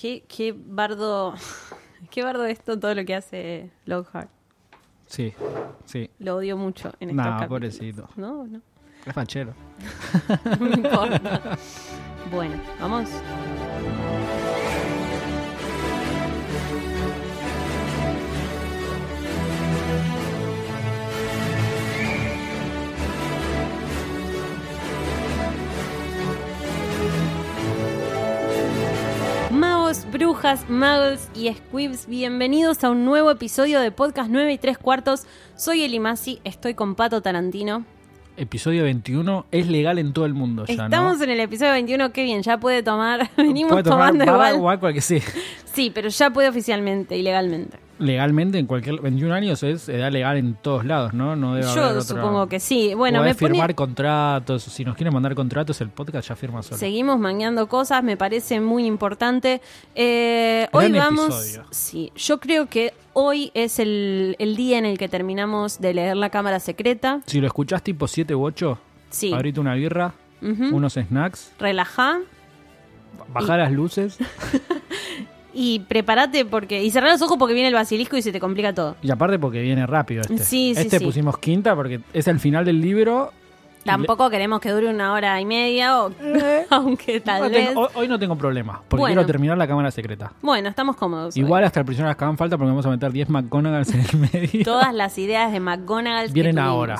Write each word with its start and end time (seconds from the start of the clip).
Qué, 0.00 0.24
qué 0.28 0.54
bardo. 0.56 1.34
Qué 2.12 2.22
bardo 2.22 2.44
esto, 2.44 2.78
todo 2.78 2.94
lo 2.94 3.04
que 3.04 3.16
hace 3.16 3.70
Lockhart. 3.84 4.30
Sí, 5.06 5.34
sí. 5.84 6.08
Lo 6.20 6.36
odio 6.36 6.56
mucho 6.56 6.92
en 7.00 7.10
estos 7.10 7.16
No, 7.16 7.30
capítulos. 7.32 7.48
pobrecito. 7.48 8.08
No, 8.14 8.46
no. 8.46 8.60
Es 9.04 9.12
fachero. 9.12 9.52
No 10.60 10.66
me 10.66 10.74
importa. 10.76 11.58
bueno, 12.30 12.54
vamos. 12.80 13.08
Brujas, 30.18 30.68
muggles 30.68 31.28
y 31.32 31.48
squibs, 31.54 32.06
bienvenidos 32.08 32.82
a 32.82 32.90
un 32.90 33.04
nuevo 33.04 33.30
episodio 33.30 33.80
de 33.80 33.92
Podcast 33.92 34.28
9 34.30 34.52
y 34.52 34.58
3 34.58 34.76
cuartos. 34.76 35.26
Soy 35.54 35.84
Eli 35.84 36.00
Masi, 36.00 36.40
estoy 36.42 36.74
con 36.74 36.96
Pato 36.96 37.22
Tarantino. 37.22 37.84
Episodio 38.36 38.82
21 38.82 39.46
es 39.52 39.68
legal 39.68 39.98
en 40.00 40.12
todo 40.12 40.26
el 40.26 40.34
mundo 40.34 40.64
ya, 40.66 40.72
Estamos 40.86 41.18
¿no? 41.18 41.24
en 41.24 41.30
el 41.30 41.40
episodio 41.40 41.70
21, 41.72 42.12
qué 42.12 42.24
bien, 42.24 42.42
ya 42.42 42.58
puede 42.58 42.82
tomar, 42.82 43.30
venimos 43.36 43.70
Puede 43.72 43.84
tomar 43.84 44.10
tomando 44.12 44.32
barra 44.32 44.54
igual. 44.54 44.60
o 44.64 44.70
agua 44.70 44.92
que 44.92 45.00
sí. 45.00 45.20
Sí, 45.72 45.92
pero 45.94 46.08
ya 46.08 46.30
puede 46.30 46.48
oficialmente 46.48 47.16
y 47.16 47.22
legalmente. 47.98 48.58
En 48.58 48.66
cualquier 48.66 49.00
21 49.00 49.34
años 49.34 49.62
es 49.62 49.88
edad 49.88 50.10
legal 50.12 50.36
en 50.36 50.54
todos 50.54 50.84
lados, 50.84 51.14
¿no? 51.14 51.36
No 51.36 51.54
debe 51.54 51.66
haber 51.66 51.76
Yo 51.82 51.88
otra- 51.90 52.00
supongo 52.02 52.46
que 52.48 52.60
sí. 52.60 52.94
Bueno, 52.94 53.22
me 53.22 53.34
firmar 53.34 53.60
pone... 53.68 53.74
contratos, 53.74 54.62
si 54.62 54.84
nos 54.84 54.96
quieren 54.96 55.12
mandar 55.14 55.34
contratos 55.34 55.80
el 55.80 55.88
podcast 55.90 56.28
ya 56.28 56.36
firma 56.36 56.62
solo. 56.62 56.76
Seguimos 56.78 57.18
mangueando 57.18 57.68
cosas, 57.68 58.02
me 58.04 58.16
parece 58.16 58.60
muy 58.60 58.86
importante. 58.86 59.60
Eh, 59.94 60.68
hoy 60.72 60.92
vamos. 60.92 61.26
episodio. 61.26 61.66
Sí, 61.70 62.12
yo 62.16 62.38
creo 62.40 62.66
que 62.66 62.92
hoy 63.12 63.50
es 63.54 63.78
el, 63.78 64.36
el 64.38 64.56
día 64.56 64.78
en 64.78 64.84
el 64.86 64.96
que 64.98 65.08
terminamos 65.08 65.80
de 65.80 65.94
leer 65.94 66.16
La 66.16 66.30
Cámara 66.30 66.60
Secreta. 66.60 67.20
Si 67.26 67.40
lo 67.40 67.46
escuchás 67.46 67.82
tipo 67.82 68.06
7 68.06 68.34
u 68.34 68.44
8, 68.44 68.78
Sí. 69.10 69.32
abrite 69.32 69.58
una 69.58 69.74
birra, 69.74 70.12
unos 70.40 70.92
snacks, 70.94 71.52
Relajá 71.58 72.18
bajá 73.32 73.56
las 73.56 73.72
luces 73.72 74.18
y 75.58 75.80
prepárate 75.80 76.44
porque. 76.44 76.82
Y 76.84 76.90
cerrá 76.90 77.10
los 77.10 77.20
ojos 77.22 77.36
porque 77.38 77.54
viene 77.54 77.68
el 77.68 77.74
basilisco 77.74 78.16
y 78.16 78.22
se 78.22 78.30
te 78.32 78.38
complica 78.40 78.72
todo. 78.72 78.96
y 79.02 79.10
aparte 79.10 79.38
porque 79.38 79.60
viene 79.60 79.86
rápido 79.86 80.20
este. 80.22 80.38
Sí, 80.38 80.72
sí, 80.74 80.80
este 80.80 80.98
sí. 81.00 81.04
pusimos 81.04 81.38
quinta 81.38 81.74
porque 81.74 82.00
es 82.12 82.28
el 82.28 82.38
final 82.38 82.64
del 82.64 82.80
libro. 82.80 83.32
Tampoco 83.84 84.28
queremos 84.28 84.60
que 84.60 84.70
dure 84.70 84.88
una 84.88 85.12
hora 85.14 85.40
y 85.40 85.46
media, 85.46 86.02
o, 86.04 86.12
aunque 86.70 87.14
le- 87.14 87.20
tal 87.20 87.42
no 87.44 87.48
vez. 87.48 87.68
tengo- 87.68 87.80
hoy, 87.82 87.88
hoy 87.94 88.08
no 88.08 88.18
tengo 88.18 88.36
problema 88.36 88.82
porque 88.86 89.00
Bueno. 89.00 89.14
quiero 89.14 89.26
terminar 89.26 89.56
la 89.56 89.66
cámara 89.66 89.90
secreta. 89.90 90.32
Bueno, 90.42 90.68
estamos 90.68 90.94
cómodos. 90.96 91.34
hoy. 91.36 91.42
Igual 91.42 91.64
hasta 91.64 91.80
el 91.80 91.86
prisionero 91.86 92.10
Azkaban 92.10 92.36
falta 92.36 92.58
porque 92.58 92.68
vamos 92.68 92.84
a 92.84 92.90
meter 92.90 93.10
10 93.12 93.30
McGonagalls 93.30 93.94
en 93.94 94.00
el 94.00 94.30
medio. 94.32 94.64
Todas 94.64 94.92
las 94.92 95.16
ideas 95.16 95.52
de 95.52 95.60
McGonagall 95.60 96.26
que 96.26 96.32
Vienen 96.34 96.58
ahora. 96.58 96.98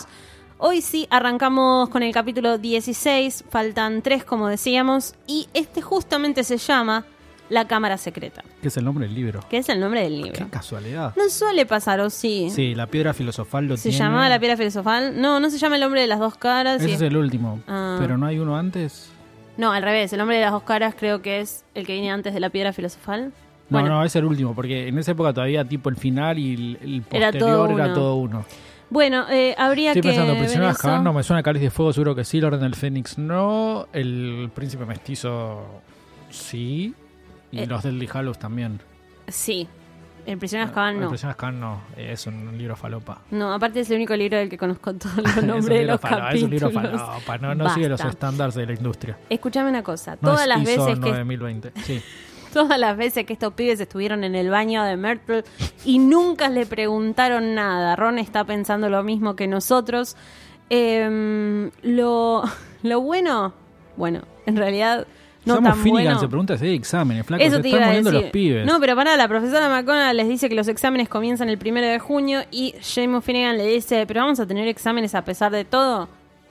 Hoy 0.57 0.81
sí 0.81 1.07
arrancamos 1.11 1.89
con 1.91 2.03
el 2.03 2.13
capítulo 2.13 2.57
16, 2.59 3.45
faltan 3.51 4.01
tres 4.03 4.25
como 4.25 4.49
decíamos, 4.49 5.15
y 5.27 5.47
este 5.55 5.83
justamente 5.83 6.43
se 6.43 6.57
llama 6.57 7.05
La 7.51 7.67
Cámara 7.67 7.97
Secreta, 7.97 8.43
Que 8.61 8.69
es 8.69 8.77
el 8.77 8.85
nombre 8.85 9.07
del 9.07 9.15
libro. 9.15 9.41
que 9.49 9.57
es 9.59 9.69
el 9.71 9.81
nombre 9.81 10.03
del 10.03 10.17
libro. 10.17 10.33
Qué 10.35 10.47
casualidad. 10.51 11.15
No 11.17 11.29
suele 11.31 11.65
pasar, 11.67 11.99
¿o 12.01 12.11
sí? 12.11 12.49
Sí, 12.51 12.75
la 12.75 12.87
piedra 12.87 13.15
filosofal 13.15 13.67
lo 13.67 13.77
¿Se 13.77 13.85
tiene. 13.91 13.99
llamaba 13.99 14.29
La 14.29 14.39
Piedra 14.39 14.57
Filosofal? 14.57 15.21
No, 15.21 15.41
no 15.41 15.49
se 15.51 15.57
llama 15.59 15.77
el 15.77 15.83
hombre 15.83 16.03
de 16.03 16.07
las 16.09 16.19
dos 16.19 16.37
caras. 16.37 16.81
Ese 16.83 16.91
y- 16.91 16.95
es 16.95 17.01
el 17.01 17.17
último. 17.17 17.61
Ah. 17.67 17.97
Pero 18.01 18.19
no 18.19 18.27
hay 18.27 18.39
uno 18.39 18.57
antes. 18.57 19.11
No, 19.57 19.73
al 19.73 19.83
revés, 19.83 20.13
el 20.13 20.21
hombre 20.21 20.37
de 20.37 20.43
las 20.43 20.53
dos 20.53 20.63
caras 20.63 20.95
creo 20.99 21.21
que 21.23 21.41
es 21.41 21.65
el 21.75 21.87
que 21.87 21.95
viene 21.95 22.11
antes 22.11 22.35
de 22.35 22.41
La 22.41 22.51
Piedra 22.51 22.73
Filosofal. 22.73 23.33
No, 23.71 23.81
Bueno. 23.81 23.89
no, 23.97 24.05
es 24.05 24.15
el 24.17 24.25
último, 24.25 24.55
porque 24.55 24.89
en 24.89 24.99
esa 24.99 25.13
época 25.13 25.33
todavía 25.33 25.65
tipo 25.65 25.89
el 25.89 25.97
final 25.97 26.39
y 26.39 26.55
el, 26.55 26.79
el 26.83 26.95
Era 27.11 27.33
posterior 27.33 27.39
todo 27.39 27.65
era 27.77 27.85
uno. 27.87 27.95
todo 27.95 28.15
uno. 28.17 28.45
Bueno, 28.91 29.27
eh, 29.31 29.55
habría 29.59 29.91
Estoy 29.91 30.01
que 30.03 30.09
pensando, 30.09 30.33
ver 30.33 30.41
Prisionero 30.43 30.67
de. 30.69 30.71
Azkaban 30.73 31.05
no 31.05 31.13
me 31.13 31.23
suena 31.23 31.43
Cáliz 31.43 31.61
de 31.63 31.71
Fuego, 31.71 31.93
seguro 31.93 32.15
que 32.15 32.25
sí, 32.25 32.39
el 32.39 32.45
Orden 32.47 32.61
del 32.61 32.75
Fénix 32.75 33.19
no, 33.19 33.87
el 33.93 34.51
Príncipe 34.55 34.87
Mestizo 34.87 35.83
sí, 36.31 36.95
y 37.51 37.61
Eh. 37.61 37.67
los 37.67 37.83
del 37.83 38.09
Hallows 38.13 38.39
también. 38.39 38.81
Sí, 39.27 39.69
el 40.27 40.39
prisionero 40.39 40.69
Azkaban 40.69 40.97
El 40.97 41.01
no. 41.03 41.09
Prisionero 41.09 41.29
de 41.29 41.33
Azkaban 41.33 41.61
no, 41.61 41.81
es 41.97 42.27
un 42.27 42.57
libro 42.59 42.77
falopa. 42.77 43.23
No, 43.31 43.53
aparte 43.53 43.81
es 43.81 43.91
el 43.91 43.97
único 43.97 44.15
libro 44.17 44.39
del 44.39 44.49
que 44.49 44.59
conozco 44.59 44.93
todos 44.95 45.17
los 45.17 45.37
nombres 45.45 45.81
de 45.81 45.85
los 45.87 46.01
falopa, 46.01 46.31
es 46.33 46.43
un 46.43 46.51
libro 46.51 46.71
falopa, 46.71 47.39
no, 47.39 47.55
no 47.55 47.71
sigue 47.75 47.89
los 47.89 48.01
estándares 48.05 48.55
de 48.55 48.67
la 48.67 48.73
industria. 48.75 49.19
Escúchame 49.31 49.69
una 49.71 49.83
cosa, 49.83 50.13
No 50.21 50.31
todas 50.31 50.43
es 50.43 50.49
las 50.49 50.63
ISO 50.63 50.85
veces 50.87 50.99
que 51.01 51.11
9020, 51.11 51.73
sí. 51.83 52.03
todas 52.53 52.79
las 52.79 52.97
veces 52.97 53.27
que 53.27 53.35
estos 53.35 53.53
pibes 53.53 53.79
estuvieron 53.81 54.25
en 54.25 54.35
el 54.35 54.49
baño 54.51 54.83
de 54.85 54.97
Myrtle 54.97 55.45
y 55.85 55.99
nunca 55.99 56.49
le 56.49 56.65
preguntaron 56.67 57.55
nada. 57.55 57.95
Ron 57.97 58.19
está 58.19 58.45
pensando 58.45 58.89
lo 58.89 59.03
mismo 59.03 59.37
que 59.37 59.47
nosotros. 59.47 60.17
Em, 60.71 61.71
lo, 61.83 62.43
lo 62.83 63.01
bueno, 63.01 63.55
bueno, 63.97 64.23
en 64.47 64.57
realidad 64.57 65.07
no 65.45 65.55
Somos 65.57 65.71
tan 65.73 65.83
Finnegan, 65.83 66.05
bueno. 66.15 66.21
se 66.21 66.29
pregunta 66.29 66.59
si 66.59 66.67
hay 66.67 66.75
exámenes, 66.75 67.25
flaco, 67.27 67.43
Eso 67.43 67.57
se 67.57 67.63
te 67.63 67.69
están 67.69 67.79
iba 67.81 67.85
a 67.85 67.89
muriendo 67.89 68.11
decir. 68.11 68.23
los 68.25 68.33
pibes. 68.33 68.67
No, 68.67 68.81
pero 68.81 68.97
para 68.97 69.17
la 69.17 69.29
profesora 69.29 69.69
McConnell 69.69 70.17
les 70.17 70.29
dice 70.29 70.49
que 70.49 70.55
los 70.55 70.69
exámenes 70.69 71.09
comienzan 71.09 71.49
el 71.49 71.59
primero 71.59 71.87
de 71.87 71.99
junio 71.99 72.41
y 72.51 72.75
Jamie 72.83 73.21
Finnegan 73.21 73.57
le 73.57 73.67
dice, 73.67 74.05
pero 74.07 74.21
vamos 74.21 74.41
a 74.41 74.47
tener 74.47 74.69
exámenes 74.69 75.15
a 75.15 75.25
pesar 75.25 75.53
de 75.53 75.65
todo. 75.65 76.09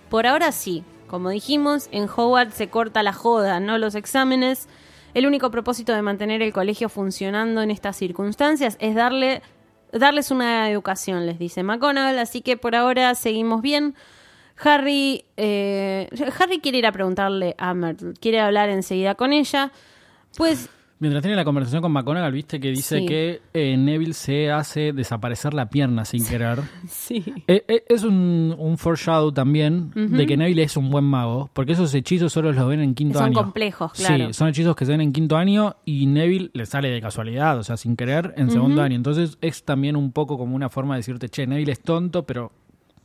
Por 0.10 0.26
ahora 0.26 0.52
sí. 0.52 0.84
Como 1.08 1.30
dijimos, 1.30 1.88
en 1.92 2.10
Howard 2.14 2.52
se 2.52 2.68
corta 2.70 3.02
la 3.02 3.14
joda, 3.14 3.62
no 3.62 3.78
los 3.78 3.96
exámenes. 3.96 4.68
El 5.14 5.26
único 5.26 5.52
propósito 5.52 5.94
de 5.94 6.02
mantener 6.02 6.42
el 6.42 6.52
colegio 6.52 6.90
funcionando 6.90 7.62
en 7.62 7.72
estas 7.72 7.96
circunstancias 7.96 8.76
es 8.82 8.94
darle, 8.94 9.42
darles 9.94 10.32
una 10.32 10.70
educación, 10.70 11.26
les 11.26 11.40
dice 11.40 11.64
McGonagall. 11.64 12.20
Así 12.20 12.42
que 12.42 12.58
por 12.58 12.76
ahora 12.76 13.16
seguimos 13.16 13.62
bien. 13.62 13.96
Harry, 14.64 15.24
eh, 15.38 16.08
Harry 16.40 16.60
quiere 16.60 16.80
ir 16.80 16.86
a 16.86 16.92
preguntarle 16.92 17.56
a 17.58 17.74
Myrtle, 17.74 18.14
quiere 18.20 18.40
hablar 18.40 18.70
enseguida 18.70 19.16
con 19.16 19.34
ella. 19.34 19.72
Pues 20.38 20.70
Mientras 21.00 21.22
tiene 21.22 21.36
la 21.36 21.46
conversación 21.46 21.84
con 21.84 21.92
McGonagall, 21.92 22.32
viste 22.34 22.60
que 22.60 22.70
dice 22.70 23.02
Sí. 23.02 23.06
que 23.06 23.42
eh, 23.54 23.78
Neville 23.78 24.16
se 24.16 24.50
hace 24.52 24.94
desaparecer 24.94 25.54
la 25.54 25.70
pierna 25.70 26.06
sin 26.06 26.26
querer. 26.26 26.58
sí. 26.90 27.24
Eh, 27.48 27.64
eh, 27.68 27.84
es 27.88 28.04
un, 28.04 28.56
un 28.58 28.80
foreshadow 28.80 29.32
también 29.32 29.92
de 29.94 30.26
que 30.26 30.36
Neville 30.38 30.64
es 30.64 30.76
un 30.76 30.90
buen 30.90 31.04
mago, 31.06 31.52
porque 31.54 31.74
esos 31.74 31.94
hechizos 31.94 32.34
solo 32.34 32.52
los 32.52 32.68
ven 32.68 32.80
en 32.80 32.96
quinto 32.96 33.20
Son 33.20 33.28
año. 33.28 33.36
complejos, 33.36 33.92
claro. 33.94 34.28
Sí, 34.30 34.34
son 34.34 34.48
hechizos 34.48 34.76
que 34.76 34.86
se 34.86 34.92
ven 34.94 35.02
en 35.02 35.14
quinto 35.14 35.38
año 35.38 35.76
y 35.86 36.08
Neville 36.08 36.50
le 36.54 36.66
sale 36.66 36.90
de 36.90 37.00
casualidad, 37.00 37.60
o 37.60 37.64
sea, 37.64 37.78
sin 37.78 37.96
querer, 37.96 38.34
en 38.36 38.50
segundo 38.50 38.82
año. 38.82 38.96
Entonces 38.96 39.38
es 39.42 39.64
también 39.64 39.96
un 39.96 40.12
poco 40.12 40.36
como 40.40 40.56
una 40.56 40.70
forma 40.70 40.96
de 40.96 41.02
decirte, 41.02 41.30
che, 41.30 41.46
Neville 41.46 41.74
es 41.74 41.82
tonto, 41.82 42.24
pero 42.26 42.52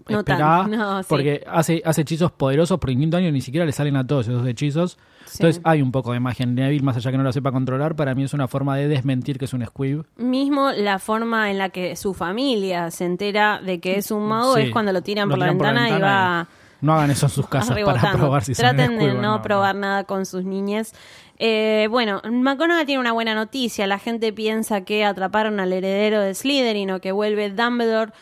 No 0.09 0.23
no, 0.69 1.03
sí. 1.03 1.07
porque 1.09 1.45
hace, 1.47 1.83
hace 1.85 2.03
hechizos 2.03 2.33
poderosos, 2.33 2.79
porque 2.79 2.97
quinto 2.97 3.17
año 3.17 3.31
ni 3.31 3.41
siquiera 3.41 3.65
le 3.67 3.73
salen 3.73 3.97
a 3.97 4.07
todos 4.07 4.29
esos 4.29 4.47
hechizos. 4.47 4.99
Sí. 5.27 5.39
Entonces 5.41 5.63
hay 5.65 5.81
un 5.83 5.93
poco 5.93 6.13
de 6.13 6.21
magia 6.21 6.45
en 6.45 6.55
Neville, 6.55 6.83
más 6.83 6.97
allá 6.97 7.11
que 7.11 7.17
no 7.17 7.23
lo 7.23 7.33
sepa 7.33 7.53
controlar, 7.53 7.95
para 7.97 8.15
mí 8.15 8.25
es 8.25 8.35
una 8.35 8.49
forma 8.49 8.77
de 8.77 8.89
desmentir 8.89 9.39
que 9.39 9.47
es 9.47 9.53
un 9.53 9.65
squib. 9.65 10.05
Mismo 10.17 10.71
la 10.73 10.99
forma 10.99 11.51
en 11.51 11.59
la 11.59 11.71
que 11.71 11.97
su 11.97 12.13
familia 12.15 12.91
se 12.91 13.05
entera 13.05 13.61
de 13.65 13.81
que 13.81 13.97
es 13.97 14.11
un 14.11 14.27
mago 14.27 14.57
Sí. 14.57 14.63
es 14.63 14.71
cuando 14.71 14.93
lo 14.93 15.03
tiran, 15.03 15.29
Lo 15.29 15.35
por, 15.35 15.39
la 15.39 15.47
tiran 15.47 15.59
por 15.59 15.67
la 15.67 15.73
ventana 15.73 15.99
y 15.99 16.01
va 16.01 16.49
No 16.81 16.95
hagan 16.95 17.11
eso 17.11 17.27
en 17.27 17.31
sus 17.31 17.49
casas 17.49 17.79
para 17.85 18.13
probar 18.13 18.45
si 18.45 18.55
son 18.55 18.63
Traten 18.65 18.99
de 18.99 19.05
squib 19.07 19.19
o 19.19 19.23
no, 19.23 19.41
probar 19.41 19.75
nada 19.77 20.05
con 20.05 20.27
sus 20.27 20.45
niñas. 20.45 20.93
Eh, 21.39 21.89
bueno, 21.91 22.21
McGonagall 22.31 22.87
tiene 22.87 23.01
una 23.01 23.13
buena 23.13 23.35
noticia. 23.35 23.87
La 23.87 23.99
gente 23.99 24.33
piensa 24.33 24.83
que 24.83 25.05
atraparon 25.05 25.59
al 25.61 25.73
heredero 25.73 26.21
de 26.21 26.35
Slytherin 26.35 26.91
o 26.93 27.01
que 27.01 27.11
vuelve 27.11 27.51
Dumbledore. 27.51 28.13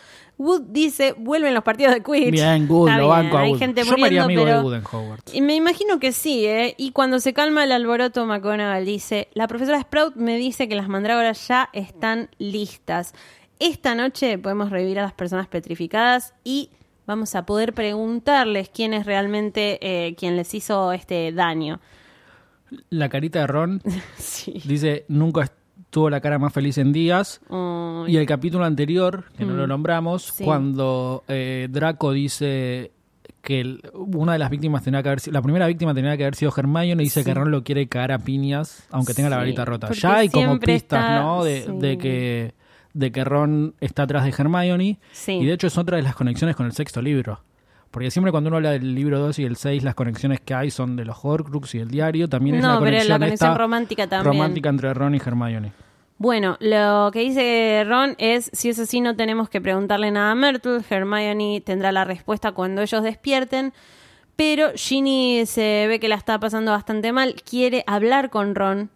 Wood 0.40 0.62
dice, 0.70 1.14
vuelven 1.18 1.52
los 1.52 1.62
partidos 1.62 1.92
de 1.92 2.02
Quidditch. 2.02 2.30
Bien, 2.32 2.66
Good, 2.66 2.88
Está 2.88 2.98
lo 3.00 3.08
bien, 3.08 3.24
banco 3.24 3.36
a 3.36 3.40
Hay 3.42 3.50
Wood. 3.50 3.58
gente 3.58 3.84
Yo 3.84 3.96
me 3.98 4.06
haría 4.06 4.22
muriendo, 4.22 4.24
amigo 4.24 4.44
de 4.46 4.50
pero... 4.52 4.62
Wood 4.62 4.74
en 4.74 4.84
Hogwarts. 4.90 5.34
Y 5.34 5.40
me 5.42 5.54
imagino 5.54 6.00
que 6.00 6.12
sí, 6.12 6.46
¿eh? 6.46 6.74
Y 6.78 6.92
cuando 6.92 7.20
se 7.20 7.34
calma 7.34 7.62
el 7.64 7.72
alboroto, 7.72 8.24
McGonagall 8.24 8.84
dice, 8.86 9.28
la 9.34 9.46
profesora 9.46 9.78
Sprout 9.82 10.16
me 10.16 10.38
dice 10.38 10.66
que 10.66 10.74
las 10.76 10.88
mandrágoras 10.88 11.46
ya 11.46 11.68
están 11.74 12.30
listas. 12.38 13.12
Esta 13.58 13.94
noche 13.94 14.38
podemos 14.38 14.70
revivir 14.70 14.98
a 14.98 15.02
las 15.02 15.12
personas 15.12 15.46
petrificadas 15.46 16.32
y 16.42 16.70
vamos 17.06 17.34
a 17.34 17.44
poder 17.44 17.74
preguntarles 17.74 18.70
quién 18.70 18.94
es 18.94 19.04
realmente 19.04 19.78
eh, 19.82 20.14
quien 20.14 20.36
les 20.36 20.54
hizo 20.54 20.92
este 20.92 21.32
daño. 21.32 21.80
La 22.88 23.08
carita 23.10 23.40
de 23.40 23.46
Ron 23.46 23.82
Sí. 24.16 24.62
dice, 24.64 25.04
nunca 25.08 25.42
tuvo 25.90 26.08
la 26.10 26.20
cara 26.20 26.38
más 26.38 26.52
feliz 26.52 26.78
en 26.78 26.92
días. 26.92 27.40
Y 28.06 28.16
el 28.16 28.26
capítulo 28.26 28.64
anterior, 28.64 29.24
que 29.36 29.44
no 29.44 29.54
lo 29.54 29.66
nombramos, 29.66 30.28
Mm. 30.30 30.34
Sí. 30.36 30.44
cuando 30.44 31.24
eh, 31.28 31.68
Draco 31.70 32.12
dice 32.12 32.92
que 33.42 33.60
el- 33.60 33.80
una 33.94 34.34
de 34.34 34.38
las 34.38 34.50
víctimas 34.50 34.82
tenía 34.84 35.02
que 35.02 35.08
haber 35.08 35.20
sido, 35.20 35.32
la 35.34 35.42
primera 35.42 35.66
víctima 35.66 35.94
tenía 35.94 36.16
que 36.16 36.24
haber 36.24 36.34
sido 36.34 36.52
Hermione 36.56 37.02
y 37.02 37.06
dice 37.06 37.24
que 37.24 37.32
Ron 37.34 37.50
lo 37.50 37.64
quiere 37.64 37.88
cagar 37.88 38.12
a 38.12 38.18
piñas, 38.18 38.86
aunque 38.90 39.14
tenga 39.14 39.30
la 39.30 39.36
varita 39.38 39.64
rota. 39.64 39.90
Ya 39.92 40.16
hay 40.18 40.28
como 40.28 40.58
pistas, 40.60 41.00
está- 41.00 41.20
¿no? 41.22 41.42
De, 41.44 41.66
de 41.80 41.98
que 41.98 42.54
de 42.92 43.12
que 43.12 43.22
Ron 43.24 43.74
está 43.80 44.02
atrás 44.02 44.24
de 44.24 44.30
Hermione. 44.36 44.98
Y 45.40 45.44
de 45.46 45.52
hecho 45.52 45.68
es 45.68 45.78
otra 45.78 45.96
de 45.96 46.02
las 46.02 46.14
conexiones 46.16 46.56
con 46.56 46.66
el 46.66 46.72
sexto 46.72 47.00
libro. 47.00 47.40
Porque 47.90 48.10
siempre 48.10 48.30
cuando 48.30 48.48
uno 48.48 48.58
habla 48.58 48.70
del 48.70 48.94
libro 48.94 49.18
2 49.18 49.40
y 49.40 49.44
el 49.44 49.56
6, 49.56 49.82
las 49.82 49.94
conexiones 49.94 50.40
que 50.40 50.54
hay 50.54 50.70
son 50.70 50.94
de 50.96 51.04
los 51.04 51.16
Horcrux 51.22 51.74
y 51.74 51.78
el 51.78 51.90
diario. 51.90 52.28
También 52.28 52.56
es 52.56 52.62
no, 52.62 52.68
la 52.68 52.74
pero 52.74 52.84
conexión, 52.90 53.08
la 53.08 53.26
conexión 53.26 53.58
romántica 53.58 54.06
también. 54.06 54.32
romántica 54.32 54.68
entre 54.68 54.94
Ron 54.94 55.14
y 55.14 55.18
Hermione. 55.18 55.72
Bueno, 56.18 56.58
lo 56.60 57.10
que 57.12 57.20
dice 57.20 57.82
Ron 57.86 58.14
es, 58.18 58.50
si 58.52 58.68
es 58.68 58.78
así 58.78 59.00
no 59.00 59.16
tenemos 59.16 59.48
que 59.48 59.60
preguntarle 59.60 60.10
nada 60.10 60.32
a 60.32 60.34
Myrtle, 60.34 60.82
Hermione 60.88 61.62
tendrá 61.62 61.92
la 61.92 62.04
respuesta 62.04 62.52
cuando 62.52 62.82
ellos 62.82 63.02
despierten, 63.02 63.72
pero 64.36 64.70
Ginny 64.74 65.46
se 65.46 65.86
ve 65.88 65.98
que 65.98 66.08
la 66.08 66.16
está 66.16 66.38
pasando 66.38 66.72
bastante 66.72 67.10
mal, 67.12 67.36
quiere 67.48 67.84
hablar 67.86 68.28
con 68.28 68.54
Ron, 68.54 68.90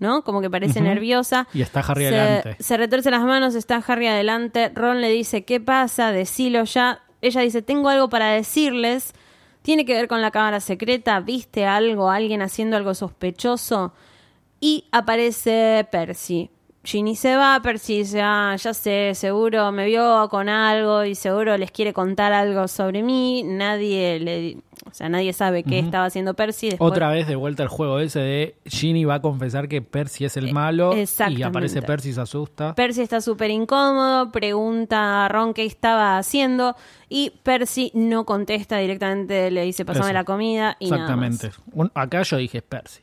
¿no? 0.00 0.22
Como 0.22 0.40
que 0.40 0.50
parece 0.50 0.80
nerviosa. 0.80 1.46
Y 1.54 1.62
está 1.62 1.80
Harry 1.80 2.08
se, 2.08 2.18
adelante. 2.18 2.56
Se 2.62 2.76
retuerce 2.76 3.10
las 3.12 3.22
manos, 3.22 3.54
está 3.54 3.76
Harry 3.86 4.08
adelante, 4.08 4.70
Ron 4.74 5.00
le 5.00 5.10
dice, 5.10 5.44
¿qué 5.44 5.60
pasa? 5.60 6.10
Decilo 6.10 6.64
ya. 6.64 7.02
Ella 7.20 7.40
dice, 7.42 7.62
tengo 7.62 7.88
algo 7.88 8.08
para 8.08 8.30
decirles. 8.32 9.12
Tiene 9.62 9.84
que 9.84 9.94
ver 9.94 10.08
con 10.08 10.22
la 10.22 10.30
cámara 10.30 10.60
secreta, 10.60 11.20
viste 11.20 11.66
algo, 11.66 12.10
alguien 12.10 12.42
haciendo 12.42 12.76
algo 12.76 12.94
sospechoso. 12.94 13.92
Y 14.60 14.84
aparece 14.92 15.86
Percy. 15.90 16.50
Ginny 16.84 17.16
se 17.16 17.36
va, 17.36 17.60
Percy 17.62 17.98
dice, 17.98 18.22
ah, 18.22 18.56
ya 18.56 18.72
sé, 18.72 19.12
seguro 19.14 19.70
me 19.72 19.84
vio 19.86 20.28
con 20.30 20.48
algo 20.48 21.04
y 21.04 21.14
seguro 21.14 21.58
les 21.58 21.70
quiere 21.70 21.92
contar 21.92 22.32
algo 22.32 22.66
sobre 22.66 23.02
mí. 23.02 23.42
Nadie 23.44 24.18
le, 24.20 24.56
o 24.90 24.94
sea, 24.94 25.08
nadie 25.08 25.32
sabe 25.32 25.62
qué 25.62 25.78
estaba 25.78 26.04
haciendo 26.06 26.34
Percy. 26.34 26.70
Después- 26.70 26.90
Otra 26.92 27.10
vez 27.10 27.26
de 27.26 27.36
vuelta 27.36 27.62
al 27.62 27.68
juego 27.68 27.98
ese 28.00 28.20
de 28.20 28.54
Ginny 28.66 29.04
va 29.04 29.14
a 29.16 29.22
confesar 29.22 29.68
que 29.68 29.82
Percy 29.82 30.24
es 30.24 30.36
el 30.36 30.52
malo 30.52 30.92
y 30.94 30.98
Eh, 30.98 31.02
exactamente. 31.02 31.44
aparece 31.44 31.82
Percy 31.82 32.10
y 32.10 32.12
se 32.14 32.20
asusta. 32.20 32.74
Percy 32.74 33.02
está 33.02 33.20
súper 33.20 33.50
incómodo, 33.50 34.30
pregunta 34.32 35.24
a 35.24 35.28
Ron 35.28 35.54
qué 35.54 35.64
estaba 35.64 36.18
haciendo 36.18 36.74
y 37.08 37.32
Percy 37.42 37.90
no 37.94 38.24
contesta 38.24 38.78
directamente, 38.78 39.50
le 39.50 39.62
dice 39.62 39.84
pasame 39.84 40.06
Eso. 40.06 40.12
la 40.14 40.24
comida 40.24 40.76
y 40.78 40.90
nada 40.90 41.16
más. 41.16 41.34
Exactamente. 41.34 41.62
Un- 41.72 41.90
acá 41.94 42.22
yo 42.22 42.36
dije 42.36 42.62
Percy. 42.62 43.00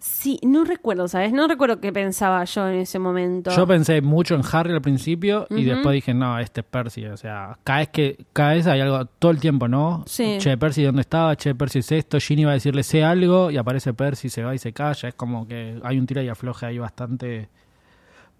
Sí, 0.00 0.38
no 0.42 0.64
recuerdo, 0.64 1.08
¿sabes? 1.08 1.32
No 1.32 1.46
recuerdo 1.46 1.78
qué 1.78 1.92
pensaba 1.92 2.42
yo 2.44 2.68
en 2.68 2.76
ese 2.76 2.98
momento. 2.98 3.50
Yo 3.50 3.66
pensé 3.66 4.00
mucho 4.00 4.34
en 4.34 4.40
Harry 4.50 4.72
al 4.72 4.80
principio 4.80 5.46
y 5.50 5.64
después 5.64 5.92
dije, 5.92 6.14
no, 6.14 6.38
este 6.38 6.62
es 6.62 6.66
Percy. 6.66 7.04
O 7.06 7.16
sea, 7.18 7.58
cada 7.64 7.80
vez 7.80 7.88
que 7.88 8.24
cada 8.32 8.54
vez 8.54 8.66
hay 8.66 8.80
algo 8.80 9.04
todo 9.04 9.30
el 9.30 9.40
tiempo, 9.40 9.68
¿no? 9.68 10.02
Sí. 10.06 10.38
Che, 10.38 10.56
Percy, 10.56 10.84
¿dónde 10.84 11.02
estaba? 11.02 11.36
Che, 11.36 11.54
Percy 11.54 11.80
es 11.80 11.92
esto. 11.92 12.18
Ginny 12.18 12.44
va 12.44 12.52
a 12.52 12.54
decirle, 12.54 12.82
sé 12.82 13.04
algo 13.04 13.50
y 13.50 13.58
aparece 13.58 13.92
Percy, 13.92 14.30
se 14.30 14.42
va 14.42 14.54
y 14.54 14.58
se 14.58 14.72
calla. 14.72 15.10
Es 15.10 15.14
como 15.14 15.46
que 15.46 15.78
hay 15.82 15.98
un 15.98 16.06
tira 16.06 16.22
y 16.22 16.28
afloje 16.28 16.64
ahí 16.66 16.78
bastante, 16.78 17.50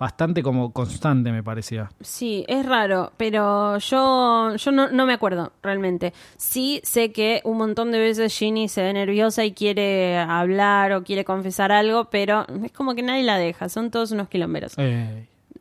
bastante 0.00 0.42
como 0.42 0.72
constante, 0.72 1.30
me 1.30 1.42
parecía. 1.42 1.90
Sí, 2.00 2.44
es 2.48 2.64
raro, 2.64 3.12
pero 3.18 3.76
yo, 3.78 4.56
yo 4.56 4.72
no, 4.72 4.90
no 4.90 5.04
me 5.04 5.12
acuerdo 5.12 5.52
realmente. 5.62 6.14
Sí 6.38 6.80
sé 6.82 7.12
que 7.12 7.42
un 7.44 7.58
montón 7.58 7.92
de 7.92 7.98
veces 7.98 8.36
Ginny 8.36 8.68
se 8.68 8.82
ve 8.82 8.94
nerviosa 8.94 9.44
y 9.44 9.52
quiere 9.52 10.16
hablar 10.18 10.92
o 10.92 11.04
quiere 11.04 11.26
confesar 11.26 11.70
algo, 11.70 12.06
pero 12.06 12.46
es 12.64 12.72
como 12.72 12.94
que 12.94 13.02
nadie 13.02 13.22
la 13.22 13.36
deja, 13.36 13.68
son 13.68 13.90
todos 13.90 14.10
unos 14.12 14.30
quilomberos. 14.30 14.74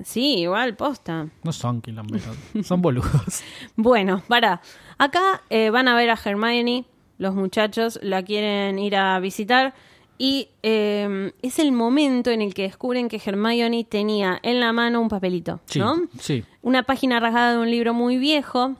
Sí, 0.05 0.37
igual, 0.37 0.77
posta. 0.77 1.27
no 1.43 1.51
son 1.51 1.81
kilómetros, 1.81 2.37
son 2.63 2.81
boludos. 2.81 3.43
Bueno, 3.75 4.23
para. 4.29 4.61
Acá 4.97 5.41
eh, 5.49 5.69
van 5.69 5.89
a 5.89 5.95
ver 5.95 6.09
a 6.09 6.17
Hermione, 6.23 6.85
los 7.17 7.35
muchachos 7.35 7.99
la 8.01 8.23
quieren 8.23 8.79
ir 8.79 8.95
a 8.95 9.19
visitar 9.19 9.73
y 10.19 10.49
eh, 10.61 11.31
es 11.41 11.57
el 11.57 11.71
momento 11.71 12.29
en 12.29 12.41
el 12.43 12.53
que 12.53 12.63
descubren 12.63 13.07
que 13.07 13.19
Hermione 13.25 13.83
tenía 13.85 14.37
en 14.43 14.59
la 14.59 14.71
mano 14.73 15.01
un 15.01 15.07
papelito, 15.09 15.61
Sí, 15.65 15.79
¿no? 15.79 15.95
sí. 16.19 16.43
Una 16.61 16.83
página 16.83 17.19
rasgada 17.19 17.53
de 17.53 17.59
un 17.59 17.71
libro 17.71 17.93
muy 17.95 18.17
viejo. 18.19 18.75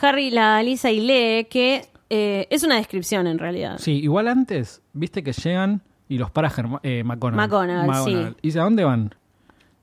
Harry 0.00 0.30
la 0.30 0.58
alisa 0.58 0.90
y 0.92 1.00
lee 1.00 1.46
que 1.50 1.86
eh, 2.10 2.46
es 2.50 2.62
una 2.62 2.76
descripción 2.76 3.26
en 3.26 3.38
realidad. 3.38 3.78
Sí, 3.78 3.92
igual 3.92 4.28
antes, 4.28 4.82
viste 4.92 5.22
que 5.24 5.32
llegan 5.32 5.80
y 6.08 6.18
los 6.18 6.30
para 6.30 6.50
Germa- 6.50 6.80
eh, 6.82 7.02
McGonagall. 7.02 7.48
McGonagall, 7.66 8.04
sí. 8.04 8.36
Y 8.42 8.48
dice, 8.48 8.60
¿a 8.60 8.64
dónde 8.64 8.84
van? 8.84 9.14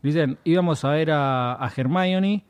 Dicen, 0.04 0.38
íbamos 0.44 0.86
a 0.86 0.90
ver 0.92 1.10
a, 1.12 1.54
a 1.54 1.72
Hermione 1.76 2.44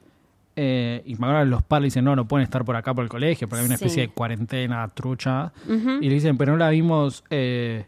eh, 0.57 1.01
y 1.05 1.13
McGonagall 1.15 1.49
los 1.49 1.63
para 1.63 1.85
y 1.85 1.87
dicen, 1.87 2.03
no, 2.03 2.15
no 2.15 2.27
pueden 2.27 2.43
estar 2.43 2.65
por 2.65 2.75
acá 2.75 2.93
por 2.93 3.03
el 3.05 3.09
colegio 3.09 3.47
porque 3.47 3.61
hay 3.61 3.65
una 3.67 3.77
Sí. 3.77 3.85
especie 3.85 4.07
de 4.07 4.13
cuarentena 4.13 4.85
trucha. 4.93 5.53
Y 5.65 6.09
le 6.09 6.13
dicen, 6.15 6.37
pero 6.37 6.51
no 6.51 6.57
la 6.57 6.69
vimos, 6.69 7.23
eh, 7.29 7.85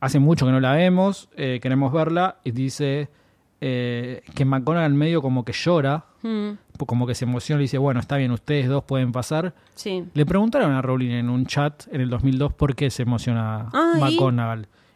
hace 0.00 0.18
mucho 0.18 0.46
que 0.46 0.52
no 0.52 0.60
la 0.60 0.72
vemos, 0.72 1.28
eh, 1.36 1.58
queremos 1.62 1.92
verla. 1.92 2.36
Y 2.44 2.50
dice 2.52 3.08
eh, 3.60 4.22
que 4.34 4.44
McGonagall 4.44 4.94
medio 4.94 5.22
como 5.22 5.44
que 5.44 5.52
llora, 5.52 6.04
Mm, 6.20 6.50
como 6.84 7.06
que 7.06 7.14
se 7.14 7.24
emociona 7.26 7.60
y 7.62 7.64
dice, 7.66 7.78
bueno, 7.78 8.00
está 8.00 8.16
bien, 8.16 8.32
ustedes 8.32 8.66
dos 8.68 8.82
pueden 8.82 9.12
pasar. 9.12 9.54
sí. 9.76 10.04
Le 10.14 10.26
preguntaron 10.26 10.72
a 10.72 10.82
Rowling 10.82 11.10
en 11.12 11.28
un 11.30 11.46
chat 11.46 11.84
en 11.92 12.00
el 12.00 12.10
2002 12.10 12.52
por 12.54 12.74
qué 12.74 12.90
se 12.90 13.02
emociona 13.02 13.68
Ah, 13.72 13.92
¿y? 14.10 14.16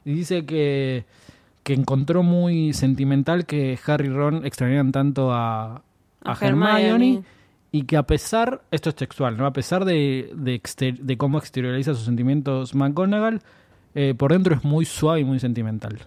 Dice 0.05 0.45
que, 0.45 1.05
que 1.63 1.75
encontró 1.75 2.25
muy 2.25 2.73
sentimental 2.73 3.47
que 3.47 3.79
Harry 3.87 4.09
y 4.09 4.11
Ron 4.11 4.45
extrañaran 4.45 4.91
tanto 4.91 5.33
a, 5.33 5.77
a, 5.77 5.83
A 6.25 6.33
Hermione, 6.41 6.89
Hermione. 6.89 7.23
y 7.71 7.83
que 7.85 7.97
a 7.97 8.03
pesar, 8.03 8.63
esto 8.73 8.89
es 8.91 8.97
textual, 8.97 9.37
¿no? 9.37 9.47
a 9.47 9.53
pesar 9.53 9.85
de, 9.85 10.29
de, 10.35 10.55
exter- 10.61 10.99
de 10.99 11.17
cómo 11.17 11.39
exterioriza 11.39 11.95
sus 11.95 12.05
sentimientos 12.05 12.75
McGonagall, 12.75 13.43
eh, 13.95 14.15
por 14.17 14.33
dentro 14.33 14.55
es 14.55 14.65
muy 14.65 14.85
suave 14.85 15.21
y 15.21 15.25
muy 15.25 15.39
sentimental. 15.41 15.99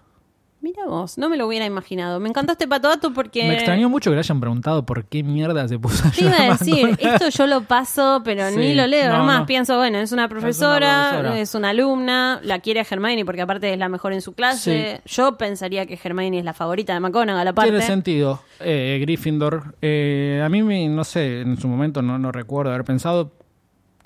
Mira 0.61 0.87
vos, 0.87 1.19
no 1.19 1.29
me 1.29 1.37
lo 1.37 1.45
hubiera 1.45 1.63
imaginado. 1.67 2.19
Me 2.19 2.27
encantó 2.27 2.53
este 2.53 2.67
patodato 2.67 3.13
porque... 3.13 3.43
Me 3.47 3.53
extrañó 3.53 3.87
mucho 3.87 4.09
que 4.09 4.15
le 4.15 4.21
hayan 4.21 4.39
preguntado 4.39 4.83
por 4.83 5.05
qué 5.05 5.21
mierda 5.21 5.67
se 5.67 5.77
puso 5.77 6.07
a 6.07 6.09
Te 6.09 6.23
iba 6.25 6.35
a 6.41 6.49
decir, 6.57 6.97
esto 6.99 7.29
yo 7.29 7.45
lo 7.45 7.61
paso, 7.65 8.23
pero 8.25 8.49
Sí, 8.49 8.55
ni 8.57 8.73
lo 8.73 8.87
leo. 8.87 9.09
no, 9.09 9.17
Además, 9.17 9.39
no. 9.41 9.45
pienso, 9.45 9.77
bueno, 9.77 9.99
es 9.99 10.11
una 10.11 10.27
profesora, 10.27 11.09
profesora. 11.11 11.39
es 11.39 11.53
una 11.53 11.69
alumna, 11.69 12.39
la 12.41 12.57
quiere 12.61 12.79
a 12.79 12.85
Hermione 12.89 13.23
porque 13.25 13.43
aparte 13.43 13.71
es 13.71 13.77
la 13.77 13.89
mejor 13.89 14.13
en 14.13 14.21
su 14.23 14.33
clase. 14.33 15.01
Yo 15.05 15.37
pensaría 15.37 15.85
que 15.85 15.99
Hermione 16.03 16.39
es 16.39 16.45
la 16.45 16.53
favorita 16.53 16.95
de 16.95 16.99
McGonagall 16.99 17.47
aparte. 17.47 17.69
Tiene 17.69 17.85
sentido. 17.85 18.41
Eh, 18.59 18.97
Gryffindor. 19.01 19.75
eh, 19.83 20.41
a 20.43 20.49
mí, 20.49 20.63
me- 20.63 20.89
no 20.89 21.03
sé, 21.03 21.41
en 21.41 21.57
su 21.57 21.67
momento 21.67 22.01
no, 22.01 22.17
no 22.17 22.31
recuerdo 22.31 22.71
haber 22.71 22.85
pensado. 22.85 23.33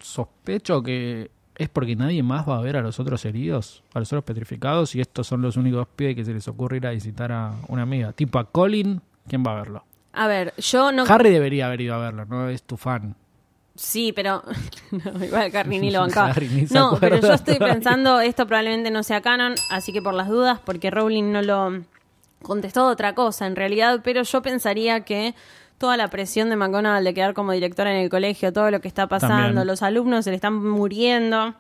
Sospecho 0.02 0.82
que 0.84 1.32
es 1.60 1.68
porque 1.68 1.96
nadie 1.96 2.24
más 2.24 2.48
va 2.48 2.58
a 2.58 2.62
ver 2.62 2.78
a 2.78 2.82
los 2.82 3.00
otros 3.02 3.24
heridos, 3.26 3.84
a 3.94 4.00
los 4.00 4.08
otros 4.08 4.24
petrificados, 4.24 4.96
y 4.96 5.02
estos 5.02 5.28
son 5.28 5.42
los 5.42 5.58
únicos 5.58 5.88
pibes 5.94 6.16
que 6.16 6.24
se 6.24 6.34
les 6.34 6.48
ocurre 6.48 6.78
ir 6.78 6.88
a 6.88 6.92
visitar 6.92 7.34
a 7.34 7.54
una 7.68 7.82
amiga. 7.82 8.14
Tipo 8.14 8.40
a 8.40 8.46
Colin, 8.46 9.02
¿quién 9.28 9.44
va 9.46 9.52
a 9.52 9.56
verlo? 9.56 9.84
A 10.14 10.28
ver, 10.28 10.54
yo 10.58 10.94
no... 10.94 11.04
Harry 11.06 11.32
debería 11.32 11.68
haber 11.68 11.82
ido 11.82 11.96
a 11.96 11.98
verlo, 11.98 12.26
no 12.26 12.48
es 12.48 12.64
tu 12.64 12.78
fan. 12.78 13.14
Sí, 13.76 14.14
pero... 14.14 14.42
no, 14.92 15.24
igual 15.24 15.52
Harry 15.54 15.80
ni 15.80 15.92
lo 15.92 16.00
bancaba. 16.00 16.30
Harry 16.30 16.68
no, 16.72 16.98
pero 16.98 17.20
yo 17.20 17.34
estoy 17.34 17.60
pensando, 17.60 18.22
esto 18.22 18.48
probablemente 18.48 18.90
no 18.90 19.04
sea 19.04 19.20
canon, 19.20 19.56
así 19.70 19.92
que 19.92 20.02
por 20.02 20.14
las 20.14 20.30
dudas, 20.30 20.62
porque 20.64 20.90
Rowling 20.90 21.34
no 21.34 21.42
lo 21.42 21.84
contestó 22.42 22.88
otra 22.88 23.16
cosa 23.16 23.48
en 23.48 23.58
realidad, 23.58 24.00
pero 24.02 24.24
yo 24.24 24.42
pensaría 24.42 25.02
que 25.02 25.36
toda 25.80 25.98
la 25.98 26.10
presión 26.10 26.50
de 26.50 26.56
McGonagall 26.58 27.04
de 27.04 27.14
quedar 27.16 27.34
como 27.34 27.54
directora 27.54 27.92
en 27.92 28.02
el 28.02 28.10
colegio, 28.10 28.54
todo 28.54 28.70
lo 28.70 28.82
que 28.82 28.88
está 28.88 29.08
pasando, 29.08 29.46
También. 29.46 29.66
los 29.68 29.82
alumnos 29.82 30.26
se 30.26 30.30
le 30.30 30.36
están 30.36 30.64
muriendo. 30.64 31.56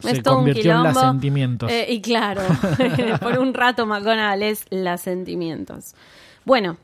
Se 0.00 0.12
es 0.12 0.22
todo 0.22 0.38
un 0.38 0.44
convirtió 0.44 0.72
en 0.72 0.82
la 0.82 0.90
quilombo. 0.90 1.10
sentimientos. 1.12 1.70
Eh, 1.70 1.86
y 1.90 2.00
claro, 2.00 2.40
por 3.20 3.38
un 3.38 3.52
rato 3.52 3.84
McGonagall 3.84 4.42
es 4.42 4.64
las 4.70 5.02
sentimientos. 5.02 5.94
Bueno, 6.44 6.78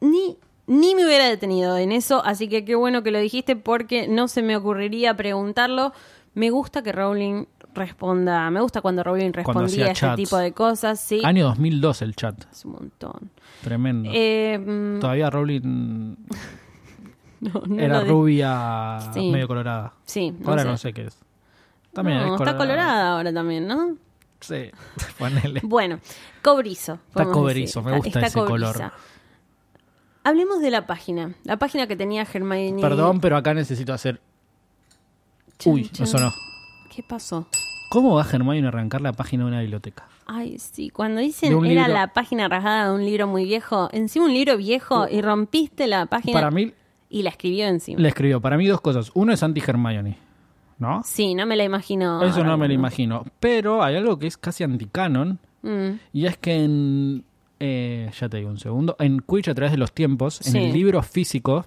ni, 0.00 0.36
ni 0.66 0.94
me 0.94 1.06
hubiera 1.06 1.28
detenido 1.28 1.76
en 1.78 1.92
eso, 1.92 2.24
así 2.24 2.48
que 2.48 2.64
qué 2.64 2.74
bueno 2.74 3.02
que 3.02 3.10
lo 3.10 3.18
dijiste 3.18 3.54
porque 3.56 4.08
no 4.08 4.26
se 4.28 4.42
me 4.42 4.56
ocurriría 4.56 5.14
preguntarlo. 5.16 5.92
Me 6.36 6.50
gusta 6.50 6.82
que 6.82 6.92
Rowling 6.92 7.44
responda, 7.74 8.50
me 8.50 8.60
gusta 8.60 8.80
cuando 8.82 9.02
Rowling 9.02 9.32
respondía 9.32 9.86
a 9.86 9.88
este 9.88 10.00
chats. 10.00 10.16
tipo 10.16 10.36
de 10.36 10.52
cosas, 10.52 11.00
sí. 11.00 11.20
Año 11.24 11.44
2002 11.46 12.02
el 12.02 12.14
chat. 12.14 12.44
Es 12.52 12.64
un 12.64 12.72
montón. 12.72 13.30
Tremendo. 13.62 14.10
Eh, 14.12 14.58
mm, 14.58 15.00
Todavía 15.00 15.30
Rowling 15.30 16.16
no, 17.40 17.62
no 17.66 17.80
era 17.80 18.00
de- 18.02 18.08
rubia 18.08 18.98
Sí. 19.14 19.30
medio 19.30 19.48
colorada. 19.48 19.92
Sí, 20.04 20.30
no 20.30 20.50
Ahora 20.50 20.62
sé. 20.62 20.68
no 20.68 20.76
sé 20.76 20.92
qué 20.92 21.06
es. 21.06 21.18
También 21.92 22.18
está 22.18 22.56
colorada 22.56 23.12
ahora 23.12 23.32
también, 23.32 23.66
¿no? 23.66 23.96
Sí, 24.40 24.70
ponele. 25.18 25.60
Bueno, 25.64 25.98
cobrizo. 26.42 26.98
Está 27.08 27.24
cobrizo, 27.24 27.80
decir. 27.80 27.92
me 27.92 27.98
gusta 27.98 28.26
ese 28.26 28.38
color. 28.44 28.92
Hablemos 30.22 30.60
de 30.60 30.70
la 30.70 30.86
página. 30.86 31.34
La 31.44 31.56
página 31.56 31.86
que 31.86 31.96
tenía 31.96 32.22
Hermione. 32.30 32.82
Perdón, 32.82 33.20
pero 33.20 33.36
acá 33.36 33.54
necesito 33.54 33.92
hacer. 33.94 34.20
Chan, 35.58 35.72
Uy, 35.72 35.84
chan. 35.88 36.00
no 36.00 36.06
sonó. 36.06 36.32
¿Qué 36.94 37.02
pasó? 37.02 37.46
¿Cómo 37.90 38.14
va 38.16 38.26
Hermione 38.30 38.64
a 38.66 38.68
arrancar 38.68 39.00
la 39.00 39.12
página 39.12 39.44
de 39.44 39.48
una 39.50 39.60
biblioteca? 39.60 40.08
Ay, 40.26 40.58
sí, 40.58 40.90
cuando 40.90 41.20
dicen 41.20 41.52
era 41.52 41.60
libro. 41.84 41.88
la 41.94 42.12
página 42.12 42.48
rasgada 42.48 42.88
de 42.88 42.94
un 42.96 43.04
libro 43.04 43.26
muy 43.28 43.44
viejo, 43.44 43.88
encima 43.92 44.24
un 44.24 44.32
libro 44.34 44.56
viejo 44.56 45.06
y 45.08 45.22
rompiste 45.22 45.86
la 45.86 46.06
página 46.06 46.32
Para 46.34 46.50
mí, 46.50 46.72
y 47.08 47.22
la 47.22 47.30
escribió 47.30 47.66
encima. 47.68 48.00
le 48.00 48.08
escribió. 48.08 48.40
Para 48.40 48.56
mí, 48.56 48.66
dos 48.66 48.80
cosas. 48.80 49.12
Uno 49.14 49.32
es 49.32 49.42
anti-Hermione, 49.44 50.18
¿no? 50.78 51.02
Sí, 51.04 51.34
no 51.36 51.46
me 51.46 51.54
la 51.54 51.62
imagino. 51.62 52.22
Eso 52.24 52.42
no 52.42 52.56
me 52.58 52.66
lo 52.66 52.74
imagino. 52.74 53.24
Pero 53.38 53.84
hay 53.84 53.94
algo 53.96 54.18
que 54.18 54.26
es 54.26 54.36
casi 54.36 54.64
anti-canon. 54.64 55.38
Mm, 55.62 55.90
Y 56.12 56.26
es 56.26 56.36
que 56.38 56.64
en. 56.64 57.24
eh, 57.60 58.10
ya 58.18 58.28
te 58.28 58.38
digo 58.38 58.50
un 58.50 58.58
segundo. 58.58 58.96
En 58.98 59.20
Quidditch 59.20 59.48
a 59.50 59.54
través 59.54 59.70
de 59.72 59.78
los 59.78 59.92
tiempos, 59.92 60.44
en 60.48 60.56
el 60.56 60.72
libro 60.72 61.00
físico. 61.02 61.66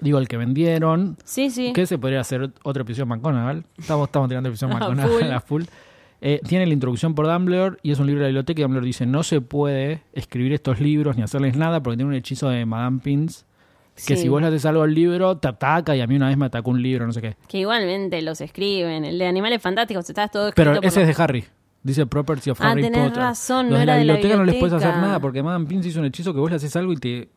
Digo, 0.00 0.18
el 0.18 0.28
que 0.28 0.36
vendieron, 0.36 1.16
Sí, 1.24 1.50
sí. 1.50 1.72
que 1.72 1.86
se 1.86 1.98
podría 1.98 2.20
hacer 2.20 2.50
otro 2.62 2.82
episodio 2.82 3.04
de 3.06 3.16
McGonagall. 3.16 3.64
Estamos, 3.78 4.08
estamos 4.08 4.28
tirando 4.28 4.48
episodio 4.48 4.74
de 4.74 4.76
A 4.84 4.88
McGonagall 4.88 5.18
full. 5.20 5.30
a 5.32 5.40
full. 5.40 5.62
Eh, 6.20 6.40
tiene 6.46 6.66
la 6.66 6.72
introducción 6.72 7.14
por 7.14 7.26
Dumbledore 7.26 7.76
y 7.82 7.92
es 7.92 7.98
un 8.00 8.06
libro 8.06 8.20
de 8.20 8.24
la 8.24 8.28
biblioteca 8.30 8.60
y 8.60 8.62
Dumbledore 8.62 8.86
dice 8.86 9.06
no 9.06 9.22
se 9.22 9.40
puede 9.40 10.02
escribir 10.12 10.52
estos 10.52 10.80
libros 10.80 11.16
ni 11.16 11.22
hacerles 11.22 11.56
nada 11.56 11.80
porque 11.80 11.96
tiene 11.98 12.08
un 12.08 12.14
hechizo 12.16 12.48
de 12.48 12.66
Madame 12.66 12.98
Pins 13.00 13.46
que 13.94 14.16
Sí. 14.16 14.22
si 14.22 14.28
vos 14.28 14.40
le 14.40 14.48
haces 14.48 14.64
algo 14.66 14.82
al 14.82 14.92
libro 14.94 15.36
te 15.38 15.46
ataca 15.46 15.94
y 15.94 16.00
a 16.00 16.06
mí 16.08 16.16
una 16.16 16.26
vez 16.28 16.36
me 16.36 16.46
atacó 16.46 16.70
un 16.70 16.82
libro, 16.82 17.06
no 17.06 17.12
sé 17.12 17.20
qué. 17.20 17.36
Que 17.48 17.58
igualmente 17.58 18.20
los 18.22 18.40
escriben. 18.40 19.04
El 19.04 19.16
de 19.18 19.26
Animales 19.26 19.62
Fantásticos 19.62 20.08
está 20.08 20.26
todo 20.28 20.50
Pero 20.56 20.72
escrito 20.72 20.80
por 20.92 21.02
ese 21.02 21.10
es 21.10 21.16
de 21.16 21.22
Harry. 21.22 21.44
Dice 21.84 22.06
Property 22.06 22.50
of 22.50 22.60
Ah, 22.60 22.70
Harry 22.72 22.82
tenés 22.82 23.00
Potter. 23.00 23.18
razón, 23.22 23.66
no 23.66 23.70
Los 23.70 23.78
de 23.78 23.82
era 23.84 23.92
la 23.94 23.98
de 24.00 24.04
la 24.04 24.12
biblioteca 24.14 24.36
no 24.38 24.44
les 24.44 24.54
puedes 24.56 24.72
hacer 24.74 24.96
nada 24.96 25.20
porque 25.20 25.42
Madame 25.44 25.66
Pins 25.66 25.86
hizo 25.86 26.00
un 26.00 26.06
hechizo 26.06 26.34
que 26.34 26.40
vos 26.40 26.50
le 26.50 26.56
haces 26.56 26.74
algo 26.74 26.92
y 26.92 26.96
te... 26.96 27.28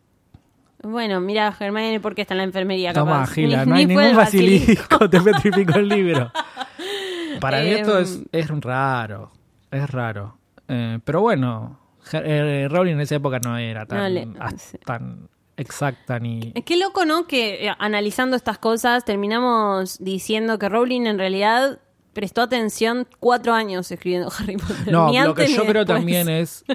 Bueno, 0.83 1.19
mira, 1.21 1.55
Hermione, 1.59 1.99
¿por 1.99 2.15
qué 2.15 2.21
está 2.21 2.33
en 2.33 2.39
la 2.39 2.43
enfermería? 2.45 2.93
Toma, 2.93 3.21
capaz? 3.21 3.33
Gila, 3.33 3.65
Ni- 3.65 3.69
no 3.71 3.75
hay 3.75 3.85
ni 3.85 3.95
ningún 3.95 4.15
basilisco, 4.15 5.09
te 5.09 5.21
petrificó 5.21 5.77
el 5.79 5.87
libro. 5.89 6.31
Para 7.39 7.61
mí 7.61 7.67
esto 7.69 7.97
Em. 7.97 8.03
es, 8.03 8.21
es 8.31 8.47
raro, 8.61 9.31
es 9.71 9.89
raro. 9.89 10.37
Eh, 10.67 10.99
pero 11.03 11.21
bueno, 11.21 11.79
eh, 12.13 12.67
Rowling 12.69 12.93
en 12.93 13.01
esa 13.01 13.15
época 13.15 13.39
no 13.39 13.57
era 13.57 13.85
tan, 13.85 13.97
No 13.99 14.09
le- 14.09 14.27
as- 14.39 14.61
sí. 14.61 14.77
tan 14.85 15.27
exacta 15.57 16.17
ni... 16.19 16.51
Es 16.55 16.63
que 16.63 16.77
loco, 16.77 17.05
¿no? 17.05 17.25
Que 17.27 17.67
eh, 17.67 17.71
analizando 17.77 18.35
estas 18.35 18.57
cosas 18.57 19.05
terminamos 19.05 19.97
diciendo 19.99 20.57
que 20.59 20.69
Rowling 20.69 21.05
en 21.05 21.17
realidad 21.19 21.79
prestó 22.13 22.41
atención 22.41 23.07
cuatro 23.19 23.53
años 23.53 23.91
escribiendo 23.91 24.29
Harry 24.39 24.57
Potter. 24.57 24.91
No, 24.91 25.09
Ni 25.11 25.19
lo 25.19 25.33
que 25.35 25.47
yo 25.47 25.65
creo 25.65 25.85
también 25.85 26.27
es... 26.29 26.65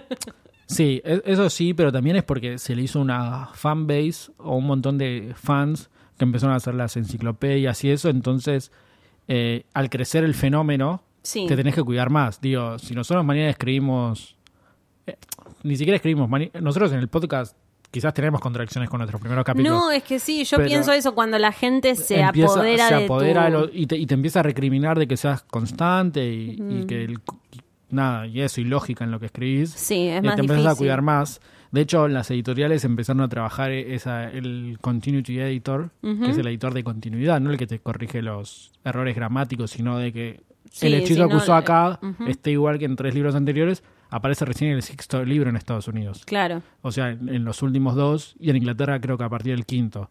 Sí, 0.66 1.00
e- 1.04 1.22
eso 1.24 1.48
sí, 1.48 1.74
pero 1.74 1.92
también 1.92 2.16
es 2.16 2.24
porque 2.24 2.58
se 2.58 2.74
le 2.74 2.82
hizo 2.82 3.00
una 3.00 3.48
fanbase 3.54 4.32
o 4.38 4.56
un 4.56 4.66
montón 4.66 4.98
de 4.98 5.32
fans 5.36 5.90
que 6.18 6.24
empezaron 6.24 6.54
a 6.54 6.56
hacer 6.56 6.74
las 6.74 6.96
enciclopedias 6.96 7.84
y 7.84 7.90
eso, 7.90 8.08
entonces 8.08 8.72
eh, 9.28 9.64
al 9.74 9.90
crecer 9.90 10.24
el 10.24 10.34
fenómeno 10.34 11.02
Sí. 11.22 11.46
te 11.48 11.56
tenés 11.56 11.74
que 11.74 11.82
cuidar 11.82 12.08
más. 12.10 12.40
Digo, 12.40 12.78
si 12.78 12.94
nosotros 12.94 13.24
mañana 13.24 13.50
escribimos, 13.50 14.36
eh, 15.06 15.16
ni 15.64 15.76
siquiera 15.76 15.96
escribimos, 15.96 16.28
nosotros 16.60 16.92
en 16.92 16.98
el 17.00 17.08
podcast 17.08 17.56
quizás 17.90 18.14
tenemos 18.14 18.40
contradicciones 18.40 18.88
con 18.90 18.98
nuestros 18.98 19.20
primeros 19.20 19.44
capítulos. 19.44 19.72
No, 19.72 19.90
es 19.90 20.02
que 20.04 20.18
sí, 20.20 20.44
yo 20.44 20.58
pienso 20.64 20.92
eso 20.92 21.14
cuando 21.14 21.38
la 21.38 21.50
gente 21.52 21.94
se 21.96 22.20
Empieza- 22.20 22.52
apodera 22.54 22.88
se 22.88 22.94
de 22.94 23.04
apodera 23.04 23.46
tu... 23.46 23.52
lo- 23.52 23.68
y, 23.72 23.86
te, 23.86 23.96
y 23.96 24.06
te 24.06 24.14
empieza 24.14 24.40
a 24.40 24.42
recriminar 24.44 24.98
de 24.98 25.06
que 25.08 25.16
seas 25.16 25.42
constante 25.42 26.24
y, 26.32 26.58
y 26.70 26.86
que 26.86 27.04
el, 27.04 27.20
nada, 27.90 28.26
y 28.26 28.40
eso, 28.40 28.60
y 28.60 28.64
lógica 28.64 29.04
en 29.04 29.10
lo 29.10 29.20
que 29.20 29.26
escribís. 29.26 29.70
Sí, 29.70 30.08
es 30.08 30.18
Eh, 30.18 30.26
más 30.26 30.36
te 30.36 30.42
difícil. 30.42 30.66
a 30.66 30.74
cuidar 30.74 31.02
más. 31.02 31.40
De 31.72 31.80
hecho, 31.80 32.08
las 32.08 32.30
editoriales 32.30 32.84
empezaron 32.84 33.22
a 33.22 33.28
trabajar 33.28 33.72
esa, 33.72 34.30
el 34.30 34.78
Continuity 34.80 35.38
Editor, 35.40 35.90
que 36.00 36.30
es 36.30 36.38
el 36.38 36.46
editor 36.46 36.72
de 36.72 36.84
continuidad, 36.84 37.40
no 37.40 37.50
el 37.50 37.58
que 37.58 37.66
te 37.66 37.80
corrige 37.80 38.22
los 38.22 38.72
errores 38.84 39.14
gramáticos, 39.16 39.70
sino 39.72 39.98
de 39.98 40.12
que 40.12 40.40
Sí, 40.70 40.86
el 40.88 40.94
hechizo 40.94 41.28
que 41.28 41.36
usó 41.36 41.54
acá 41.54 42.00
esté 42.26 42.50
igual 42.50 42.78
que 42.78 42.84
en 42.86 42.96
tres 42.96 43.14
libros 43.14 43.34
anteriores, 43.34 43.82
aparece 44.10 44.44
recién 44.44 44.70
en 44.70 44.76
el 44.76 44.82
sexto 44.82 45.24
libro 45.24 45.48
en 45.48 45.56
Estados 45.56 45.88
Unidos. 45.88 46.24
Claro. 46.26 46.62
O 46.82 46.92
sea, 46.92 47.10
en, 47.10 47.44
los 47.44 47.62
últimos 47.62 47.94
dos, 47.94 48.36
y 48.38 48.50
en 48.50 48.56
Inglaterra 48.56 49.00
creo 49.00 49.16
que 49.16 49.24
a 49.24 49.28
partir 49.28 49.54
del 49.54 49.64
quinto. 49.64 50.10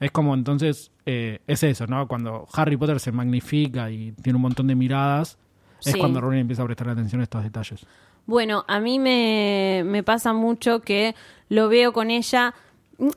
Es 0.00 0.10
como 0.10 0.34
entonces, 0.34 0.90
eh, 1.06 1.40
es 1.46 1.62
eso, 1.62 1.86
¿no? 1.86 2.06
Cuando 2.06 2.46
Harry 2.52 2.76
Potter 2.76 3.00
se 3.00 3.12
magnifica 3.12 3.90
y 3.90 4.12
tiene 4.12 4.36
un 4.36 4.42
montón 4.42 4.66
de 4.66 4.74
miradas, 4.74 5.38
es 5.84 5.92
Sí. 5.92 5.98
cuando 5.98 6.20
Rowling 6.20 6.40
empieza 6.40 6.62
a 6.62 6.66
prestar 6.66 6.88
atención 6.88 7.20
a 7.20 7.24
estos 7.24 7.42
detalles. 7.42 7.86
Bueno, 8.26 8.64
a 8.68 8.80
mí 8.80 8.98
me, 8.98 9.82
me 9.84 10.02
pasa 10.02 10.32
mucho 10.32 10.80
que 10.80 11.14
lo 11.48 11.68
veo 11.68 11.92
con 11.92 12.10
ella. 12.10 12.54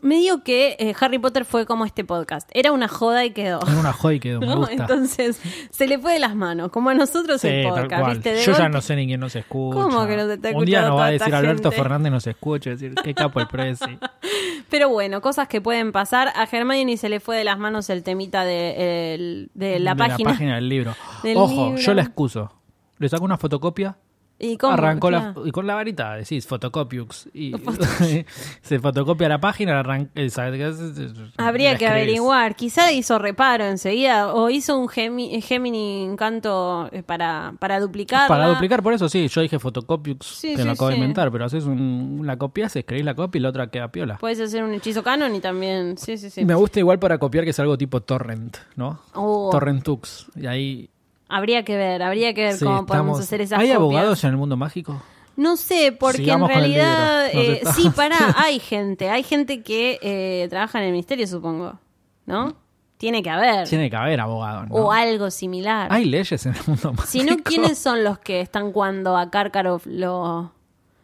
Me 0.02 0.16
digo 0.16 0.44
que 0.44 0.76
eh, 0.80 0.96
Harry 1.00 1.20
Potter 1.20 1.46
fue 1.46 1.68
como 1.68 1.86
este 1.86 2.04
podcast. 2.04 2.50
Era 2.52 2.72
una 2.72 2.88
joda 2.88 3.24
y 3.26 3.30
quedó. 3.30 3.60
Es 3.62 3.76
una 3.76 3.94
joy 3.94 4.20
que 4.20 4.36
me 4.40 4.48
¿no? 4.48 4.58
gusta. 4.58 4.74
Entonces, 4.74 5.40
se 5.70 5.88
le 5.88 6.00
fue 6.00 6.14
de 6.14 6.20
las 6.20 6.36
manos, 6.36 6.72
como 6.72 6.90
a 6.90 6.96
nosotros 6.96 7.40
Sí, 7.40 7.48
el 7.48 7.70
podcast, 7.70 8.02
cual. 8.02 8.14
¿viste? 8.16 8.34
De 8.34 8.42
Yo 8.44 8.54
ya 8.58 8.70
no 8.70 8.82
sé 8.82 8.96
ni 8.96 9.06
quién 9.06 9.20
nos 9.20 9.36
escucha. 9.36 9.80
¿Cómo 9.80 10.08
que 10.08 10.18
no 10.18 10.38
te 10.40 10.56
Un 10.56 10.66
día 10.66 10.82
nos 10.82 10.98
va 11.00 11.06
a 11.06 11.12
decir 11.12 11.34
Alberto 11.34 11.70
gente? 11.70 11.78
Fernández 11.78 12.12
nos 12.12 12.26
escucha, 12.26 12.72
decir, 12.72 12.96
qué 13.04 13.14
capo 13.14 13.40
el 13.40 13.48
Prezi. 13.48 14.00
Pero 14.70 14.90
bueno, 14.90 15.22
cosas 15.22 15.48
que 15.48 15.62
pueden 15.62 15.92
pasar. 15.92 16.30
A 16.36 16.48
Hermione 16.52 16.98
se 16.98 17.08
le 17.08 17.20
fue 17.20 17.38
de 17.38 17.44
las 17.44 17.60
manos 17.60 17.90
el 17.92 18.02
temita 18.04 18.44
de, 18.44 19.14
el- 19.14 19.52
de 19.54 19.80
la 19.80 19.92
De 19.94 19.98
página. 20.00 20.30
la 20.32 20.34
página 20.36 20.56
del 20.56 20.68
libro. 20.70 20.96
Del 21.24 21.38
Ojo, 21.38 21.68
libro. 21.68 21.78
yo 21.82 21.94
la 21.94 22.02
excuso. 22.02 22.52
Le 23.00 23.10
saco 23.10 23.24
una 23.26 23.38
fotocopia, 23.38 23.98
¿Y 24.40 24.56
cómo? 24.58 24.74
arrancó 24.74 25.10
la, 25.10 25.34
y 25.46 25.52
con 25.52 25.66
la 25.66 25.74
varita 25.74 26.14
decís 26.16 26.46
fotocopiux. 26.46 27.30
Y 27.34 27.54
se 28.62 28.80
fotocopia 28.80 29.28
la 29.30 29.40
página, 29.40 29.80
arranca, 29.80 30.12
eh, 30.16 30.30
¿sabes 30.30 30.58
qué 30.58 30.64
haces? 30.66 31.12
Habría 31.38 31.76
que 31.76 31.88
averiguar. 31.88 32.56
Quizá 32.56 32.92
hizo 32.92 33.18
reparo 33.18 33.66
enseguida 33.66 34.34
o 34.34 34.50
hizo 34.52 34.78
un 34.78 34.88
Gemi- 34.88 35.42
Gemini 35.42 36.04
Encanto 36.06 36.88
eh, 36.92 37.02
para, 37.04 37.54
para 37.60 37.80
duplicarla. 37.80 38.28
Para 38.28 38.48
duplicar, 38.50 38.84
por 38.84 38.94
eso 38.94 39.10
sí, 39.10 39.28
yo 39.28 39.42
dije 39.42 39.58
fotocopiux, 39.58 40.26
Sí, 40.26 40.54
te 40.56 40.62
sí, 40.62 40.68
lo 40.68 40.74
acabo 40.74 40.90
de 40.90 40.96
inventar, 40.98 41.32
pero 41.32 41.46
haces 41.46 41.66
un, 41.66 42.22
la 42.24 42.38
copia, 42.38 42.68
escribís 42.68 43.06
la 43.06 43.16
copia 43.16 43.40
y 43.40 43.42
la 43.42 43.50
otra 43.50 43.72
queda 43.72 43.92
piola. 43.92 44.18
Puedes 44.20 44.40
hacer 44.40 44.64
un 44.64 44.74
hechizo 44.74 45.02
canon 45.02 45.34
y 45.34 45.40
también. 45.40 45.98
Sí, 45.98 46.16
sí, 46.18 46.30
sí. 46.30 46.46
Me 46.46 46.54
gusta 46.56 46.80
igual 46.80 47.00
para 47.00 47.18
copiar 47.18 47.44
que 47.44 47.50
es 47.52 47.60
algo 47.60 47.78
tipo 47.78 48.02
torrent, 48.02 48.58
¿no? 48.76 49.00
Oh, 49.16 49.50
Torrentux. 49.52 50.28
Y 50.36 50.46
ahí 50.46 50.90
habría 51.30 51.64
que 51.64 51.76
ver, 51.78 52.02
habría 52.04 52.34
que 52.34 52.44
ver 52.44 52.54
sí, 52.54 52.66
cómo 52.66 52.86
podemos 52.86 53.20
hacer 53.20 53.42
esas 53.42 53.60
¿Hay 53.60 53.68
copias. 53.68 53.78
abogados 53.78 54.24
en 54.24 54.30
el 54.32 54.38
mundo 54.38 54.58
mágico? 54.58 55.02
No 55.36 55.56
sé, 55.56 55.96
porque 55.98 56.18
Sigamos 56.20 56.50
en 56.50 56.56
realidad. 56.58 57.28
eh, 57.32 57.62
sí, 57.76 57.90
pará, 57.92 58.18
hay 58.38 58.60
gente. 58.60 59.10
Hay 59.10 59.22
gente 59.24 59.62
que 59.62 60.00
eh, 60.02 60.48
trabaja 60.50 60.80
en 60.80 60.86
el 60.86 60.92
ministerio, 60.92 61.28
supongo. 61.28 61.80
¿No? 62.26 62.56
Tiene 62.98 63.22
que 63.22 63.30
haber. 63.30 63.68
Tiene 63.70 63.90
que 63.92 63.96
haber 63.96 64.20
abogados, 64.20 64.68
¿no? 64.70 64.76
O 64.76 64.92
algo 64.92 65.30
similar. 65.30 65.88
Hay 65.94 66.06
leyes 66.06 66.44
en 66.48 66.54
el 66.56 66.60
mundo 66.66 66.94
mágico. 66.94 67.08
Si 67.08 67.24
no, 67.24 67.38
¿quiénes 67.44 67.78
son 67.78 68.04
los 68.04 68.18
que 68.18 68.42
están 68.42 68.72
cuando 68.72 69.16
a 69.16 69.30
Karkaroff 69.30 69.86
lo. 69.86 70.52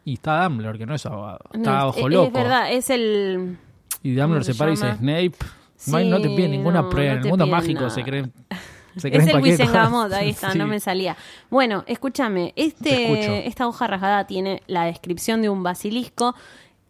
Y 0.04 0.16
está 0.16 0.44
Dumbledore, 0.44 0.80
que 0.80 0.86
no 0.88 0.96
es 0.96 1.06
abogado. 1.06 1.40
Está 1.54 1.78
es- 1.78 1.84
ojo 1.84 2.00
es, 2.00 2.14
loco. 2.14 2.28
Es 2.28 2.34
verdad, 2.34 2.72
es 2.72 2.90
el. 2.90 3.58
Y 4.02 4.16
Dumbledore 4.16 4.28
¿Cómo 4.28 4.44
se 4.44 4.56
para 4.56 4.72
y 4.72 4.74
dice? 4.74 4.96
Snape. 4.96 6.10
no, 6.10 6.18
te 6.20 6.30
Sí, 6.30 6.36
pide 6.36 6.48
ninguna 6.50 6.82
no, 6.82 6.90
prueba. 6.90 7.12
en 7.14 7.18
el 7.20 7.26
mundo 7.30 7.46
piden 7.46 7.56
mágico 7.58 7.82
nada. 7.82 7.90
se 7.92 8.04
creen. 8.04 8.34
Se 8.98 9.08
Es 9.16 9.28
el. 9.28 9.42
Wisengamot, 9.42 10.12
ahí 10.14 10.30
está, 10.30 10.52
Sí. 10.52 10.58
no 10.58 10.68
me 10.68 10.80
salía. 10.80 11.18
Bueno, 11.50 11.84
escúchame, 11.88 12.54
este, 12.56 13.48
esta 13.48 13.68
hoja 13.68 13.88
rasgada 13.88 14.26
tiene 14.28 14.62
la 14.68 14.86
descripción 14.86 15.42
de 15.42 15.50
un 15.50 15.64
basilisco 15.64 16.36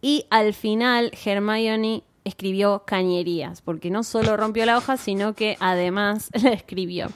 y 0.00 0.26
al 0.30 0.52
final 0.54 1.12
Hermione 1.24 2.02
escribió 2.24 2.84
cañerías, 2.86 3.60
porque 3.62 3.90
no 3.90 4.02
solo 4.02 4.36
rompió 4.36 4.66
la 4.66 4.76
hoja, 4.76 4.96
sino 4.96 5.34
que 5.34 5.56
además 5.60 6.30
la 6.42 6.50
escribió. 6.50 7.08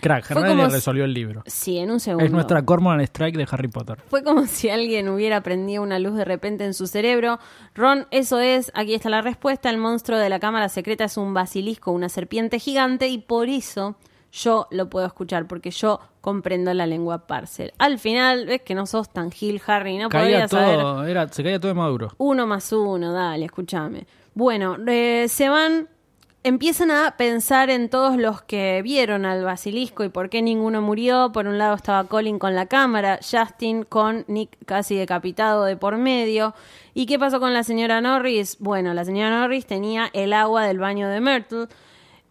Crack, 0.00 0.30
Hermione 0.30 0.50
como 0.50 0.68
resolvió 0.68 1.04
el 1.04 1.14
libro. 1.14 1.42
Sí, 1.46 1.78
en 1.78 1.90
un 1.90 1.98
segundo. 1.98 2.26
Es 2.26 2.30
nuestra 2.30 2.62
Cormoran 2.62 3.00
Strike 3.00 3.38
de 3.38 3.46
Harry 3.50 3.68
Potter. 3.68 4.02
Fue 4.08 4.22
como 4.22 4.46
si 4.46 4.68
alguien 4.68 5.08
hubiera 5.08 5.42
prendido 5.42 5.82
una 5.82 5.98
luz 5.98 6.14
de 6.14 6.26
repente 6.26 6.66
en 6.66 6.74
su 6.74 6.86
cerebro. 6.86 7.38
Ron, 7.74 8.06
eso 8.10 8.38
es, 8.38 8.70
aquí 8.74 8.92
está 8.92 9.08
la 9.08 9.22
respuesta. 9.22 9.70
El 9.70 9.78
monstruo 9.78 10.18
de 10.18 10.28
la 10.28 10.40
cámara 10.40 10.68
secreta 10.68 11.04
es 11.04 11.16
un 11.16 11.32
basilisco, 11.32 11.90
una 11.90 12.10
serpiente 12.10 12.58
gigante, 12.58 13.08
y 13.08 13.16
por 13.16 13.48
eso 13.48 13.96
yo 14.34 14.66
lo 14.70 14.90
puedo 14.90 15.06
escuchar, 15.06 15.46
porque 15.46 15.70
yo 15.70 16.00
comprendo 16.20 16.74
la 16.74 16.86
lengua 16.86 17.26
parcel. 17.26 17.72
Al 17.78 17.98
final, 17.98 18.46
ves 18.46 18.62
que 18.62 18.74
no 18.74 18.84
sos 18.86 19.08
tan 19.08 19.30
Gil, 19.30 19.62
Harry, 19.66 19.96
no 19.96 20.08
Caía 20.08 20.24
podrías 20.24 20.50
saber. 20.50 20.78
todo, 20.80 21.06
era, 21.06 21.28
se 21.28 21.44
caía 21.44 21.60
todo 21.60 21.68
de 21.68 21.74
maduro. 21.74 22.12
Uno 22.18 22.46
más 22.46 22.72
uno, 22.72 23.12
dale, 23.12 23.44
escúchame. 23.44 24.06
Bueno, 24.34 24.76
eh, 24.88 25.26
se 25.28 25.48
van, 25.48 25.88
empiezan 26.42 26.90
a 26.90 27.16
pensar 27.16 27.70
en 27.70 27.88
todos 27.88 28.16
los 28.16 28.42
que 28.42 28.82
vieron 28.82 29.24
al 29.24 29.44
basilisco 29.44 30.02
y 30.02 30.08
por 30.08 30.30
qué 30.30 30.42
ninguno 30.42 30.82
murió. 30.82 31.30
Por 31.32 31.46
un 31.46 31.56
lado 31.56 31.76
estaba 31.76 32.02
Colin 32.04 32.40
con 32.40 32.56
la 32.56 32.66
cámara, 32.66 33.20
Justin 33.22 33.84
con 33.84 34.24
Nick 34.26 34.50
casi 34.66 34.96
decapitado 34.96 35.64
de 35.64 35.76
por 35.76 35.96
medio. 35.96 36.54
¿Y 36.92 37.06
qué 37.06 37.20
pasó 37.20 37.38
con 37.38 37.54
la 37.54 37.62
señora 37.62 38.00
Norris? 38.00 38.56
Bueno, 38.58 38.94
la 38.94 39.04
señora 39.04 39.30
Norris 39.30 39.66
tenía 39.66 40.10
el 40.12 40.32
agua 40.32 40.64
del 40.66 40.78
baño 40.78 41.08
de 41.08 41.20
Myrtle. 41.20 41.68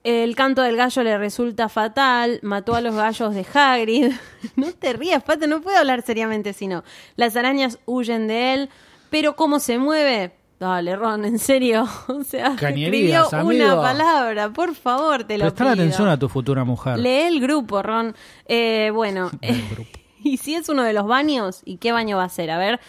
El 0.03 0.35
canto 0.35 0.61
del 0.61 0.75
gallo 0.75 1.01
le 1.03 1.17
resulta 1.17 1.69
fatal, 1.69 2.39
mató 2.41 2.75
a 2.75 2.81
los 2.81 2.93
gallos 2.95 3.33
de 3.33 3.45
Hagrid. 3.53 4.11
No 4.57 4.71
te 4.73 4.91
rías, 4.93 5.23
Pato, 5.23 5.47
no 5.47 5.61
puedo 5.61 5.77
hablar 5.77 6.01
seriamente 6.01 6.51
si 6.53 6.67
no. 6.67 6.83
Las 7.15 7.35
arañas 7.37 7.79
huyen 7.85 8.27
de 8.27 8.53
él, 8.53 8.69
pero 9.09 9.35
¿cómo 9.37 9.59
se 9.59 9.77
mueve? 9.77 10.35
Dale, 10.59 10.95
Ron, 10.97 11.23
en 11.25 11.39
serio. 11.39 11.87
O 12.09 12.23
sea, 12.23 12.55
Cañerías, 12.57 13.25
escribió 13.27 13.39
amigo. 13.41 13.73
una 13.73 13.81
palabra, 13.81 14.49
por 14.51 14.75
favor, 14.75 15.23
te 15.23 15.37
lo 15.37 15.45
Prestar 15.45 15.67
pido. 15.73 15.83
atención 15.83 16.07
a 16.09 16.19
tu 16.19 16.27
futura 16.27 16.63
mujer. 16.65 16.99
Lee 16.99 17.21
el 17.27 17.39
grupo, 17.39 17.81
Ron. 17.81 18.13
Eh, 18.45 18.91
bueno, 18.93 19.31
grupo. 19.71 19.89
y 20.23 20.35
si 20.37 20.55
es 20.55 20.67
uno 20.67 20.83
de 20.83 20.91
los 20.93 21.07
baños, 21.07 21.61
¿y 21.63 21.77
qué 21.77 21.93
baño 21.93 22.17
va 22.17 22.25
a 22.25 22.29
ser? 22.29 22.51
A 22.51 22.57
ver, 22.57 22.79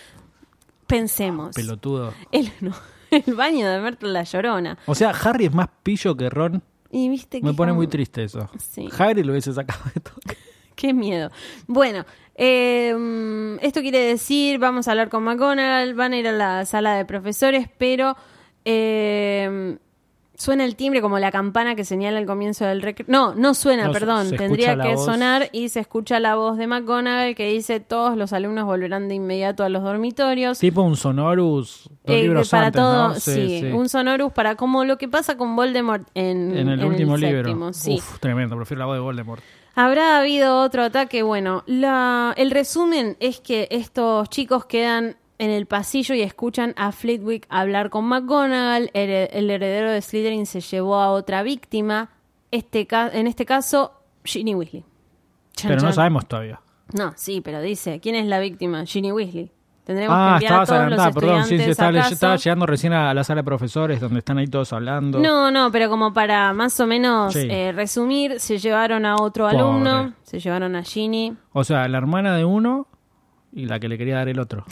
pensemos. 0.87 1.55
Pelotudo. 1.55 2.13
El, 2.33 2.51
no, 2.61 2.73
el 3.11 3.35
baño 3.35 3.69
de 3.71 3.81
Myrtle 3.81 4.11
la 4.13 4.25
Llorona. 4.25 4.79
O 4.87 4.95
sea, 4.95 5.11
Harry 5.11 5.47
es 5.47 5.55
más 5.55 5.69
pillo 5.83 6.17
que 6.17 6.29
Ron. 6.31 6.63
Y 6.97 7.09
viste 7.09 7.41
que 7.41 7.45
Me 7.47 7.53
pone 7.55 7.71
como- 7.71 7.81
muy 7.81 7.89
triste 7.89 8.23
eso. 8.23 8.49
Sí. 8.59 8.89
Harry 8.99 9.25
lo 9.25 9.33
hubiese 9.33 9.53
sacado 9.53 9.81
de 9.95 10.01
todo. 10.01 10.15
Qué 10.77 10.93
miedo. 10.95 11.31
Bueno, 11.67 12.05
eh, 12.37 12.95
mm, 12.97 13.59
esto 13.65 13.81
quiere 13.81 13.99
decir, 13.99 14.59
vamos 14.59 14.87
a 14.87 14.93
hablar 14.93 15.09
con 15.09 15.25
McGonagall, 15.25 15.95
van 15.95 16.13
a 16.13 16.19
ir 16.19 16.29
a 16.29 16.33
la 16.33 16.65
sala 16.67 16.95
de 16.97 17.05
profesores, 17.05 17.69
pero 17.79 18.17
eh, 18.65 19.77
Suena 20.45 20.65
el 20.65 20.77
timbre 20.77 21.01
como 21.01 21.19
la 21.19 21.31
campana 21.33 21.75
que 21.75 21.85
señala 21.85 22.19
el 22.19 22.27
comienzo 22.27 22.67
del 22.67 22.83
recreo. 22.83 23.07
No, 23.09 23.35
no 23.35 23.55
suena, 23.55 23.87
No, 23.87 23.93
perdón. 23.93 24.31
Tendría 24.37 24.77
que 24.79 24.95
voz. 24.95 25.05
sonar 25.05 25.49
y 25.53 25.71
se 25.71 25.81
escucha 25.81 26.21
la 26.21 26.35
voz 26.37 26.59
de 26.59 26.67
McGonagall 26.67 27.35
que 27.35 27.49
dice 27.49 27.81
todos 27.81 28.17
los 28.17 28.33
alumnos 28.35 28.67
volverán 28.67 29.09
de 29.09 29.15
inmediato 29.15 29.65
a 29.65 29.69
los 29.71 29.83
dormitorios. 29.83 30.59
Tipo 30.59 30.83
un 30.83 30.97
sonorus 30.97 31.89
dos 31.89 31.91
Eh, 32.05 32.23
libros 32.23 32.51
para 32.51 32.67
antes, 32.67 32.81
todo, 32.83 33.09
¿no? 33.09 33.15
sí, 33.15 33.65
un 33.73 33.89
sonorus 33.89 34.33
para 34.33 34.57
como 34.57 34.85
lo 34.85 34.99
que 34.99 35.09
pasa 35.09 35.37
con 35.37 35.57
Voldemort 35.57 36.07
en, 36.15 36.57
En 36.57 36.69
el 36.69 36.85
último 36.85 37.17
libro. 37.17 37.45
séptimo, 37.45 37.73
sí. 37.73 37.95
Uf, 37.99 38.19
tremendo, 38.21 38.55
prefiero 38.57 38.81
la 38.81 38.87
voz 38.87 38.97
de 38.97 39.01
Voldemort. 39.01 39.43
Habrá 39.77 40.19
habido 40.19 40.61
otro 40.61 40.83
ataque. 40.85 41.23
Bueno, 41.23 41.65
la, 41.67 42.33
el 42.37 42.51
resumen 42.51 43.17
es 43.19 43.41
que 43.41 43.67
estos 43.73 44.29
chicos 44.29 44.67
quedan 44.67 45.17
en 45.39 45.51
el 45.51 45.67
pasillo 45.67 46.15
y 46.15 46.23
escuchan 46.23 46.75
a 46.77 46.93
Flitwick 46.93 47.47
hablar 47.49 47.91
con 47.91 48.05
McGonagall. 48.07 48.91
El, 48.95 49.11
el 49.33 49.51
heredero 49.51 49.91
de 49.91 50.01
Slytherin 50.01 50.47
se 50.47 50.61
llevó 50.61 50.97
a 50.97 51.11
otra 51.11 51.43
víctima. 51.43 52.11
Este, 52.51 52.87
ca- 52.87 53.11
en 53.13 53.27
este 53.27 53.45
caso, 53.45 53.93
Ginny 54.25 54.55
Weasley. 54.55 54.85
Chan, 55.55 55.69
Pero 55.69 55.81
no 55.83 55.89
chan. 55.89 55.95
sabemos 55.95 56.27
todavía. 56.27 56.61
No, 56.93 57.13
sí, 57.17 57.41
pero 57.41 57.61
dice, 57.61 57.99
¿quién 58.01 58.15
es 58.15 58.27
la 58.27 58.39
víctima? 58.39 58.85
Ginny 58.87 59.11
Weasley. 59.13 59.51
Tendremos 59.85 60.17
Ah, 60.19 60.37
que 60.39 60.47
enviar 60.47 60.53
a 60.61 60.63
estabas 60.63 60.69
todos 60.69 60.81
adelantada, 60.81 61.09
los 61.09 61.15
perdón. 61.15 61.43
Sí, 61.45 61.49
sí, 61.49 61.55
estudiantes 61.71 61.73
estaba, 62.05 62.09
estaba 62.15 62.37
llegando 62.37 62.67
recién 62.67 62.93
a 62.95 63.13
la 63.13 63.23
sala 63.25 63.41
de 63.41 63.45
profesores 63.45 64.01
donde 64.01 64.21
están 64.21 64.39
ahí 64.39 64.47
todos 64.47 64.73
hablando. 64.73 65.19
No, 65.19 65.51
no, 65.51 65.71
pero 65.71 65.91
como 65.91 66.15
para 66.15 66.55
más 66.55 66.81
o 66.81 66.87
menos 66.87 67.35
Sí. 67.35 67.47
eh, 67.51 67.71
resumir, 67.73 68.41
se 68.41 68.57
llevaron 68.59 69.05
a 69.05 69.17
otro 69.17 69.45
Pobre. 69.45 69.59
alumno, 69.59 70.15
se 70.23 70.41
llevaron 70.41 70.75
a 70.75 70.83
Ginny. 70.85 71.37
O 71.53 71.65
sea, 71.65 71.87
la 71.89 71.99
hermana 71.99 72.35
de 72.35 72.47
uno 72.47 72.87
y 73.53 73.67
la 73.67 73.79
que 73.79 73.89
le 73.89 73.99
quería 73.99 74.15
dar 74.17 74.29
el 74.31 74.39
otro. 74.41 74.65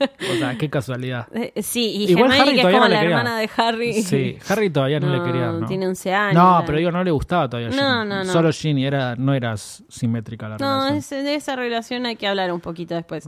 O 0.00 0.34
sea, 0.38 0.56
qué 0.58 0.68
casualidad. 0.70 1.26
Eh, 1.34 1.62
sí, 1.62 1.84
y 2.06 2.10
Igual 2.10 2.30
Hermione, 2.32 2.40
Harry 2.40 2.50
que 2.52 2.56
es 2.56 2.62
todavía 2.62 2.78
como 2.78 2.84
no 2.84 2.88
le 2.88 2.94
la 2.94 3.00
quería. 3.00 3.16
hermana 3.18 3.38
de 3.38 3.50
Harry. 3.56 4.02
Sí, 4.02 4.38
Harry 4.48 4.70
todavía 4.70 5.00
no, 5.00 5.08
le 5.08 5.22
quería. 5.22 5.46
¿no? 5.52 5.66
Tiene 5.66 5.86
11 5.88 6.14
años. 6.14 6.34
No, 6.34 6.62
pero 6.66 6.78
digo, 6.78 6.90
no 6.90 7.02
le 7.04 7.10
gustaba 7.10 7.48
todavía 7.48 7.70
Ginny. 7.70 7.82
No, 7.82 8.04
no, 8.04 8.24
no. 8.24 8.32
Solo 8.32 8.52
Ginny, 8.52 8.86
era, 8.86 9.16
no 9.16 9.34
era 9.34 9.56
simétrica 9.56 10.48
la 10.48 10.56
No, 10.58 10.66
relación. 10.88 10.96
ese- 10.98 11.22
de 11.22 11.34
esa 11.34 11.56
relación 11.56 12.06
hay 12.06 12.16
que 12.16 12.26
hablar 12.28 12.52
un 12.52 12.60
poquito 12.60 12.94
después. 12.94 13.26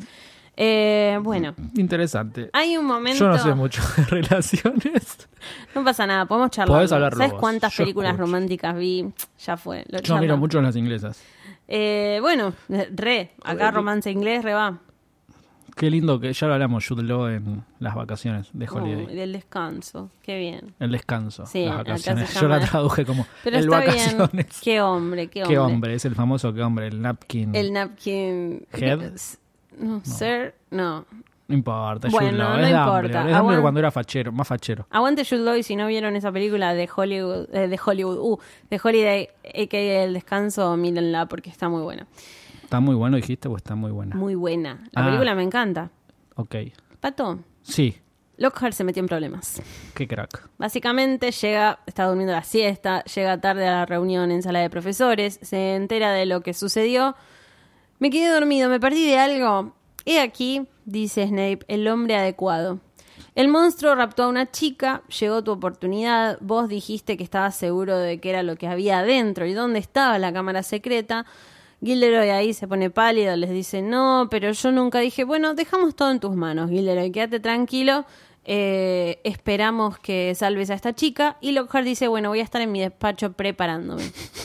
Eh, 0.57 1.19
bueno, 1.23 1.55
Interesante. 1.77 2.51
hay 2.53 2.77
un 2.77 2.85
momento... 2.85 3.19
Yo 3.21 3.29
no 3.29 3.39
sé 3.39 3.55
mucho 3.55 3.81
de 3.97 4.05
relaciones. 4.23 5.29
No 5.75 5.83
pasa 5.85 6.07
nada, 6.07 6.27
podemos 6.27 6.51
charlar. 6.51 6.77
Podés 6.79 6.93
hablarlo 6.93 7.17
¿Sabes 7.17 7.33
vos, 7.33 7.41
cuántas 7.41 7.73
yo 7.73 7.85
películas 7.85 8.11
escucho. 8.11 8.27
románticas 8.27 8.77
vi? 8.77 9.07
Ya 9.47 9.57
fue. 9.57 9.85
Lo 9.89 9.99
Yo 9.99 10.03
charlamos. 10.03 10.21
miro 10.21 10.37
mucho 10.37 10.61
las 10.61 10.77
inglesas. 10.77 11.23
Eh, 11.67 12.19
bueno, 12.21 12.53
re. 12.69 13.31
Acá 13.45 13.71
romance 13.71 14.11
inglés, 14.11 14.43
re 14.45 14.53
va. 14.55 14.79
Qué 15.77 15.91
lindo 15.91 16.21
que 16.21 16.33
ya 16.33 16.47
lo 16.47 16.55
hablamos, 16.55 16.87
Jude 16.87 17.03
Law 17.03 17.29
en 17.29 17.65
las 17.79 17.95
vacaciones 17.95 18.49
de 18.53 18.69
Holiday. 18.69 19.07
Oh, 19.07 19.15
del 19.15 19.33
descanso. 19.33 20.11
Qué 20.23 20.39
bien. 20.39 20.75
El 20.79 20.93
descanso, 20.93 21.47
Sí, 21.47 21.65
las 21.67 21.79
vacaciones. 21.79 22.35
Yo 22.41 22.49
la 22.49 22.61
traduje 22.61 23.05
como 23.05 23.27
Pero 23.45 23.57
el 23.59 23.65
está 23.65 23.79
vacaciones. 23.79 24.33
bien. 24.33 24.47
Qué 24.63 24.81
hombre, 24.81 25.27
qué 25.29 25.43
hombre. 25.43 25.55
Qué 25.55 25.59
hombre, 25.59 25.95
es 25.95 26.05
el 26.05 26.15
famoso 26.15 26.53
qué 26.53 26.63
hombre, 26.63 26.89
el 26.89 27.01
napkin. 27.01 27.55
El 27.55 27.73
napkin. 27.73 28.67
Head. 28.73 29.13
No, 29.79 30.01
sir, 30.05 30.55
no. 30.71 31.07
No 31.49 31.55
importa, 31.57 32.09
Bueno, 32.11 32.29
Jude 32.29 32.39
Law, 32.39 32.57
no 32.59 32.63
es 32.63 32.71
importa. 32.71 32.91
Dumbledore, 32.93 33.31
Es 33.31 33.37
Dumbledore 33.39 33.63
cuando 33.63 33.81
era 33.81 33.91
fachero, 33.91 34.31
más 34.31 34.47
fachero. 34.47 34.87
Aguante 34.91 35.25
Jude 35.25 35.41
Law 35.41 35.57
y 35.57 35.65
si 35.65 35.75
no 35.75 35.89
vieron 35.89 36.15
esa 36.15 36.31
película 36.31 36.75
de 36.75 36.89
Hollywood, 36.95 37.49
eh, 37.53 37.67
de 37.67 37.81
Hollywood, 37.85 38.19
uh, 38.21 38.39
de 38.71 38.81
Holiday, 38.81 39.29
a.k.a. 39.45 40.05
El 40.05 40.15
Descanso, 40.15 40.77
mírenla 40.77 41.27
porque 41.27 41.51
está 41.51 41.69
muy 41.69 41.83
buena. 41.83 42.07
¿Está 42.71 42.79
muy 42.79 42.95
bueno, 42.95 43.17
dijiste, 43.17 43.49
o 43.49 43.57
está 43.57 43.75
muy 43.75 43.91
buena? 43.91 44.15
Muy 44.15 44.37
buena. 44.37 44.85
La 44.93 45.03
Ah. 45.03 45.05
película 45.07 45.35
me 45.35 45.43
encanta. 45.43 45.91
Ok. 46.37 46.55
Pato, 47.01 47.41
Sí, 47.63 47.97
Lockhart 48.37 48.75
se 48.75 48.85
metió 48.85 49.01
en 49.01 49.09
problemas. 49.09 49.61
qué 49.93 50.07
crack. 50.07 50.49
Básicamente 50.57 51.33
llega, 51.33 51.81
está 51.85 52.05
durmiendo 52.07 52.33
la 52.33 52.45
siesta, 52.45 53.03
llega 53.03 53.41
tarde 53.41 53.67
a 53.67 53.73
la 53.73 53.87
reunión 53.87 54.31
en 54.31 54.41
sala 54.45 54.61
de 54.61 54.71
profesores, 54.71 55.41
se 55.43 55.75
entera 55.75 56.13
de 56.13 56.27
lo 56.27 56.43
que 56.43 56.55
sucedió. 56.55 57.17
Me 57.99 58.09
quedé 58.09 58.29
dormido, 58.33 58.71
me 58.71 58.79
perdí 58.79 59.05
de 59.05 59.19
algo. 59.19 59.75
He 60.05 60.21
aquí, 60.21 60.69
dice 60.85 61.27
Snape, 61.27 61.65
el 61.67 61.89
hombre 61.89 62.15
adecuado. 62.15 62.79
El 63.35 63.49
monstruo 63.49 63.97
raptó 63.97 64.23
a 64.23 64.29
una 64.29 64.49
chica, 64.53 65.03
llegó 65.19 65.43
tu 65.43 65.51
oportunidad, 65.51 66.39
vos 66.41 66.69
dijiste 66.69 67.17
que 67.17 67.25
estabas 67.25 67.57
seguro 67.57 67.99
de 67.99 68.21
que 68.21 68.31
era 68.31 68.45
lo 68.45 68.55
que 68.55 68.69
había 68.69 69.01
adentro 69.01 69.45
y 69.45 69.55
dónde 69.55 69.81
estaba 69.81 70.21
la 70.21 70.33
cámara 70.33 70.63
secreta. 70.63 71.27
Gilderoy 71.83 72.29
ahí 72.31 72.53
se 72.53 72.69
pone 72.69 72.91
pálido, 72.91 73.35
les 73.37 73.51
dice, 73.51 73.81
no, 73.83 74.29
pero 74.31 74.53
yo 74.53 74.71
nunca 74.73 74.99
dije, 75.01 75.25
bueno, 75.25 75.55
dejamos 75.55 75.95
todo 75.95 76.11
en 76.11 76.21
tus 76.21 76.35
manos, 76.37 76.71
Gilderoy, 76.71 77.11
quédate 77.11 77.41
tranquilo, 77.41 78.05
eh, 78.45 79.21
esperamos 79.25 79.99
que 79.99 80.35
salves 80.35 80.71
a 80.71 80.75
esta 80.75 80.95
chica. 80.95 81.37
Y 81.41 81.53
Lockhart 81.53 81.85
dice, 81.85 82.09
bueno, 82.09 82.29
voy 82.31 82.41
a 82.41 82.43
estar 82.43 82.61
en 82.61 82.73
mi 82.73 82.81
despacho 82.81 83.33
preparándome. 83.33 84.03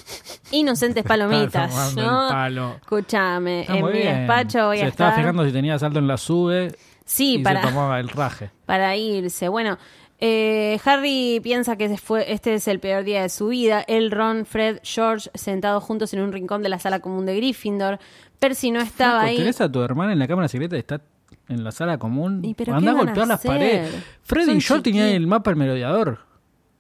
Inocentes 0.52 1.04
palomitas, 1.04 1.94
¿no? 1.96 2.28
palo. 2.30 2.76
Escúchame, 2.82 3.66
en 3.68 3.86
mi 3.86 3.92
bien. 3.92 4.20
despacho 4.20 4.68
voy 4.68 4.78
Se 4.78 4.86
a 4.86 4.88
estaba 4.88 5.10
estar 5.10 5.24
fijando 5.24 5.46
si 5.46 5.52
tenía 5.52 5.80
salto 5.80 6.00
en 6.00 6.08
la 6.08 6.18
sube 6.18 6.72
Sí, 7.06 7.36
y 7.36 7.44
para, 7.44 7.62
se 7.62 7.68
tomaba 7.68 8.00
el 8.00 8.10
raje. 8.10 8.50
para 8.66 8.96
irse. 8.96 9.48
Bueno, 9.48 9.78
eh, 10.20 10.80
Harry 10.86 11.40
piensa 11.44 11.76
que 11.76 11.98
fue, 11.98 12.32
este 12.32 12.54
es 12.54 12.68
el 12.68 12.80
peor 12.80 13.04
día 13.04 13.22
de 13.22 13.30
su 13.30 13.48
vida. 13.48 13.84
Él, 13.88 14.12
Ron, 14.12 14.46
Fred, 14.46 14.80
George 14.84 15.30
sentados 15.34 15.84
juntos 15.84 16.14
en 16.14 16.22
un 16.22 16.32
rincón 16.32 16.64
de 16.64 16.70
la 16.70 16.80
sala 16.80 17.00
común 17.00 17.26
de 17.26 17.36
Gryffindor. 17.36 18.00
Percy 18.40 18.72
no 18.72 18.80
estaba 18.82 19.20
Flaco, 19.20 19.28
ahí. 19.28 19.38
Tenés 19.38 19.62
a 19.62 19.72
tu 19.72 19.82
hermana 19.82 20.14
en 20.14 20.20
la 20.20 20.28
cámara 20.28 20.48
secreta 20.48 20.78
está 20.78 21.02
en 21.48 21.64
la 21.64 21.72
sala 21.72 21.98
común. 21.98 22.44
¿Y 22.44 22.54
pero 22.54 22.76
Andá 22.76 22.92
a 22.92 22.96
golpear 22.96 23.28
las 23.28 23.42
paredes. 23.44 23.92
Son 24.24 24.50
y 24.58 24.60
yo 24.60 24.82
tenía 24.82 25.04
chiquitos. 25.04 25.18
el 25.18 25.28
mapa 25.28 25.52
del 25.52 25.58
merodeador. 25.58 26.20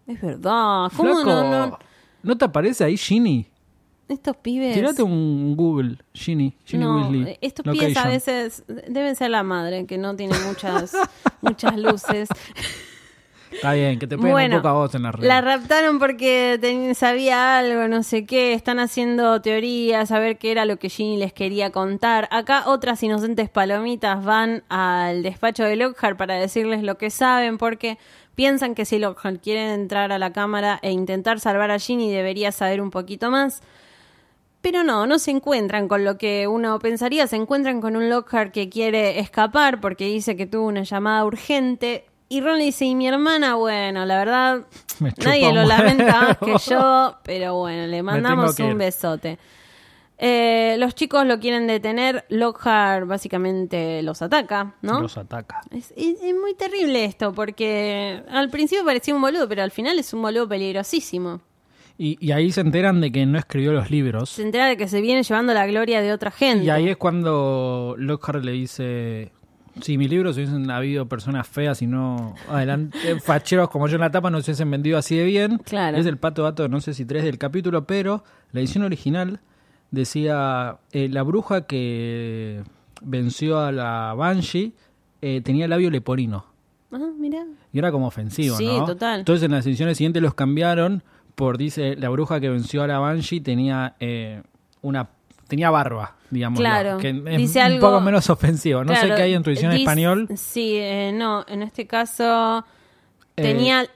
Es 0.07 0.21
verdad. 0.21 0.91
¿Cómo 0.95 1.15
Flaco, 1.15 1.25
no, 1.25 1.67
no? 1.67 1.79
¿no 2.23 2.37
te 2.37 2.45
aparece 2.45 2.83
ahí 2.83 2.97
Ginny? 2.97 3.47
Estos 4.07 4.37
pibes. 4.37 4.75
Tirate 4.75 5.01
un 5.01 5.55
Google, 5.57 5.97
Ginny, 6.13 6.55
Ginny 6.63 6.83
no, 6.83 6.97
Weasley. 7.09 7.37
estos 7.41 7.63
pibes 7.63 7.97
a 7.97 8.01
Location. 8.05 8.09
veces 8.11 8.63
deben 8.67 9.15
ser 9.15 9.31
la 9.31 9.41
madre, 9.41 9.87
que 9.87 9.97
no 9.97 10.15
tiene 10.15 10.35
muchas, 10.47 10.93
muchas 11.41 11.75
luces. 11.75 12.29
Está 13.51 13.73
bien, 13.73 13.99
que 13.99 14.07
te 14.07 14.17
peguen 14.17 14.31
Bueno, 14.31 14.55
un 14.57 14.61
poco 14.61 14.67
a 14.69 14.73
vos 14.73 14.95
en 14.95 15.03
la 15.03 15.11
red. 15.11 15.23
La 15.23 15.39
raptaron 15.41 15.97
porque 15.99 16.57
ten- 16.59 16.93
sabía 16.95 17.57
algo, 17.59 17.87
no 17.87 18.03
sé 18.03 18.25
qué. 18.25 18.53
Están 18.53 18.79
haciendo 18.79 19.41
teorías, 19.41 20.11
a 20.11 20.19
ver 20.19 20.37
qué 20.37 20.51
era 20.51 20.65
lo 20.65 20.77
que 20.77 20.89
Ginny 20.89 21.17
les 21.17 21.31
quería 21.31 21.71
contar. 21.71 22.27
Acá 22.31 22.63
otras 22.67 23.01
inocentes 23.03 23.49
palomitas 23.49 24.23
van 24.25 24.63
al 24.67 25.23
despacho 25.23 25.63
de 25.63 25.75
Lockhart 25.77 26.17
para 26.17 26.35
decirles 26.35 26.83
lo 26.83 26.97
que 26.97 27.09
saben, 27.09 27.57
porque 27.57 27.97
piensan 28.35 28.75
que 28.75 28.83
si 28.83 28.99
Lockhart 28.99 29.41
quiere 29.41 29.73
entrar 29.73 30.11
a 30.11 30.19
la 30.19 30.33
cámara 30.33 30.79
e 30.81 30.91
intentar 30.91 31.39
salvar 31.39 31.71
a 31.71 31.79
Ginny, 31.79 32.11
debería 32.11 32.51
saber 32.51 32.81
un 32.81 32.91
poquito 32.91 33.31
más. 33.31 33.61
Pero 34.61 34.83
no, 34.83 35.05
no 35.05 35.19
se 35.19 35.29
encuentran 35.31 35.87
con 35.87 36.03
lo 36.03 36.17
que 36.17 36.47
uno 36.47 36.79
pensaría, 36.79 37.27
se 37.27 37.35
encuentran 37.35 37.79
con 37.81 37.95
un 37.95 38.09
Lockhart 38.09 38.51
que 38.51 38.67
quiere 38.67 39.19
escapar 39.19 39.79
porque 39.79 40.05
dice 40.05 40.35
que 40.35 40.47
tuvo 40.47 40.65
una 40.67 40.81
llamada 40.83 41.23
urgente. 41.23 42.05
Y 42.27 42.41
Ron 42.41 42.57
le 42.57 42.65
dice, 42.65 42.85
¿y 42.85 42.95
mi 42.95 43.07
hermana? 43.07 43.55
Bueno, 43.55 44.05
la 44.05 44.17
verdad, 44.17 44.61
nadie 45.23 45.53
lo 45.53 45.63
lamenta 45.63 46.21
más 46.21 46.37
que 46.39 46.55
yo, 46.69 47.17
pero 47.23 47.55
bueno, 47.55 47.85
le 47.87 48.01
mandamos 48.03 48.59
un 48.59 48.67
ir. 48.71 48.75
besote. 48.75 49.37
Eh, 50.17 50.77
los 50.79 50.95
chicos 50.95 51.25
lo 51.27 51.39
quieren 51.39 51.67
detener, 51.67 52.25
Lockhart 52.29 53.05
básicamente 53.05 54.01
los 54.01 54.21
ataca, 54.21 54.75
¿no? 54.81 55.01
Los 55.01 55.17
ataca. 55.17 55.59
Es, 55.71 55.91
es- 55.97 56.21
es 56.23 56.33
muy 56.33 56.53
terrible 56.55 57.03
esto, 57.03 57.33
porque 57.33 58.23
al 58.29 58.49
principio 58.49 58.85
parecía 58.85 59.13
un 59.13 59.21
boludo, 59.21 59.47
pero 59.49 59.61
al 59.63 59.71
final 59.71 59.99
es 59.99 60.13
un 60.13 60.21
boludo 60.21 60.47
peligrosísimo. 60.47 61.41
Y, 61.97 62.17
y 62.25 62.31
ahí 62.31 62.49
se 62.51 62.61
enteran 62.61 63.01
de 63.01 63.11
que 63.11 63.25
no 63.25 63.37
escribió 63.37 63.71
los 63.73 63.89
libros. 63.91 64.29
Se 64.29 64.41
entera 64.41 64.67
de 64.67 64.77
que 64.77 64.87
se 64.87 64.99
viene 65.01 65.21
llevando 65.23 65.53
la 65.53 65.65
gloria 65.67 66.01
de 66.01 66.11
otra 66.13 66.31
gente. 66.31 66.63
Y 66.65 66.69
ahí 66.69 66.89
es 66.89 66.97
cuando 66.97 67.95
Lockhart 67.97 68.43
le 68.43 68.51
dice: 68.53 69.31
Si 69.81 69.97
mis 69.97 70.09
libros 70.09 70.35
hubiesen 70.37 70.69
habido 70.71 71.07
personas 71.07 71.47
feas 71.47 71.81
y 71.81 71.87
no 71.87 72.35
adelante, 72.49 72.97
facheros 73.23 73.69
como 73.69 73.87
yo 73.87 73.95
en 73.95 74.01
la 74.01 74.11
tapa 74.11 74.29
no 74.29 74.41
se 74.41 74.51
hubiesen 74.51 74.71
vendido 74.71 74.97
así 74.97 75.15
de 75.17 75.25
bien. 75.25 75.57
Claro. 75.59 75.97
Es 75.97 76.05
el 76.05 76.17
pato 76.17 76.43
dato, 76.43 76.67
no 76.69 76.79
sé 76.81 76.93
si 76.93 77.05
tres 77.05 77.23
del 77.23 77.37
capítulo, 77.37 77.85
pero 77.85 78.23
la 78.51 78.61
edición 78.61 78.83
original 78.83 79.39
decía: 79.91 80.77
eh, 80.91 81.09
La 81.09 81.23
bruja 81.23 81.61
que 81.67 82.63
venció 83.01 83.59
a 83.59 83.71
la 83.71 84.13
Banshee 84.15 84.73
eh, 85.21 85.41
tenía 85.43 85.67
labio 85.67 85.89
leporino. 85.89 86.45
Ah, 86.91 86.99
mira. 87.19 87.45
Y 87.73 87.79
era 87.79 87.91
como 87.91 88.07
ofensivo, 88.07 88.55
Sí, 88.55 88.65
¿no? 88.65 88.85
total. 88.85 89.19
Entonces 89.19 89.43
en 89.43 89.51
las 89.51 89.65
ediciones 89.65 89.97
siguientes 89.97 90.21
los 90.21 90.33
cambiaron 90.33 91.03
por, 91.35 91.57
dice, 91.57 91.95
la 91.97 92.07
bruja 92.09 92.39
que 92.39 92.49
venció 92.49 92.83
a 92.83 92.87
la 92.87 92.99
Banshee 92.99 93.41
tenía 93.41 93.95
eh, 93.99 94.41
una 94.81 95.09
tenía 95.47 95.69
barba, 95.69 96.15
digamos. 96.35 96.59
Claro. 96.59 96.97
Que 96.99 97.09
es 97.09 97.37
Dice 97.37 97.59
un 97.59 97.65
algo- 97.65 97.79
poco 97.89 98.01
menos 98.01 98.29
ofensivo. 98.29 98.83
No 98.83 98.95
sé 98.95 99.07
qué 99.15 99.21
hay 99.23 99.33
en 99.33 99.41
tu 99.41 99.49
edición 99.49 99.71
en 99.71 99.77
dis- 99.77 99.81
español. 99.81 100.27
Sí, 100.35 100.75
eh, 100.75 101.11
no, 101.13 101.43
en 101.47 101.63
este 101.63 101.87
caso 101.87 102.63
Eh, 103.35 103.41
tenía... 103.41 103.87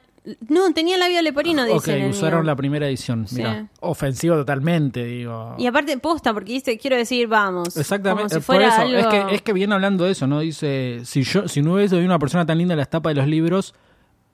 no, 0.49 0.73
tenía 0.73 0.97
labio 0.97 1.21
leporino, 1.21 1.63
dice 1.65 2.03
Ok, 2.05 2.09
usaron 2.11 2.39
mío. 2.41 2.47
la 2.47 2.55
primera 2.55 2.87
edición. 2.87 3.27
Sí. 3.27 3.37
Mira, 3.37 3.67
ofensivo 3.79 4.35
totalmente, 4.35 5.03
digo. 5.05 5.55
Y 5.57 5.65
aparte 5.67 5.97
posta, 5.97 6.33
porque 6.33 6.53
dice, 6.53 6.77
quiero 6.77 6.97
decir, 6.97 7.27
vamos. 7.27 7.77
Exactamente, 7.77 8.23
Como 8.23 8.29
si 8.29 8.37
eh, 8.37 8.41
por 8.45 8.61
eso. 8.61 8.81
algo... 8.81 8.97
Es, 8.97 9.07
que, 9.07 9.35
es 9.35 9.41
que 9.41 9.53
viene 9.53 9.73
hablando 9.75 10.03
de 10.05 10.11
eso, 10.11 10.27
¿no? 10.27 10.39
Dice, 10.41 11.01
si 11.03 11.23
yo 11.23 11.47
si 11.47 11.61
no 11.61 11.73
hubiese 11.75 11.95
habido 11.95 12.09
una 12.09 12.19
persona 12.19 12.45
tan 12.45 12.57
linda 12.57 12.73
en 12.73 12.79
la 12.79 12.85
tapa 12.85 13.09
de 13.09 13.15
los 13.15 13.27
libros, 13.27 13.73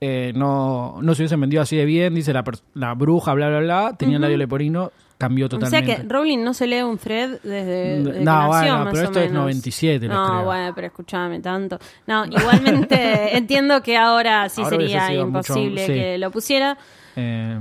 eh, 0.01 0.33
no, 0.35 0.97
no 1.01 1.15
se 1.15 1.21
hubiesen 1.21 1.39
vendido 1.39 1.61
así 1.61 1.77
de 1.77 1.85
bien. 1.85 2.13
Dice 2.15 2.33
la, 2.33 2.43
la 2.73 2.93
bruja, 2.95 3.33
bla, 3.33 3.47
bla, 3.49 3.59
bla. 3.59 3.95
Tenía 3.97 4.17
el 4.17 4.21
labio 4.21 4.37
leporino, 4.37 4.91
cambió 5.17 5.45
O 5.45 5.49
sea 5.49 5.60
totalmente. 5.60 5.95
que 6.01 6.04
Rowling 6.08 6.43
no 6.43 6.54
se 6.54 6.67
lee 6.67 6.82
un 6.82 6.97
thread 6.97 7.39
desde, 7.43 7.99
desde 8.04 8.19
que 8.19 8.25
No, 8.25 8.47
nació, 8.49 8.49
bueno, 8.49 8.84
más 8.86 8.93
pero 8.93 8.99
o 9.04 9.06
esto 9.08 9.19
es 9.19 9.25
menos. 9.32 9.41
97, 9.43 10.08
lo 10.08 10.13
No, 10.13 10.28
creo. 10.28 10.43
bueno, 10.45 10.71
pero 10.75 10.88
escúchame 10.88 11.39
tanto. 11.39 11.80
No, 12.08 12.25
igualmente 12.25 13.38
entiendo 13.38 13.82
que 13.82 13.97
ahora 13.97 14.49
sí 14.49 14.62
Ahora 14.62 14.78
sería 14.78 15.01
mucho- 15.08 15.21
imposible 15.21 15.86
sí. 15.86 15.93
que 15.93 16.17
lo 16.17 16.32
pusiera. 16.32 16.78
Eh, 17.15 17.60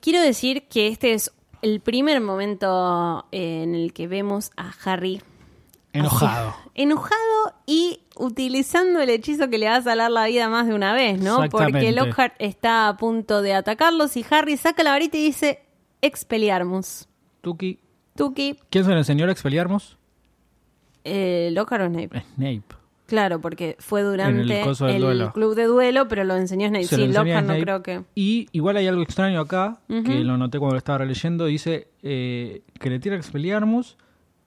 Quiero 0.00 0.20
decir 0.20 0.64
que 0.68 0.88
este 0.88 1.12
es 1.12 1.32
el 1.62 1.80
primer 1.80 2.20
momento 2.20 3.26
en 3.30 3.74
el 3.76 3.92
que 3.92 4.08
vemos 4.08 4.50
a 4.56 4.72
Harry 4.84 5.22
enojado. 5.92 6.48
así, 6.50 6.58
enojado 6.74 7.54
y 7.66 8.00
utilizando 8.16 9.00
el 9.00 9.10
hechizo 9.10 9.48
que 9.48 9.58
le 9.58 9.68
va 9.68 9.76
a 9.76 9.82
salar 9.82 10.10
la 10.10 10.26
vida 10.26 10.48
más 10.48 10.66
de 10.66 10.74
una 10.74 10.92
vez, 10.92 11.20
¿no? 11.20 11.48
Porque. 11.48 11.92
Lockhart 11.92 12.34
está 12.40 12.88
a 12.88 12.96
punto 12.96 13.42
de 13.42 13.54
atacarlos 13.54 14.16
y 14.16 14.26
Harry 14.28 14.56
saca 14.56 14.82
la 14.82 14.90
varita 14.90 15.16
y 15.18 15.22
dice 15.26 15.60
Expelliarmus. 16.02 17.08
Tuki. 17.40 17.78
Tuki, 18.16 18.58
¿Quién 18.70 18.84
se 18.84 18.90
lo 18.92 18.96
enseñó 18.98 19.26
a 19.26 19.30
expeliarmos? 19.30 19.98
eh, 21.04 21.50
Lockhart 21.52 21.82
o 21.84 21.86
Snape. 21.88 22.22
Snape. 22.34 22.62
Claro, 23.06 23.40
porque 23.40 23.76
fue 23.78 24.02
durante 24.02 24.40
el 24.42 25.28
club 25.32 25.54
de 25.54 25.64
duelo, 25.64 26.08
pero 26.08 26.24
lo 26.24 26.34
enseñó 26.34 26.66
Snape. 26.68 26.86
Se 26.86 26.96
sí, 26.96 27.06
Lockhart 27.08 27.46
no 27.46 27.54
creo 27.60 27.82
que. 27.82 28.02
Y 28.16 28.48
igual 28.52 28.76
hay 28.78 28.88
algo 28.88 29.02
extraño 29.02 29.40
acá, 29.40 29.78
que 29.88 30.24
lo 30.24 30.36
noté 30.36 30.58
cuando 30.58 30.74
lo 30.74 30.78
estaba 30.78 30.98
releyendo. 30.98 31.44
Dice 31.44 31.88
eh, 32.02 32.62
que 32.80 32.90
le 32.90 32.98
tira 32.98 33.14
Expelliarmus 33.16 33.96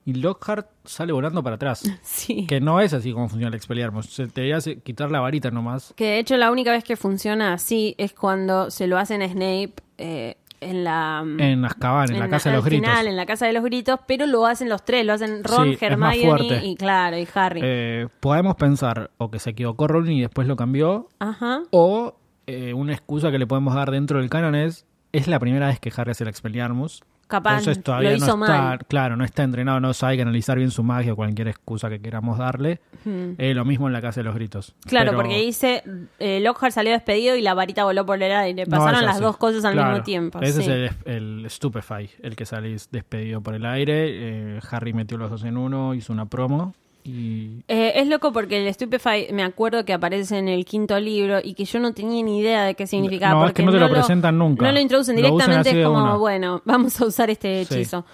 y 0.03 0.13
Lockhart 0.15 0.67
sale 0.83 1.13
volando 1.13 1.41
para 1.43 1.55
atrás. 1.55 1.83
Sí. 2.01 2.45
que 2.47 2.59
no 2.59 2.81
es 2.81 2.93
así 2.93 3.13
como 3.13 3.29
funciona 3.29 3.47
el 3.49 3.55
Expelliarmus. 3.55 4.07
Se 4.07 4.27
te 4.27 4.51
hacer- 4.53 4.81
quitar 4.81 5.09
la 5.11 5.21
varita 5.21 5.51
nomás. 5.51 5.93
Que 5.95 6.05
de 6.05 6.19
hecho 6.19 6.35
la 6.35 6.51
única 6.51 6.71
vez 6.71 6.83
que 6.83 6.97
funciona 6.97 7.53
así 7.53 7.95
es 7.97 8.11
cuando 8.13 8.71
se 8.71 8.87
lo 8.87 8.97
hacen 8.97 9.21
a 9.21 9.27
Snape 9.29 9.73
eh, 9.97 10.35
en 10.61 10.83
la 10.83 11.23
En 11.37 11.65
Azkaban, 11.65 12.11
en, 12.11 12.19
la 12.19 12.29
casa 12.29 12.49
de 12.49 12.55
los 12.55 12.65
gritos. 12.65 12.87
final, 12.87 13.07
en 13.07 13.15
la 13.15 13.25
casa 13.25 13.45
de 13.45 13.53
los 13.53 13.63
gritos, 13.63 13.99
pero 14.07 14.25
lo 14.25 14.45
hacen 14.45 14.69
los 14.69 14.83
tres, 14.83 15.05
lo 15.05 15.13
hacen 15.13 15.43
Ron, 15.43 15.73
Sí, 15.73 15.85
Hermione 15.85 16.65
y 16.65 16.75
claro, 16.75 17.17
y 17.17 17.27
Harry. 17.33 17.61
Eh, 17.63 18.07
podemos 18.19 18.55
pensar 18.55 19.11
o 19.17 19.29
que 19.31 19.39
se 19.39 19.51
equivocó 19.51 19.87
Rowling 19.87 20.17
y 20.17 20.21
después 20.21 20.47
lo 20.47 20.55
cambió, 20.55 21.07
Ajá. 21.19 21.61
o 21.71 22.15
eh, 22.47 22.73
una 22.73 22.93
excusa 22.93 23.31
que 23.31 23.37
le 23.39 23.47
podemos 23.47 23.75
dar 23.75 23.91
dentro 23.91 24.19
del 24.19 24.29
canon 24.29 24.55
es 24.55 24.85
es 25.11 25.27
la 25.27 25.39
primera 25.39 25.67
vez 25.67 25.79
que 25.79 25.91
Harry 25.95 26.11
hace 26.11 26.23
el 26.23 26.29
Expelliarmus. 26.29 27.01
Capaz 27.29 27.59
Entonces 27.59 27.83
todavía 27.83 28.09
lo 28.09 28.15
hizo 28.17 28.35
no 28.37 28.45
está, 28.45 28.57
mal. 28.61 28.79
claro, 28.87 29.15
no 29.15 29.23
está 29.23 29.43
entrenado, 29.43 29.79
no 29.79 29.93
sabe 29.93 30.17
canalizar 30.17 30.57
bien 30.57 30.71
su 30.71 30.83
magia 30.83 31.13
o 31.13 31.15
cualquier 31.15 31.47
excusa 31.47 31.87
que 31.87 32.01
queramos 32.01 32.39
darle. 32.39 32.81
Eh, 33.05 33.53
lo 33.53 33.63
mismo 33.65 33.85
en 33.85 33.93
la 33.93 34.01
casa 34.01 34.19
de 34.21 34.23
los 34.25 34.33
gritos. 34.33 34.73
Claro, 34.87 35.11
Pero- 35.11 35.21
porque 35.21 35.37
dice 35.37 35.83
eh, 36.17 36.39
Lockhart 36.41 36.73
salió 36.73 36.91
despedido 36.91 37.35
y 37.35 37.41
la 37.43 37.53
varita 37.53 37.83
voló 37.83 38.03
por 38.03 38.21
el 38.21 38.31
aire. 38.31 38.65
Pasaron 38.65 39.05
las 39.05 39.19
dos 39.19 39.37
cosas 39.37 39.63
al 39.63 39.73
Claro, 39.73 39.91
mismo 39.91 40.03
tiempo. 40.03 40.39
Ese 40.41 40.63
sí. 40.63 40.71
es 40.71 40.91
el, 41.05 41.43
el 41.43 41.49
Stupefy, 41.49 42.09
el 42.23 42.35
que 42.35 42.45
salís 42.47 42.89
despedido 42.91 43.41
por 43.41 43.53
el 43.53 43.65
aire. 43.65 44.55
Eh, 44.55 44.59
Harry 44.71 44.93
metió 44.93 45.17
los 45.19 45.29
dos 45.29 45.43
en 45.43 45.55
uno, 45.55 45.93
hizo 45.93 46.11
una 46.11 46.25
promo 46.25 46.73
y 47.03 47.61
Eh, 47.67 47.93
es 47.95 48.07
loco 48.07 48.31
porque 48.33 48.65
el 48.65 48.73
Stupefy 48.73 49.27
me 49.31 49.43
acuerdo 49.43 49.85
que 49.85 49.93
aparece 49.93 50.37
en 50.37 50.47
el 50.47 50.65
quinto 50.65 50.99
libro 50.99 51.39
y 51.43 51.53
que 51.53 51.65
yo 51.65 51.79
no 51.79 51.93
tenía 51.93 52.23
ni 52.23 52.39
idea 52.39 52.63
de 52.63 52.75
qué 52.75 52.85
significaba. 52.87 53.33
No, 53.33 53.39
es 53.45 53.51
porque 53.51 53.61
que 53.61 53.65
no 53.65 53.71
te 53.71 53.79
lo 53.79 53.89
presentan 53.89 54.37
nunca. 54.37 54.65
No 54.65 54.71
lo 54.71 54.79
introducen 54.79 55.15
directamente, 55.15 55.79
es 55.81 55.85
como, 55.85 56.03
una. 56.03 56.15
bueno, 56.15 56.61
vamos 56.65 56.99
a 57.01 57.05
usar 57.05 57.29
este 57.29 57.65
Sí. 57.65 57.75
hechizo. 57.75 58.05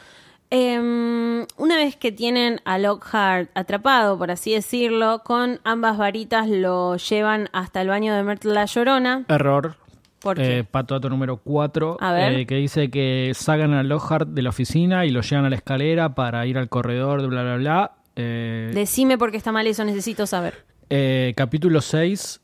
Em, 0.52 1.46
una 1.58 1.76
vez 1.78 1.96
que 1.96 2.12
tienen 2.12 2.62
a 2.66 2.78
Lockhart 2.78 3.50
atrapado, 3.56 4.18
por 4.18 4.30
así 4.32 4.54
decirlo, 4.54 5.22
con 5.26 5.60
ambas 5.64 5.98
varitas 5.98 6.48
lo 6.48 6.96
llevan 6.98 7.50
hasta 7.52 7.82
el 7.82 7.88
baño 7.90 8.16
de 8.16 8.24
Myrtle 8.24 8.54
la 8.54 8.66
Llorona. 8.66 9.26
error. 9.28 9.76
Porque 10.22 10.60
Eh, 10.60 10.64
pato 10.64 10.96
dato 10.96 11.10
número 11.10 11.38
4, 11.38 11.98
A 12.00 12.12
ver. 12.14 12.48
que 12.48 12.56
dice 12.56 12.90
que 12.90 13.32
sacan 13.36 13.74
a 13.74 13.84
Lockhart 13.84 14.30
de 14.30 14.42
la 14.42 14.50
oficina 14.50 15.06
y 15.06 15.10
lo 15.12 15.22
llevan 15.22 15.46
a 15.46 15.50
la 15.50 15.56
escalera 15.56 16.16
para 16.16 16.46
ir 16.48 16.58
al 16.58 16.70
corredor, 16.70 17.22
de 17.22 17.28
bla, 17.28 17.44
bla, 17.44 17.58
bla. 17.58 17.92
Eh, 18.16 18.72
decime 18.74 19.18
por 19.18 19.32
qué 19.32 19.38
está 19.38 19.52
mal 19.52 19.68
eso, 19.68 19.84
necesito 19.86 20.26
saber. 20.26 20.66
eh, 20.90 21.34
capítulo 21.36 21.82
6, 21.82 22.42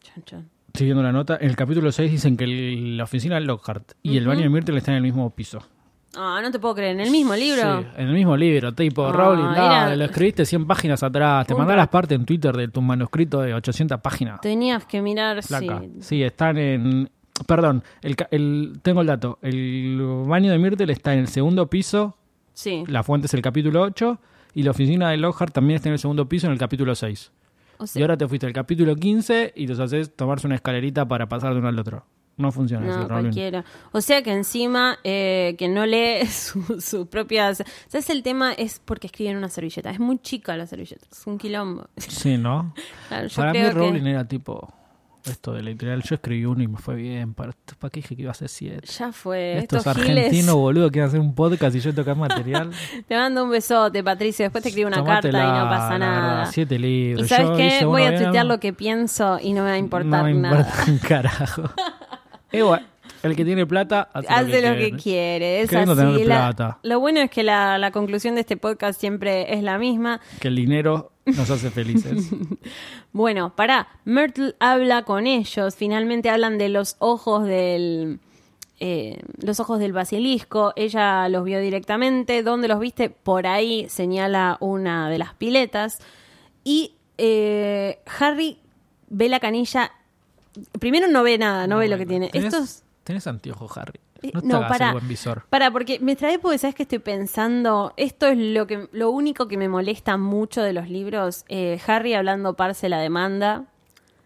Chan, 0.00 0.24
chan. 0.24 0.48
siguiendo 0.74 1.02
la 1.02 1.12
nota, 1.12 1.36
en 1.40 1.48
el 1.50 1.56
capítulo 1.56 1.92
6 1.92 2.10
dicen 2.10 2.36
que 2.36 2.44
el- 2.44 2.96
la 2.96 3.04
oficina 3.04 3.38
es 3.38 3.44
Lockhart 3.44 3.92
y 4.02 4.16
el 4.16 4.26
baño 4.26 4.42
de 4.42 4.48
Myrtle 4.48 4.78
está 4.78 4.90
en 4.92 4.96
el 4.98 5.02
mismo 5.02 5.28
piso. 5.30 5.62
Ah, 6.16 6.38
no 6.40 6.50
te 6.52 6.60
puedo 6.60 6.76
creer, 6.76 6.92
en 6.92 7.00
el 7.00 7.10
mismo 7.10 7.34
libro. 7.34 7.80
Sí, 7.80 7.86
en 7.96 8.06
el 8.08 8.14
mismo 8.14 8.36
libro, 8.36 8.72
tipo 8.72 9.06
Ah, 9.06 9.12
Rowling, 9.12 9.50
era- 9.52 9.96
lo 9.96 10.04
escribiste 10.04 10.44
100 10.46 10.64
páginas 10.66 11.02
atrás, 11.02 11.44
te 11.46 11.54
ra- 11.54 11.74
las 11.76 11.88
partes 11.88 12.16
en 12.18 12.24
Twitter 12.24 12.56
de 12.56 12.68
tu 12.68 12.80
manuscrito 12.80 13.40
de 13.40 13.52
800 13.52 14.00
páginas. 14.00 14.40
Tenías 14.40 14.84
que 14.86 15.02
mirar, 15.02 15.42
Flaca. 15.42 15.80
sí. 15.80 15.90
Sí, 16.00 16.22
están 16.22 16.56
en... 16.58 17.10
Perdón, 17.48 17.82
el- 18.00 18.78
tengo 18.80 19.00
el 19.00 19.08
dato. 19.08 19.40
El 19.42 19.98
baño 20.26 20.52
de 20.52 20.58
Myrtle 20.58 20.92
está 20.92 21.14
en 21.14 21.18
el 21.20 21.28
segundo 21.28 21.66
piso, 21.68 22.16
Sí. 22.54 22.84
la 22.86 23.02
fuente 23.02 23.26
es 23.26 23.34
el 23.34 23.42
capítulo 23.42 23.82
8, 23.82 24.18
y 24.54 24.62
la 24.62 24.70
oficina 24.70 25.10
de 25.10 25.16
Lockhart 25.18 25.52
también 25.52 25.76
está 25.76 25.88
en 25.88 25.94
el 25.94 25.98
segundo 25.98 26.28
piso, 26.28 26.46
en 26.46 26.52
el 26.52 26.58
capítulo 26.58 26.94
6. 26.94 27.32
O 27.78 27.84
Y 27.94 28.00
ahora 28.02 28.16
te 28.16 28.26
fuiste 28.28 28.46
al 28.46 28.52
capítulo 28.52 28.94
15 28.94 29.52
y 29.56 29.66
los 29.66 29.80
haces 29.80 30.14
tomarse 30.14 30.46
una 30.46 30.54
escalerita 30.56 31.06
para 31.06 31.28
pasar 31.28 31.52
de 31.52 31.58
uno 31.58 31.68
al 31.68 31.78
otro. 31.78 32.06
No 32.36 32.50
funciona 32.52 32.86
No, 32.86 33.08
Rowling. 33.08 33.22
cualquiera. 33.24 33.64
O 33.92 34.00
sea 34.00 34.22
que 34.22 34.32
encima 34.32 34.98
eh, 35.04 35.54
que 35.58 35.68
no 35.68 35.84
lee 35.86 36.26
sus 36.26 36.84
su 36.84 37.06
propias... 37.08 37.62
¿Sabes? 37.88 38.10
El 38.10 38.22
tema 38.24 38.52
es 38.52 38.80
porque 38.84 39.06
escribe 39.08 39.30
en 39.30 39.36
una 39.38 39.48
servilleta. 39.48 39.90
Es 39.90 40.00
muy 40.00 40.18
chica 40.18 40.56
la 40.56 40.66
servilleta. 40.66 41.06
Es 41.10 41.26
un 41.26 41.38
quilombo. 41.38 41.86
Sí, 41.96 42.36
¿no? 42.38 42.74
Claro, 43.08 43.26
yo 43.28 43.36
para 43.36 43.52
mí 43.52 43.58
que- 43.60 43.70
Rowling 43.70 44.06
era 44.06 44.26
tipo... 44.26 44.72
Esto 45.24 45.52
de 45.52 45.62
literal, 45.62 46.02
yo 46.02 46.16
escribí 46.16 46.44
uno 46.44 46.62
y 46.62 46.68
me 46.68 46.76
fue 46.76 46.96
bien. 46.96 47.32
¿Para, 47.32 47.52
para 47.78 47.90
qué 47.90 48.00
dije 48.00 48.14
que 48.14 48.22
iba 48.22 48.30
a 48.30 48.34
ser 48.34 48.48
siete? 48.50 48.86
Ya 48.86 49.10
fue. 49.10 49.58
Estos 49.58 49.78
Estos, 49.86 49.96
giles. 50.04 50.26
argentinos, 50.26 50.54
boludo, 50.56 50.90
quieren 50.90 51.08
hacer 51.08 51.20
un 51.20 51.34
podcast 51.34 51.74
y 51.76 51.80
yo 51.80 51.94
tocar 51.94 52.14
material. 52.16 52.70
Te 53.08 53.16
mando 53.16 53.44
un 53.44 53.50
besote, 53.50 54.04
Patricio. 54.04 54.44
Después 54.44 54.62
te 54.62 54.68
escribo 54.68 54.88
una 54.88 55.02
carta 55.02 55.28
y 55.28 55.32
no 55.32 55.68
pasa 55.70 55.92
la 55.92 55.98
nada. 55.98 56.46
siete 56.46 56.78
libros. 56.78 57.24
¿Y 57.24 57.28
sabes 57.28 57.48
Yo 57.48 57.56
qué? 57.56 57.84
Voy 57.86 58.02
a 58.02 58.16
tuitear 58.16 58.44
lo 58.44 58.60
que 58.60 58.72
pienso 58.74 59.38
y 59.40 59.54
no 59.54 59.62
me 59.62 59.70
va 59.70 59.74
a 59.76 59.78
importar 59.78 60.24
no 60.24 60.24
me 60.24 60.34
nada. 60.34 60.60
importa 60.60 60.84
un 60.92 60.98
carajo. 60.98 61.62
Igual, 62.52 62.86
el 63.22 63.34
que 63.34 63.44
tiene 63.46 63.64
plata 63.66 64.08
hace, 64.12 64.28
Hace 64.28 64.60
lo 64.62 64.70
lo 64.70 64.76
que 64.76 64.90
que 64.90 64.96
quiere. 64.98 65.62
Es 65.62 65.72
así. 65.74 65.96
tener 65.96 66.26
La- 66.26 66.36
plata. 66.50 66.78
lo 66.82 67.00
bueno 67.00 67.20
es 67.20 67.30
que 67.30 67.42
la, 67.42 67.78
la 67.78 67.90
conclusión 67.92 68.34
de 68.34 68.42
este 68.42 68.58
podcast 68.58 69.00
siempre 69.00 69.54
es 69.54 69.62
la 69.62 69.78
misma. 69.78 70.20
Que 70.38 70.48
el 70.48 70.56
dinero 70.56 71.12
nos 71.26 71.50
hace 71.50 71.70
felices. 71.70 72.30
Bueno, 73.12 73.54
pará, 73.54 73.86
Myrtle 74.04 74.56
habla 74.58 75.04
con 75.04 75.26
ellos, 75.28 75.76
finalmente 75.76 76.30
hablan 76.30 76.58
de 76.58 76.68
los 76.68 76.96
ojos 76.98 77.46
del... 77.46 78.18
eh, 78.80 79.20
los 79.40 79.60
ojos 79.60 79.78
del 79.78 79.92
basilisco, 79.92 80.72
ella 80.74 81.28
los 81.28 81.44
vio 81.44 81.60
directamente, 81.60 82.42
¿dónde 82.42 82.66
los 82.66 82.80
viste? 82.80 83.10
Por 83.10 83.46
ahí 83.46 83.86
señala 83.88 84.56
una 84.60 85.08
de 85.08 85.18
las 85.18 85.32
piletas. 85.34 85.98
Y 86.64 86.94
eh, 87.18 88.00
Harry 88.18 88.58
ve 89.08 89.28
la 89.28 89.38
canilla, 89.38 89.92
primero 90.80 91.06
no 91.06 91.22
ve 91.22 91.38
nada, 91.38 91.68
no, 91.68 91.78
ve 91.78 91.88
lo 91.88 91.98
que 91.98 92.06
tiene. 92.06 92.30
¿Tenés, 92.30 92.52
Estos... 92.52 92.82
tenés 93.04 93.26
anteojos, 93.28 93.76
Harry. 93.78 94.00
No 94.42 94.66
el 94.66 94.92
buen 94.92 95.08
visor. 95.08 95.44
Para, 95.50 95.70
porque 95.70 95.98
me 96.00 96.16
trae 96.16 96.38
porque 96.38 96.58
sabes 96.58 96.74
que 96.74 96.84
estoy 96.84 96.98
pensando, 96.98 97.92
esto 97.96 98.26
es 98.26 98.38
lo 98.38 98.66
que 98.66 98.88
lo 98.92 99.10
único 99.10 99.48
que 99.48 99.56
me 99.56 99.68
molesta 99.68 100.16
mucho 100.16 100.62
de 100.62 100.72
los 100.72 100.88
libros, 100.88 101.44
eh, 101.48 101.80
Harry 101.86 102.14
hablando 102.14 102.54
parce 102.54 102.88
la 102.88 102.98
demanda, 102.98 103.64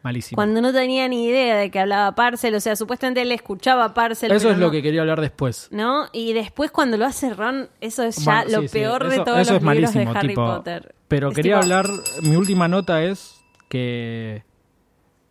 Malísimo. 0.03 0.37
cuando 0.37 0.61
no 0.61 0.73
tenía 0.73 1.09
ni 1.09 1.27
idea 1.27 1.57
de 1.57 1.71
que 1.71 1.81
hablaba 1.81 2.15
Parcel, 2.15 2.55
o 2.55 2.61
sea, 2.61 2.77
supuestamente 2.77 3.23
él 3.23 3.33
escuchaba 3.33 3.95
Parcel. 3.95 4.31
Eso 4.33 4.51
es 4.51 4.59
lo 4.59 4.71
que 4.71 4.83
quería 4.83 5.01
hablar 5.01 5.21
después. 5.21 5.69
¿No? 5.71 6.07
Y 6.13 6.33
después 6.33 6.71
cuando 6.71 6.97
lo 6.97 7.05
hace 7.07 7.35
Ron, 7.35 7.69
eso 7.81 8.03
es 8.03 8.17
ya 8.25 8.45
lo 8.45 8.63
sí, 8.63 8.69
peor 8.69 9.09
de 9.09 9.17
todos 9.19 9.51
los 9.51 9.63
libros 9.63 9.95
de 9.95 10.03
Harry 10.05 10.29
tipo, 10.29 10.47
Potter. 10.47 10.95
Pero 11.09 11.31
Es 11.31 11.35
quería 11.35 11.61
tipo, 11.61 11.63
hablar, 11.75 11.87
mi 12.23 12.37
última 12.37 12.69
nota 12.69 13.03
es 13.03 13.41
que 13.69 14.45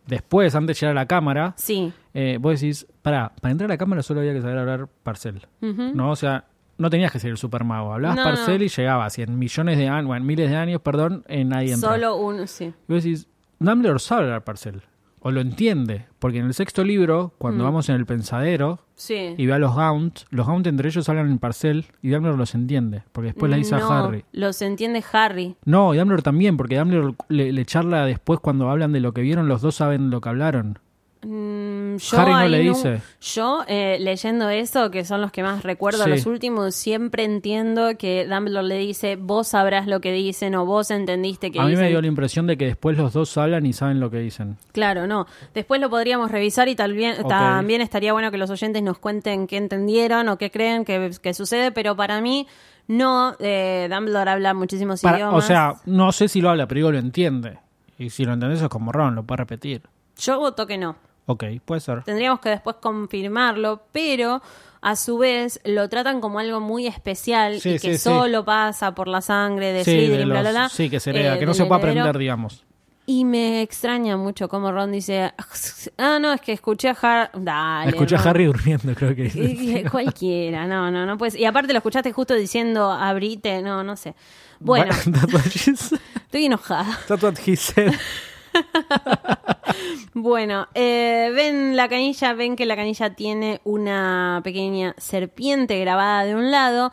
después, 0.08 0.54
antes 0.54 0.76
de 0.76 0.80
llegar 0.80 0.96
a 0.96 1.00
la 1.02 1.06
cámara, 1.06 1.54
Sí. 1.56 1.92
eh, 2.14 2.38
vos 2.40 2.60
decís, 2.60 2.86
pará, 3.02 3.32
para 3.40 3.52
entrar 3.52 3.70
a 3.70 3.74
la 3.74 3.78
cámara 3.78 4.02
solo 4.02 4.20
había 4.20 4.32
que 4.32 4.40
saber 4.40 4.58
hablar 4.58 4.88
parcel. 5.02 5.46
¿No? 5.60 6.10
O 6.10 6.16
sea, 6.16 6.44
no 6.78 6.90
tenías 6.90 7.12
que 7.12 7.18
ser 7.18 7.30
el 7.30 7.36
super 7.36 7.64
mago. 7.64 7.92
Hablabas 7.92 8.16
No, 8.16 8.24
parcel 8.24 8.58
no. 8.58 8.64
y 8.64 8.68
llegabas. 8.68 9.18
Y 9.18 9.22
en 9.22 9.38
millones 9.38 9.78
de 9.78 9.88
años, 9.88 10.06
bueno, 10.06 10.22
en 10.22 10.26
miles 10.26 10.50
de 10.50 10.56
años, 10.56 10.80
perdón, 10.80 11.24
eh, 11.28 11.44
nadie 11.44 11.72
entra. 11.74 11.90
Solo 11.90 12.16
uno, 12.16 12.46
sí. 12.46 12.64
Y 12.88 12.92
vos 12.92 13.02
decís, 13.04 13.28
Dumbledore 13.58 13.98
sabe 13.98 14.24
hablar 14.24 14.44
parcel. 14.44 14.82
O 15.20 15.30
lo 15.30 15.40
entiende. 15.40 16.06
Porque 16.18 16.38
en 16.38 16.46
el 16.46 16.54
sexto 16.54 16.84
libro, 16.84 17.32
cuando 17.38 17.64
vamos 17.64 17.88
en 17.88 17.96
el 17.96 18.06
pensadero 18.06 18.80
Sí. 18.94 19.34
y 19.36 19.46
ve 19.46 19.52
a 19.52 19.58
los 19.58 19.76
Gaunt, 19.76 20.20
los 20.30 20.46
Gaunt 20.46 20.66
entre 20.66 20.88
ellos 20.88 21.08
hablan 21.08 21.30
en 21.30 21.38
parcel 21.38 21.86
y 22.02 22.08
Dumbledore 22.10 22.38
los 22.38 22.54
entiende. 22.54 23.02
Porque 23.12 23.28
después 23.28 23.50
le 23.50 23.56
dice 23.58 23.76
no, 23.76 23.88
a 23.90 24.04
Harry. 24.06 24.24
Los 24.32 24.60
entiende 24.62 25.04
Harry. 25.12 25.56
No, 25.64 25.94
y 25.94 25.98
Dumbledore 25.98 26.22
también, 26.22 26.56
porque 26.56 26.78
Dumbledore 26.78 27.14
le, 27.28 27.52
le 27.52 27.64
charla 27.64 28.04
después 28.06 28.40
cuando 28.40 28.68
hablan 28.70 28.92
de 28.92 29.00
lo 29.00 29.12
que 29.12 29.20
vieron, 29.22 29.46
los 29.48 29.62
dos 29.62 29.76
saben 29.76 30.10
lo 30.10 30.20
que 30.20 30.28
hablaron. 30.28 30.78
Mm, 31.20 31.96
yo 31.96 32.18
Harry 32.18 32.30
no 32.30 32.36
ahí 32.36 32.48
le 32.50 32.58
dice. 32.60 33.00
yo 33.20 33.64
eh, 33.66 33.96
leyendo 34.00 34.48
eso, 34.50 34.90
que 34.90 35.04
son 35.04 35.20
los 35.20 35.32
que 35.32 35.42
más 35.42 35.62
recuerdo, 35.64 36.04
Sí. 36.04 36.10
los 36.10 36.26
últimos, 36.26 36.74
siempre 36.74 37.24
entiendo 37.24 37.96
que 37.98 38.24
Dumbledore 38.26 38.66
le 38.68 38.78
dice, 38.78 39.16
vos 39.16 39.48
sabrás 39.48 39.86
lo 39.86 40.00
que 40.00 40.12
dicen 40.12 40.54
o 40.54 40.64
vos 40.64 40.90
entendiste 40.90 41.50
que 41.50 41.58
A 41.58 41.64
mí 41.64 41.70
dicen. 41.70 41.84
me 41.84 41.88
dio 41.90 42.00
la 42.00 42.06
impresión 42.06 42.46
de 42.46 42.56
que 42.56 42.66
después 42.66 42.96
los 42.96 43.12
dos 43.12 43.36
hablan 43.36 43.66
y 43.66 43.72
saben 43.72 43.98
lo 44.00 44.10
que 44.10 44.18
dicen. 44.18 44.56
Claro, 44.72 45.06
no. 45.06 45.26
Después 45.54 45.80
lo 45.80 45.90
podríamos 45.90 46.30
revisar 46.30 46.68
y 46.68 46.76
también, 46.76 47.16
estaría 47.80 48.12
bueno 48.12 48.30
que 48.30 48.38
los 48.38 48.50
oyentes 48.50 48.82
nos 48.82 48.98
cuenten 48.98 49.46
qué 49.46 49.56
entendieron 49.56 50.28
o 50.28 50.38
qué 50.38 50.50
creen 50.50 50.84
que, 50.84 51.10
que 51.20 51.34
sucede, 51.34 51.72
pero 51.72 51.96
para 51.96 52.20
mí 52.20 52.46
no. 52.86 53.34
Eh, 53.40 53.88
Dumbledore 53.90 54.30
habla 54.30 54.54
muchísimos 54.54 55.00
Para- 55.02 55.18
idiomas. 55.18 55.44
o 55.44 55.46
sea, 55.46 55.74
no 55.84 56.12
sé 56.12 56.28
si 56.28 56.40
lo 56.40 56.50
habla, 56.50 56.68
pero 56.68 56.78
digo, 56.78 56.92
lo 56.92 56.98
entiende. 56.98 57.58
Y 57.98 58.10
si 58.10 58.24
lo 58.24 58.32
entendés 58.34 58.62
es 58.62 58.68
como 58.68 58.92
Ron, 58.92 59.16
lo 59.16 59.24
puede 59.24 59.38
repetir. 59.38 59.82
yo 60.16 60.38
voto 60.38 60.66
que 60.66 60.78
no. 60.78 60.96
Ok, 61.30 61.44
puede 61.64 61.82
ser. 61.82 62.02
Tendríamos 62.04 62.40
que 62.40 62.48
después 62.48 62.76
confirmarlo, 62.80 63.82
pero 63.92 64.40
a 64.80 64.96
su 64.96 65.18
vez 65.18 65.60
lo 65.64 65.86
tratan 65.90 66.22
como 66.22 66.38
algo 66.38 66.58
muy 66.60 66.86
especial 66.86 67.60
Sí, 67.60 67.70
y 67.70 67.72
que 67.74 67.78
sí, 67.78 67.92
sí. 67.92 67.98
solo 67.98 68.46
pasa 68.46 68.94
por 68.94 69.08
la 69.08 69.20
sangre 69.20 69.72
de 69.74 69.84
Slytherin, 69.84 70.26
bla, 70.28 70.40
bla, 70.40 70.50
bla. 70.50 70.68
sí, 70.70 70.88
que 70.88 71.00
se 71.00 71.10
hereda, 71.10 71.36
eh, 71.36 71.38
que 71.38 71.44
no 71.44 71.52
se 71.52 71.66
puede 71.66 71.80
aprender, 71.80 72.16
digamos. 72.16 72.64
Y 73.04 73.26
me 73.26 73.60
extraña 73.60 74.16
mucho 74.16 74.48
cómo 74.48 74.72
Ron 74.72 74.90
dice, 74.92 75.34
ah, 75.98 76.18
no, 76.18 76.32
es 76.32 76.40
que 76.40 76.52
escuché 76.52 76.88
a 76.88 76.96
Harry. 77.02 77.30
Dale. 77.42 77.90
Escuché 77.90 78.16
a. 78.16 78.20
Harry 78.20 78.46
durmiendo, 78.46 78.94
creo 78.94 79.14
que 79.14 79.84
Cualquiera, 79.90 80.66
no, 80.66 80.90
no, 80.90 81.04
no 81.04 81.18
puedes. 81.18 81.34
Y 81.34 81.44
aparte 81.44 81.74
lo 81.74 81.78
escuchaste 81.78 82.10
justo 82.12 82.32
diciendo 82.34 82.90
abrite, 82.90 83.60
no, 83.60 83.84
no 83.84 83.96
sé. 83.96 84.14
Bueno, 84.60 84.92
estoy 85.44 86.46
enojada. 86.46 86.98
That's 87.06 87.22
what 87.22 87.34
he 87.46 87.54
said. 87.54 87.92
Bueno, 90.14 90.66
eh, 90.74 91.30
ven 91.34 91.76
la 91.76 91.88
canilla, 91.88 92.32
ven 92.32 92.56
que 92.56 92.66
la 92.66 92.76
canilla 92.76 93.14
tiene 93.14 93.60
una 93.64 94.40
pequeña 94.42 94.94
serpiente 94.98 95.78
grabada 95.78 96.24
de 96.24 96.34
un 96.34 96.50
lado. 96.50 96.92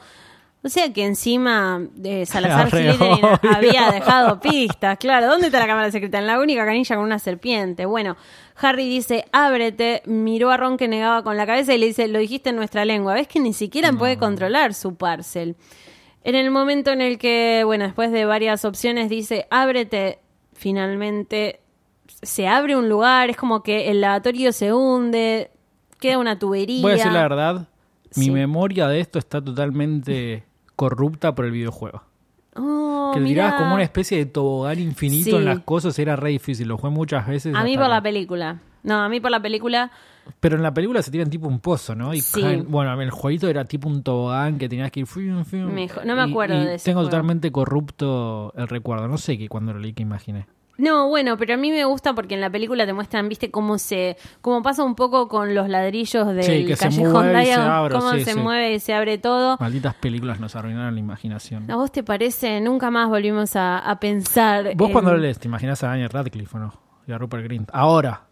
O 0.65 0.69
sea 0.69 0.91
que 0.91 1.06
encima 1.06 1.80
de 1.93 2.26
Salazar 2.26 2.69
Slytherin 2.71 3.19
había 3.54 3.91
dejado 3.91 4.39
pistas. 4.39 4.98
Claro, 4.98 5.28
¿dónde 5.28 5.48
está 5.48 5.60
la 5.60 5.67
cámara 5.67 5.91
secreta? 5.91 6.17
En 6.17 6.26
la 6.26 6.39
única 6.39 6.65
canilla 6.65 6.95
con 6.95 7.06
una 7.06 7.19
serpiente. 7.19 7.86
Bueno, 7.86 8.17
Harry 8.56 8.89
dice, 8.89 9.26
ábrete, 9.32 10.02
miró 10.06 10.50
a 10.50 10.58
Ron 10.58 10.78
que 10.78 10.88
negaba 10.88 11.24
con 11.24 11.38
la 11.38 11.45
cabeza 11.45 11.76
y 11.76 11.78
le 11.78 11.86
dice, 11.86 12.08
lo 12.08 12.17
dijiste 12.17 12.50
en 12.50 12.56
nuestra 12.56 12.84
lengua. 12.84 13.13
¿Ves 13.13 13.28
que 13.28 13.39
ni 13.39 13.54
siquiera 13.54 13.93
puede 13.93 14.17
controlar 14.17 14.74
su 14.74 14.95
parcel? 14.95 15.56
En 16.24 16.34
el 16.34 16.50
momento 16.50 16.91
en 16.91 17.02
el 17.02 17.19
que, 17.19 17.62
bueno, 17.63 17.84
después 17.84 18.12
de 18.12 18.26
varias 18.26 18.65
opciones 18.65 19.08
dice, 19.08 19.45
ábrete, 19.52 20.17
finalmente 20.54 21.60
se 22.21 22.47
abre 22.47 22.75
un 22.75 22.89
lugar, 22.89 23.30
es 23.30 23.38
como 23.38 23.63
que 23.63 23.89
el 23.91 24.01
lavatorio 24.01 24.51
se 24.51 24.73
hunde, 24.73 25.51
queda 25.99 26.17
una 26.17 26.38
tubería. 26.39 26.82
Voy 26.82 26.91
a 26.93 26.95
decir 26.95 27.12
la 27.12 27.21
verdad. 27.21 27.67
Mi 28.15 28.25
Sí. 28.25 28.32
memoria 28.32 28.88
de 28.88 28.99
esto 28.99 29.19
está 29.19 29.41
totalmente 29.43 30.43
corrupta 30.75 31.36
por 31.36 31.45
el 31.45 31.51
videojuego. 31.51 32.04
Oh, 32.56 33.12
que 33.13 33.19
mirá. 33.19 33.30
tirabas 33.47 33.62
como 33.62 33.73
una 33.75 33.84
especie 33.84 34.17
de 34.17 34.25
tobogán 34.25 34.80
infinito 34.80 35.32
Sí. 35.32 35.36
en 35.36 35.45
las 35.45 35.60
cosas 35.60 35.97
era 35.99 36.15
re 36.15 36.30
difícil. 36.30 36.67
Lo 36.69 36.78
jugué 36.78 36.91
muchas 36.93 37.28
veces. 37.28 37.54
A 37.54 37.63
mí 37.63 37.78
por 37.78 37.89
la 37.89 38.01
película. 38.01 38.62
No, 38.84 39.01
a 39.04 39.10
mí 39.10 39.19
por 39.19 39.32
la 39.32 39.41
película. 39.41 39.91
Pero 40.39 40.56
en 40.56 40.63
la 40.63 40.73
película 40.73 41.01
se 41.01 41.12
tiran 41.12 41.30
tipo 41.30 41.47
un 41.47 41.60
pozo, 41.60 41.93
¿no? 41.95 42.13
Y 42.13 42.21
Sí. 42.21 42.41
caen- 42.41 42.65
bueno, 42.69 42.99
el 43.01 43.12
jueguito 43.12 43.47
era 43.49 43.65
tipo 43.65 43.89
un 43.89 44.01
tobogán 44.04 44.58
que 44.58 44.69
tenías 44.69 44.89
que 44.91 45.01
ir. 45.01 45.08
fium, 45.08 45.43
fium, 45.43 45.71
Mejo- 45.71 46.04
no 46.06 46.15
me 46.15 46.21
acuerdo 46.21 46.56
y 46.62 46.65
de 46.65 46.75
ese 46.75 46.86
Tengo 46.86 46.99
juego. 46.99 47.10
totalmente 47.10 47.51
corrupto 47.51 48.54
el 48.56 48.67
recuerdo. 48.67 49.08
No 49.08 49.17
sé 49.17 49.38
qué 49.38 49.49
cuando 49.49 49.73
lo 49.73 49.80
leí 49.80 49.93
que 49.93 50.04
imaginé. 50.04 50.47
No, 50.78 51.08
bueno, 51.08 51.38
pero 51.38 51.54
a 51.54 51.58
mí 51.58 51.72
me 51.72 51.86
gusta 51.86 52.14
porque 52.14 52.34
en 52.36 52.42
la 52.42 52.50
película 52.50 52.86
te 52.86 52.92
muestran, 52.94 53.30
viste, 53.30 53.50
cómo 53.50 53.78
se, 53.78 54.18
cómo 54.42 54.62
pasa 54.62 54.84
un 54.84 54.96
poco 54.96 55.28
con 55.30 55.56
los 55.56 55.70
ladrillos 55.70 56.28
del 56.28 56.44
Sí, 56.44 56.66
que 56.66 56.76
se 56.76 56.86
callejón 56.86 57.32
Diagon, 57.34 57.92
cómo 57.92 58.12
sí, 58.12 58.26
se 58.26 58.34
sí. 58.34 58.40
mueve 58.40 58.74
y 58.74 58.80
se 58.82 58.94
abre 58.94 59.18
todo. 59.18 59.56
Malditas 59.60 59.96
películas 59.96 60.40
nos 60.42 60.56
arruinaron 60.56 60.94
la 60.94 61.00
imaginación. 61.00 61.72
¿A 61.72 61.78
vos 61.78 61.92
te 61.92 62.04
parece? 62.04 62.60
Nunca 62.60 62.92
más 62.92 63.08
volvimos 63.08 63.56
a, 63.56 63.80
a 63.80 64.00
pensar. 64.00 64.76
¿Vos 64.76 64.88
en- 64.88 64.94
cuando 64.94 65.16
lees 65.16 65.40
te 65.40 65.48
imaginas 65.48 65.82
a 65.84 65.88
Daniel 65.88 66.10
Radcliffe 66.10 66.58
o 66.58 66.60
no? 66.60 66.74
Y 67.08 67.12
a 67.14 67.18
Rupert 67.18 67.44
Grint. 67.44 67.70
Ahora. 67.72 68.24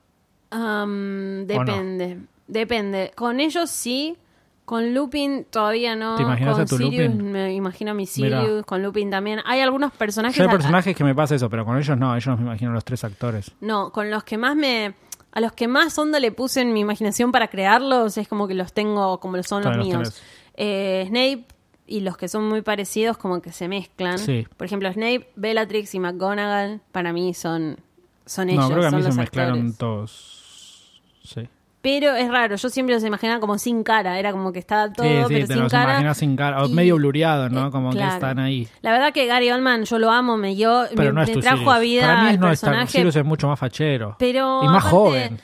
Depende, 1.46 2.20
depende. 2.48 3.12
Con 3.16 3.40
ellos 3.40 3.70
sí, 3.70 4.18
con 4.65 4.93
Lupin 4.93 5.45
todavía 5.49 5.95
no. 5.95 6.15
¿Te 6.15 6.23
imaginas 6.23 6.54
con 6.54 6.62
a 6.62 6.65
tu 6.65 6.78
Sirius 6.78 7.13
Lupin? 7.13 7.32
me 7.32 7.54
imagino 7.54 7.91
a 7.91 7.93
mi 7.93 8.08
Mirá. 8.17 8.41
Sirius, 8.41 8.65
con 8.65 8.82
Lupin 8.82 9.10
también. 9.10 9.39
Hay 9.45 9.62
algunos 9.62 9.91
personajes. 9.93 10.38
Yo 10.38 10.43
hay 10.43 10.49
personajes 10.49 10.95
que 10.95 11.04
me 11.04 11.13
pasa 11.13 11.36
eso, 11.36 11.49
pero 11.49 11.65
con 11.65 11.78
ellos 11.78 11.97
no. 11.97 12.15
Ellos 12.15 12.38
me 12.38 12.45
imagino 12.45 12.71
los 12.71 12.86
tres 12.86 13.04
actores. 13.04 13.52
No, 13.62 13.91
con 13.91 14.10
los 14.10 14.23
que 14.23 14.38
más 14.38 14.56
me. 14.56 14.95
A 15.32 15.39
los 15.41 15.54
que 15.54 15.67
más 15.67 15.97
onda 15.97 16.19
le 16.19 16.32
puse 16.32 16.62
en 16.62 16.73
mi 16.73 16.82
imaginación 16.82 17.32
para 17.32 17.47
crearlos, 17.47 18.17
es 18.17 18.28
como 18.28 18.47
que 18.47 18.54
los 18.54 18.71
tengo 18.71 19.19
como 19.19 19.41
son 19.41 19.63
los 19.63 19.78
míos. 19.78 20.21
Eh, 20.56 21.06
Snape 21.08 21.47
y 21.88 22.02
los 22.02 22.17
que 22.17 22.28
son 22.28 22.47
muy 22.47 22.62
parecidos, 22.62 23.17
como 23.17 23.41
que 23.41 23.52
se 23.52 23.67
mezclan. 23.67 24.19
Sí. 24.19 24.47
Por 24.56 24.65
ejemplo, 24.65 24.91
Snape, 24.93 25.32
Bellatrix 25.36 25.95
y 25.95 25.99
McGonagall, 25.99 26.82
para 26.91 27.13
mí 27.13 27.34
son, 27.34 27.78
son 28.26 28.49
ellos. 28.49 28.69
no, 28.69 28.69
creo 28.69 28.82
que 28.82 28.95
a 28.95 28.97
mí 28.97 29.04
se 29.04 29.12
mezclaron 29.12 29.73
todos. 29.73 31.02
Sí. 31.23 31.49
Pero 31.84 32.15
es 32.15 32.30
raro, 32.32 32.56
yo 32.56 32.69
siempre 32.69 32.96
los 32.96 33.04
imaginaba 33.04 33.41
como 33.41 33.58
sin 33.58 33.84
cara, 33.84 34.17
era 34.17 34.32
como 34.32 34.52
que 34.54 34.60
estaba 34.60 34.91
todo, 34.91 35.06
sí, 35.06 35.12
sí, 35.13 35.24
pero 35.28 35.48
te 35.48 35.54
sin 35.54 35.63
los 35.63 35.72
cara. 35.72 36.13
sin 36.13 36.36
cara. 36.38 36.63
O 36.63 36.67
Y- 36.67 36.74
medio 36.74 36.96
blureado, 36.96 37.50
¿no? 37.50 37.67
eh, 37.67 37.72
Como 37.72 37.89
claro. 37.91 38.10
que 38.10 38.13
están 38.15 38.39
ahí. 38.39 38.67
La 38.82 38.93
verdad 38.93 39.12
que 39.12 39.26
Gary 39.26 39.52
Oldman, 39.52 39.84
yo 39.84 40.00
lo 40.00 40.10
amo, 40.10 40.38
me 40.38 40.56
dio, 40.56 40.86
Pero 40.96 41.13
me, 41.13 41.26
no 41.26 41.39
trajo 41.41 41.69
a 41.72 41.80
vida 41.80 42.04
Para 42.08 42.24
mí 42.24 42.30
al 42.30 42.39
no 42.39 42.50
es 42.52 42.62
tan. 42.62 42.69
personaje. 42.72 42.91
Sirius 42.93 43.15
es 43.17 43.26
mucho 43.26 43.50
más 43.50 43.60
fachero. 43.60 44.15
Pero 44.17 44.63
y 44.63 44.67
más 44.69 44.84
joven. 44.86 45.41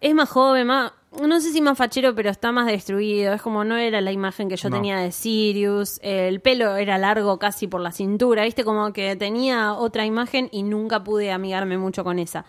Es 0.00 0.14
más 0.14 0.28
joven, 0.28 0.66
más. 0.66 0.92
No 1.26 1.40
sé 1.40 1.52
si 1.52 1.62
más 1.62 1.78
fachero, 1.78 2.14
pero 2.14 2.28
está 2.28 2.52
más 2.52 2.66
destruido. 2.66 3.32
Es 3.32 3.40
como 3.40 3.64
no 3.64 3.78
era 3.78 4.02
la 4.02 4.12
imagen 4.12 4.50
que 4.50 4.56
yo 4.56 4.68
No. 4.68 4.76
tenía 4.76 4.98
de 4.98 5.10
Sirius. 5.10 5.98
El 6.02 6.40
pelo 6.40 6.76
era 6.76 6.98
largo 6.98 7.38
casi 7.38 7.66
por 7.66 7.80
la 7.80 7.92
cintura. 7.92 8.44
Viste, 8.44 8.62
como 8.62 8.92
que 8.92 9.16
tenía 9.16 9.72
otra 9.72 10.04
imagen 10.04 10.50
y 10.52 10.64
nunca 10.64 11.02
pude 11.02 11.32
amigarme 11.32 11.78
mucho 11.78 12.04
con 12.04 12.18
esa. 12.18 12.44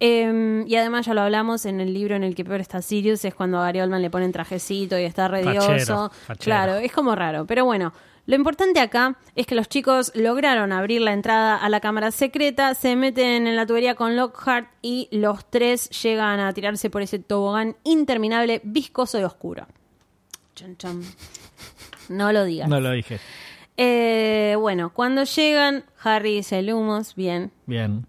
Eh, 0.00 0.64
y 0.66 0.76
además 0.76 1.06
ya 1.06 1.14
lo 1.14 1.22
hablamos 1.22 1.66
en 1.66 1.80
el 1.80 1.92
libro 1.92 2.14
en 2.14 2.22
el 2.22 2.34
que 2.34 2.44
peor 2.44 2.60
está 2.60 2.82
Sirius, 2.82 3.24
es 3.24 3.34
cuando 3.34 3.58
a 3.58 3.64
Gary 3.64 3.80
Oldman 3.80 4.02
le 4.02 4.10
ponen 4.10 4.32
trajecito 4.32 4.98
y 4.98 5.04
está 5.04 5.28
redioso. 5.28 6.10
Claro, 6.38 6.76
es 6.76 6.92
como 6.92 7.14
raro. 7.14 7.46
Pero 7.46 7.64
bueno, 7.64 7.92
lo 8.26 8.36
importante 8.36 8.78
acá 8.78 9.16
es 9.34 9.46
que 9.46 9.54
los 9.54 9.70
chicos 9.70 10.12
lograron 10.14 10.70
abrir 10.70 11.00
la 11.00 11.14
entrada 11.14 11.56
a 11.56 11.68
la 11.70 11.80
cámara 11.80 12.10
secreta, 12.10 12.74
se 12.74 12.94
meten 12.94 13.46
en 13.46 13.56
la 13.56 13.64
tubería 13.64 13.94
con 13.94 14.16
Lockhart 14.16 14.68
y 14.82 15.08
los 15.10 15.48
tres 15.48 15.88
llegan 16.02 16.38
a 16.38 16.52
tirarse 16.52 16.90
por 16.90 17.00
ese 17.00 17.18
tobogán 17.18 17.76
interminable, 17.84 18.60
viscoso 18.64 19.18
y 19.18 19.22
oscuro. 19.22 19.66
Chan, 20.54 20.76
chan. 20.76 21.00
No 22.10 22.32
lo 22.32 22.44
digas. 22.44 22.68
No 22.68 22.80
lo 22.80 22.90
dije. 22.90 23.18
Eh, 23.78 24.56
bueno, 24.58 24.92
cuando 24.92 25.24
llegan, 25.24 25.84
Harry 26.02 26.36
dice 26.36 26.60
lumos, 26.62 27.14
bien. 27.14 27.52
Bien. 27.64 28.07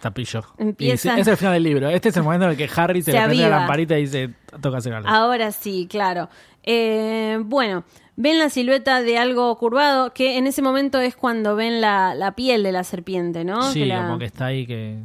Tapillo. 0.00 0.42
Y 0.78 0.90
es 0.90 1.04
el 1.06 1.36
final 1.36 1.54
del 1.54 1.62
libro. 1.62 1.88
Este 1.90 2.08
es 2.08 2.16
el 2.16 2.22
momento 2.22 2.46
en 2.46 2.52
el 2.52 2.56
que 2.56 2.68
Harry 2.76 3.02
se, 3.02 3.12
Se 3.12 3.18
le 3.18 3.24
prende 3.26 3.42
la 3.48 3.58
lamparita 3.60 3.98
y 3.98 4.02
dice, 4.02 4.30
toca 4.60 4.78
hacer 4.78 4.94
algo. 4.94 5.08
Ahora 5.08 5.52
sí, 5.52 5.86
claro. 5.90 6.28
Eh, 6.62 7.38
bueno, 7.44 7.84
ven 8.16 8.38
la 8.38 8.48
silueta 8.50 9.02
de 9.02 9.18
algo 9.18 9.56
curvado, 9.58 10.12
que 10.12 10.36
en 10.38 10.46
ese 10.46 10.62
momento 10.62 11.00
es 11.00 11.16
cuando 11.16 11.56
ven 11.56 11.80
la, 11.80 12.14
la 12.14 12.32
piel 12.34 12.62
de 12.62 12.72
la 12.72 12.84
serpiente, 12.84 13.44
¿no? 13.44 13.62
sí, 13.72 13.80
Que 13.80 13.86
la- 13.86 14.02
como 14.06 14.18
que 14.18 14.24
está 14.26 14.46
ahí 14.46 14.66
que... 14.66 14.98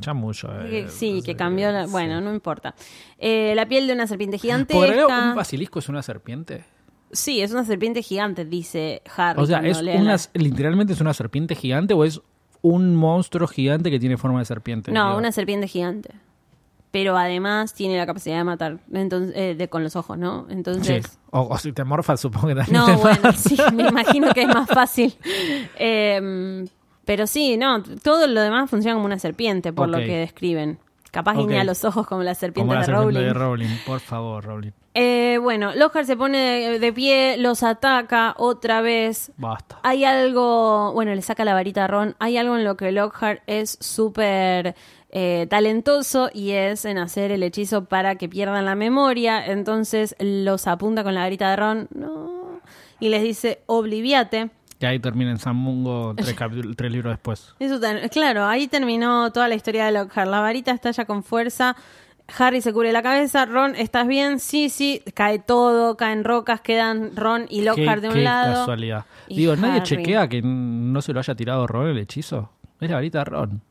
Chamullo. 0.00 0.48
que- 0.68 0.80
eh, 0.80 0.88
sí, 0.88 1.22
que 1.24 1.36
cambió. 1.36 1.70
la- 1.70 1.86
sí. 1.86 1.92
Bueno, 1.92 2.20
no 2.20 2.32
importa. 2.34 2.74
Eh, 3.18 3.52
la 3.54 3.66
piel 3.66 3.86
de 3.86 3.92
una 3.92 4.06
serpiente 4.08 4.36
¿Por 4.38 4.84
algo 4.84 4.94
gigantesca. 5.06 5.28
un 5.30 5.34
basilisco 5.36 5.78
es 5.78 5.88
una 5.88 6.02
serpiente? 6.02 6.64
Sí, 7.12 7.40
es 7.42 7.52
una 7.52 7.64
serpiente 7.64 8.02
gigante, 8.02 8.44
dice 8.44 9.02
Harry. 9.16 9.40
O 9.40 9.46
sea, 9.46 9.58
¿es 9.58 9.80
una, 9.82 10.16
literalmente 10.34 10.94
es 10.94 11.00
una 11.00 11.12
serpiente 11.14 11.54
gigante 11.54 11.94
o 11.94 12.04
es 12.04 12.20
un 12.62 12.94
monstruo 12.96 13.46
gigante 13.46 13.90
que 13.90 14.00
tiene 14.00 14.16
forma 14.16 14.38
de 14.38 14.44
serpiente? 14.44 14.92
No, 14.92 15.16
una 15.16 15.32
serpiente 15.32 15.68
gigante. 15.68 16.14
Pero 16.90 17.16
además 17.16 17.72
tiene 17.72 17.96
la 17.96 18.04
capacidad 18.04 18.36
de 18.36 18.44
matar 18.44 18.78
entonces, 18.92 19.32
eh, 19.34 19.54
de, 19.54 19.68
con 19.68 19.82
los 19.82 19.96
ojos, 19.96 20.18
¿no? 20.18 20.44
Sí. 20.46 20.52
Entonces. 20.52 21.18
O, 21.30 21.40
o 21.40 21.58
si 21.58 21.72
te 21.72 21.84
morfas, 21.84 22.20
supongo 22.20 22.48
que 22.48 22.54
también 22.54 22.76
No, 22.76 22.86
te 22.86 22.96
bueno, 22.96 23.32
sí, 23.32 23.56
me 23.74 23.88
imagino 23.88 24.32
que 24.32 24.42
es 24.42 24.48
más 24.48 24.68
fácil. 24.68 25.14
Eh, 25.76 26.66
pero 27.04 27.26
sí, 27.26 27.56
no, 27.56 27.82
todo 27.82 28.26
lo 28.26 28.40
demás 28.40 28.70
funciona 28.70 28.94
como 28.94 29.06
una 29.06 29.18
serpiente, 29.18 29.72
por 29.72 29.88
lo 29.88 29.98
que 29.98 30.16
describen. 30.18 30.78
Capaz 31.12 31.34
guiña 31.36 31.62
los 31.62 31.84
ojos 31.84 32.06
como 32.06 32.22
la 32.22 32.34
serpiente 32.34 32.62
Como 32.66 32.72
la 32.74 32.80
de 32.80 32.86
serpiente 32.86 33.12
Rowling. 33.20 33.26
de 33.28 33.34
Rowling. 33.34 33.76
Por 33.86 34.00
favor, 34.00 34.42
Rowling. 34.44 34.70
Eh, 34.94 35.38
bueno, 35.40 35.74
Lockhart 35.74 36.06
se 36.06 36.16
pone 36.16 36.38
de, 36.38 36.78
de 36.78 36.92
pie, 36.92 37.36
los 37.36 37.62
ataca 37.62 38.34
otra 38.38 38.80
vez. 38.80 39.30
Basta. 39.36 39.78
Hay 39.82 40.04
algo, 40.04 40.92
bueno, 40.94 41.14
le 41.14 41.20
saca 41.22 41.44
la 41.44 41.52
varita 41.54 41.84
a 41.84 41.86
Ron. 41.86 42.16
Hay 42.18 42.38
algo 42.38 42.56
en 42.56 42.64
lo 42.64 42.76
que 42.78 42.92
Lockhart 42.92 43.42
es 43.46 43.76
súper 43.80 44.74
eh, 45.10 45.46
talentoso 45.50 46.30
y 46.32 46.52
es 46.52 46.86
en 46.86 46.96
hacer 46.96 47.30
el 47.30 47.42
hechizo 47.42 47.84
para 47.84 48.16
que 48.16 48.28
pierdan 48.30 48.64
la 48.64 48.74
memoria. 48.74 49.44
Entonces 49.46 50.16
los 50.18 50.66
apunta 50.66 51.04
con 51.04 51.14
la 51.14 51.20
varita 51.20 51.50
de 51.50 51.56
Ron. 51.56 51.88
No. 51.94 52.60
Y 53.00 53.10
les 53.10 53.22
dice, 53.22 53.62
obliviate. 53.66 54.50
Y 54.82 54.86
ahí 54.86 54.98
termina 54.98 55.30
en 55.30 55.38
San 55.38 55.54
Mungo 55.54 56.14
tres, 56.76 56.92
libros 56.92 57.12
después. 57.12 57.54
Eso 57.60 57.78
claro, 58.10 58.44
ahí 58.46 58.66
terminó 58.66 59.30
toda 59.30 59.46
la 59.48 59.54
historia 59.54 59.86
de 59.86 59.92
Lockhart. 59.92 60.28
La 60.28 60.40
varita 60.40 60.72
estalla 60.72 61.04
con 61.04 61.22
fuerza. 61.22 61.76
Harry 62.38 62.60
se 62.60 62.72
cubre 62.72 62.92
la 62.92 63.02
cabeza. 63.02 63.44
Ron, 63.46 63.74
¿estás 63.76 64.06
bien? 64.08 64.40
Sí, 64.40 64.68
sí. 64.70 65.02
Cae 65.14 65.38
todo, 65.38 65.96
caen 65.96 66.24
rocas, 66.24 66.60
quedan 66.60 67.14
Ron 67.14 67.46
y 67.48 67.62
Lockhart 67.62 67.96
Qué- 67.96 68.00
de 68.00 68.08
un 68.08 68.14
qué 68.14 68.22
lado. 68.22 68.54
casualidad. 68.54 69.04
y 69.28 69.36
Digo, 69.36 69.54
¿nadie 69.56 69.74
Harry. 69.80 69.82
chequea 69.84 70.28
que 70.28 70.40
no 70.42 71.00
se 71.00 71.12
lo 71.12 71.20
haya 71.20 71.34
tirado 71.34 71.66
Ron 71.66 71.88
el 71.88 71.98
hechizo? 71.98 72.50
Es 72.80 72.88
la 72.90 72.96
varita 72.96 73.18
de 73.18 73.24
Ron. 73.24 73.62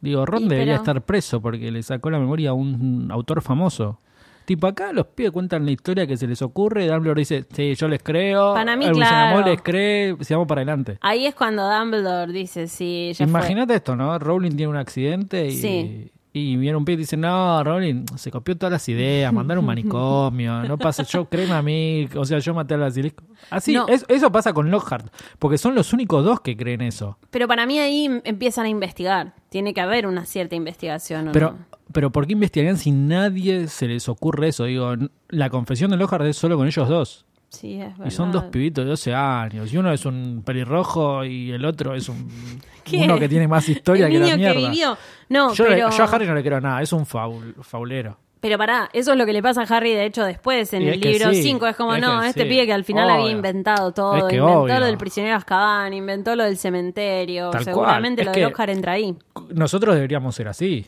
Digo, 0.00 0.24
Ron 0.26 0.44
Y, 0.44 0.48
debería 0.48 0.74
pero- 0.74 0.82
estar 0.82 1.02
preso 1.02 1.40
porque 1.42 1.70
le 1.70 1.82
sacó 1.82 2.08
la 2.10 2.18
memoria 2.18 2.50
a 2.50 2.52
un 2.54 3.08
autor 3.10 3.42
famoso. 3.42 3.98
Tipo, 4.44 4.66
acá 4.66 4.92
los 4.92 5.06
pibes 5.06 5.32
cuentan 5.32 5.64
la 5.64 5.70
historia 5.72 6.06
que 6.06 6.16
se 6.16 6.26
les 6.26 6.42
ocurre. 6.42 6.86
Dumbledore 6.86 7.20
dice, 7.20 7.44
sí, 7.50 7.74
yo 7.74 7.88
les 7.88 8.02
creo. 8.02 8.54
Para 8.54 8.76
mí, 8.76 8.84
el 8.84 8.92
claro. 8.92 9.44
les 9.46 9.62
cree. 9.62 10.16
Sigamos 10.20 10.46
para 10.46 10.60
adelante. 10.60 10.98
Ahí 11.00 11.26
es 11.26 11.34
cuando 11.34 11.68
Dumbledore 11.70 12.32
dice, 12.32 12.68
sí, 12.68 13.12
ya. 13.14 13.24
Imagínate 13.24 13.74
esto, 13.74 13.96
¿no? 13.96 14.18
Rowling 14.18 14.50
tiene 14.56 14.68
un 14.68 14.76
accidente 14.76 15.46
y, 15.46 15.52
Sí. 15.52 16.10
Y 16.36 16.56
viene 16.56 16.76
un 16.76 16.84
pibe 16.84 16.94
y 16.94 16.96
dice, 17.04 17.16
no, 17.16 17.62
Rowling 17.62 18.06
se 18.16 18.30
copió 18.32 18.56
todas 18.56 18.72
las 18.72 18.88
ideas, 18.88 19.32
mandar 19.32 19.56
un 19.56 19.64
manicomio, 19.66 20.64
no 20.64 20.76
pasa, 20.76 21.04
yo 21.04 21.24
créeme 21.30 21.54
a 21.54 21.62
mí, 21.62 22.08
o 22.16 22.24
sea, 22.24 22.40
yo 22.40 22.52
maté 22.52 22.74
al 22.74 22.80
basilisco. 22.80 23.22
Así, 23.50 23.72
No. 23.72 23.86
es- 23.86 24.04
eso 24.08 24.32
pasa 24.32 24.52
con 24.52 24.68
Lockhart, 24.70 25.06
porque 25.38 25.56
son 25.58 25.74
los 25.76 25.92
únicos 25.92 26.24
dos 26.24 26.40
que 26.40 26.56
creen 26.56 26.80
eso. 26.82 27.18
Pero 27.30 27.46
para 27.46 27.66
mí 27.66 27.78
ahí 27.78 28.20
empiezan 28.24 28.66
a 28.66 28.68
investigar. 28.68 29.32
Tiene 29.48 29.72
que 29.72 29.80
haber 29.80 30.06
una 30.08 30.26
cierta 30.26 30.56
investigación. 30.56 31.28
¿o 31.28 31.32
Pero, 31.32 31.52
no? 31.52 31.58
pero 31.92 32.10
¿por 32.10 32.26
qué 32.26 32.32
investigarían 32.32 32.76
si 32.78 32.90
nadie 32.90 33.68
se 33.68 33.86
les 33.86 34.08
ocurre 34.08 34.48
eso? 34.48 34.64
Digo, 34.64 34.94
la 35.28 35.50
confesión 35.50 35.92
de 35.92 35.96
Lockhart 35.98 36.24
es 36.24 36.36
solo 36.36 36.56
con 36.56 36.66
ellos 36.66 36.88
dos. 36.88 37.26
Sí, 37.54 37.80
es 37.80 37.92
Y 38.06 38.10
son 38.10 38.30
dos 38.32 38.44
pibitos 38.44 38.84
de 38.84 38.90
12 38.90 39.14
años. 39.14 39.72
Y 39.72 39.76
uno 39.76 39.92
es 39.92 40.04
un 40.04 40.42
pelirrojo 40.44 41.24
y 41.24 41.50
el 41.52 41.64
otro 41.64 41.94
es 41.94 42.08
un 42.08 42.28
¿Qué? 42.84 42.98
uno 43.04 43.18
que 43.18 43.28
tiene 43.28 43.48
más 43.48 43.68
historia 43.68 44.06
El 44.06 44.12
que 44.12 44.18
la 44.18 44.36
mierda. 44.36 44.52
que 44.52 44.58
vivió. 44.58 44.98
No, 45.28 45.54
yo, 45.54 45.64
pero... 45.66 45.90
yo 45.90 46.04
a 46.04 46.06
Harry 46.06 46.26
no 46.26 46.34
le 46.34 46.42
creo 46.42 46.60
nada, 46.60 46.82
es 46.82 46.92
un 46.92 47.06
faul- 47.06 47.54
faulero. 47.62 48.18
Pero 48.40 48.58
pará, 48.58 48.90
eso 48.92 49.12
es 49.12 49.16
lo 49.18 49.24
que 49.24 49.32
le 49.32 49.42
pasa 49.42 49.62
a 49.62 49.64
Harry, 49.64 49.92
de 49.94 50.04
hecho, 50.04 50.22
después 50.22 50.70
en 50.74 50.82
Y 50.82 50.88
el 50.90 51.00
libro 51.00 51.30
sí, 51.30 51.42
5. 51.42 51.66
Es 51.66 51.76
como, 51.76 51.94
es 51.94 52.02
no, 52.02 52.22
este 52.22 52.42
sí, 52.42 52.48
pibe 52.50 52.66
que 52.66 52.74
al 52.74 52.84
final 52.84 53.06
obvio. 53.06 53.14
había 53.22 53.30
inventado 53.30 53.92
todo. 53.92 54.16
Es 54.18 54.24
que 54.24 54.36
inventó 54.36 54.60
obvio. 54.60 54.80
lo 54.80 54.84
del 54.84 54.98
prisionero 54.98 55.36
Azkaban, 55.36 55.94
inventó 55.94 56.36
lo 56.36 56.44
del 56.44 56.58
cementerio. 56.58 57.48
Tal 57.48 57.64
Seguramente 57.64 58.22
lo 58.22 58.32
de 58.32 58.42
Lockhart 58.42 58.68
entra 58.70 58.92
ahí. 58.92 59.16
Nosotros 59.48 59.94
deberíamos 59.94 60.34
ser 60.34 60.48
así, 60.48 60.84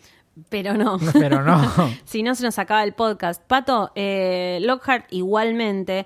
Pero 0.51 0.75
no. 0.75 0.99
pero 1.15 1.43
no. 1.43 1.63
si 2.05 2.23
no 2.23 2.35
se 2.35 2.43
nos 2.45 2.59
acaba 2.59 2.85
el 2.85 2.93
podcast. 2.93 3.43
Pato, 3.47 3.91
eh, 3.95 4.59
Lockhart 4.61 5.07
igualmente. 5.11 6.05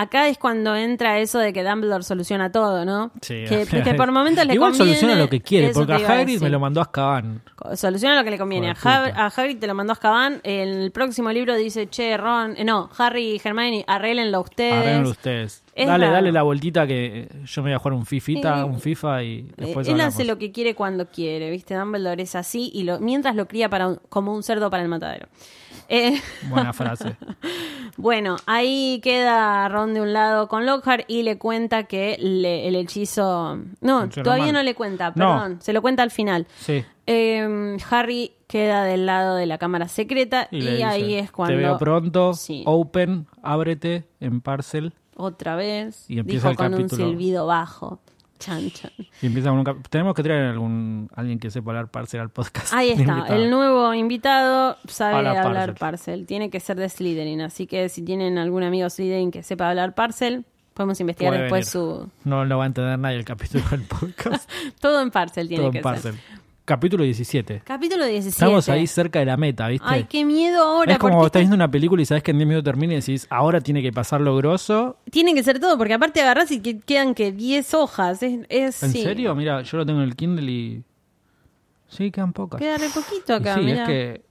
Acá 0.00 0.28
es 0.28 0.38
cuando 0.38 0.76
entra 0.76 1.18
eso 1.18 1.40
de 1.40 1.52
que 1.52 1.64
Dumbledore 1.64 2.04
soluciona 2.04 2.52
todo, 2.52 2.84
¿no? 2.84 3.10
Sí, 3.20 3.44
que, 3.48 3.66
que 3.84 3.94
por 3.94 4.12
momentos 4.12 4.46
le 4.46 4.54
Igual 4.54 4.70
conviene. 4.70 4.94
soluciona 4.94 5.20
lo 5.20 5.28
que 5.28 5.40
quiere, 5.40 5.70
porque 5.72 5.92
a 5.94 5.96
Hagrid 5.96 6.40
me 6.40 6.50
lo 6.50 6.60
mandó 6.60 6.78
a 6.80 6.84
Azkaban. 6.84 7.42
Soluciona 7.74 8.14
lo 8.16 8.22
que 8.22 8.30
le 8.30 8.38
conviene. 8.38 8.70
A, 8.70 8.74
a 9.04 9.26
Hagrid 9.26 9.58
te 9.58 9.66
lo 9.66 9.74
mandó 9.74 9.90
a 9.92 9.94
Azkaban. 9.94 10.40
En 10.44 10.68
el 10.68 10.92
próximo 10.92 11.32
libro 11.32 11.56
dice, 11.56 11.88
che, 11.88 12.16
Ron... 12.16 12.54
eh, 12.56 12.64
no, 12.64 12.88
Harry 12.96 13.32
y 13.32 13.40
Hermione, 13.42 13.84
arréglenlo 13.88 14.40
ustedes. 14.42 14.72
Arreglenlo 14.74 15.10
ustedes. 15.10 15.62
Es 15.74 15.86
Dale, 15.88 16.06
dale 16.10 16.30
la 16.32 16.42
vueltita 16.42 16.86
que 16.86 17.06
eh, 17.22 17.28
yo 17.44 17.62
me 17.62 17.70
voy 17.70 17.74
a 17.74 17.78
jugar 17.78 17.94
un 17.94 18.06
fifita, 18.06 18.60
Eh, 18.60 18.64
un 18.64 18.80
FIFA 18.80 19.22
y 19.24 19.42
después 19.56 19.86
Él 19.88 19.94
hablamos. 19.94 20.14
hace 20.14 20.24
lo 20.24 20.38
que 20.38 20.52
quiere 20.52 20.74
cuando 20.74 21.06
quiere, 21.06 21.50
¿viste? 21.50 21.74
Dumbledore 21.74 22.22
es 22.22 22.34
así 22.36 22.70
y 22.72 22.84
lo, 22.84 23.00
mientras 23.00 23.34
lo 23.34 23.46
cría 23.48 23.68
para 23.68 23.88
un- 23.88 24.00
como 24.08 24.32
un 24.34 24.42
cerdo 24.44 24.70
para 24.70 24.82
el 24.84 24.88
matadero. 24.88 25.26
Eh, 25.88 26.20
Buena 26.50 26.72
frase. 26.74 27.16
bueno, 27.96 28.36
ahí 28.46 29.00
queda 29.02 29.68
Ron 29.68 29.94
de 29.94 30.00
un 30.02 30.12
lado 30.12 30.46
con 30.48 30.66
Lockhart 30.66 31.04
y 31.08 31.22
le 31.22 31.38
cuenta 31.38 31.84
que 31.84 32.16
le- 32.20 32.68
el 32.68 32.76
hechizo... 32.76 33.56
No, 33.80 34.00
Funciona 34.02 34.24
todavía 34.24 34.44
mal. 34.46 34.52
no 34.54 34.62
le 34.62 34.74
cuenta, 34.74 35.08
No. 35.08 35.14
perdón. 35.14 35.58
Se 35.62 35.72
lo 35.72 35.80
cuenta 35.82 36.02
al 36.02 36.10
final. 36.10 36.46
Sí. 36.58 36.84
Eh, 37.06 37.76
Harry 37.90 38.32
queda 38.46 38.84
del 38.84 39.06
lado 39.06 39.36
de 39.36 39.46
la 39.46 39.56
cámara 39.58 39.88
secreta 39.88 40.48
y, 40.50 40.58
Y, 40.58 40.60
le 40.60 40.70
dice, 40.72 40.84
ahí 40.84 41.14
es 41.14 41.30
cuando... 41.32 41.54
Te 41.56 41.62
veo 41.62 41.78
pronto, 41.78 42.34
Sí. 42.34 42.62
open, 42.66 43.26
ábrete 43.42 44.04
en 44.20 44.40
parcel. 44.42 44.92
Otra 45.16 45.56
vez. 45.56 46.04
Y 46.08 46.18
empieza 46.18 46.48
dijo 46.48 46.50
el 46.50 46.56
con 46.70 46.72
capítulo. 46.78 47.04
un 47.04 47.10
silbido 47.10 47.46
bajo. 47.46 47.98
Chan, 48.38 48.70
chan. 48.70 48.90
Y 49.22 49.26
empieza 49.26 49.48
con 49.50 49.58
un 49.58 49.64
cap- 49.64 49.88
Tenemos 49.90 50.14
que 50.14 50.22
traer 50.22 50.44
algún 50.44 51.10
alguien 51.14 51.38
que 51.38 51.50
sepa 51.50 51.70
hablar 51.70 51.88
parcel 51.90 52.20
al 52.20 52.30
podcast. 52.30 52.72
Ahí 52.72 52.90
está, 52.96 53.26
el 53.28 53.50
nuevo 53.50 53.92
invitado 53.94 54.76
sabe 54.86 55.16
Habla 55.16 55.30
hablar 55.42 55.74
parcel. 55.74 55.74
parcel. 55.74 56.26
Tiene 56.26 56.50
que 56.50 56.60
ser 56.60 56.76
de 56.76 56.88
Slytherin, 56.88 57.40
así 57.40 57.66
que 57.66 57.88
si 57.88 58.02
tienen 58.02 58.38
algún 58.38 58.62
amigo 58.62 58.88
Slytherin 58.88 59.30
que 59.30 59.42
sepa 59.42 59.68
hablar 59.70 59.94
parcel, 59.94 60.44
podemos 60.74 61.00
investigar 61.00 61.32
Puede 61.32 61.42
después 61.42 61.74
venir. 61.74 62.04
su... 62.04 62.10
No 62.28 62.44
lo 62.44 62.58
va 62.58 62.64
a 62.64 62.66
entender 62.68 62.98
nadie 62.98 63.16
el 63.16 63.24
capítulo 63.24 63.64
del 63.70 63.82
podcast. 63.82 64.48
Todo 64.80 65.02
en 65.02 65.10
parcel 65.10 65.48
tiene 65.48 65.62
Todo 65.64 65.72
que 65.72 65.78
en 65.78 65.82
parcel. 65.82 66.14
ser. 66.14 66.37
Capítulo 66.68 67.02
17. 67.02 67.62
Capítulo 67.64 68.04
17. 68.04 68.28
Estamos 68.28 68.68
ahí 68.68 68.86
cerca 68.86 69.20
de 69.20 69.24
la 69.24 69.38
meta, 69.38 69.68
¿viste? 69.68 69.86
Ay, 69.88 70.04
qué 70.04 70.22
miedo 70.22 70.62
ahora. 70.62 70.92
es 70.92 70.98
como 70.98 71.24
estás 71.24 71.40
viendo 71.40 71.54
una 71.56 71.70
película 71.70 72.02
y 72.02 72.04
sabes 72.04 72.22
que 72.22 72.32
en 72.32 72.36
10 72.36 72.46
minutos 72.46 72.64
termina 72.64 72.92
y 72.92 72.96
decís, 72.96 73.26
ahora 73.30 73.62
tiene 73.62 73.80
que 73.80 73.90
pasar 73.90 74.20
lo 74.20 74.36
grosso. 74.36 74.98
Tiene 75.10 75.32
que 75.34 75.42
ser 75.42 75.60
todo, 75.60 75.78
porque 75.78 75.94
aparte 75.94 76.20
agarrás 76.20 76.50
y 76.50 76.60
que- 76.60 76.78
quedan 76.78 77.14
que 77.14 77.32
10 77.32 77.72
hojas. 77.72 78.22
Es, 78.22 78.40
es- 78.50 78.82
¿En 78.82 78.92
sí. 78.92 79.02
serio? 79.02 79.34
Mira, 79.34 79.62
yo 79.62 79.78
lo 79.78 79.86
tengo 79.86 80.00
en 80.02 80.08
el 80.08 80.14
Kindle 80.14 80.50
y... 80.52 80.84
Sí, 81.88 82.10
quedan 82.10 82.34
pocas. 82.34 82.60
Queda 82.60 82.76
re 82.76 82.88
poquito 82.90 83.32
Y 83.32 83.36
acá, 83.36 83.54
sí, 83.54 83.60
mirá. 83.62 83.82
es 83.84 83.88
que 83.88 84.22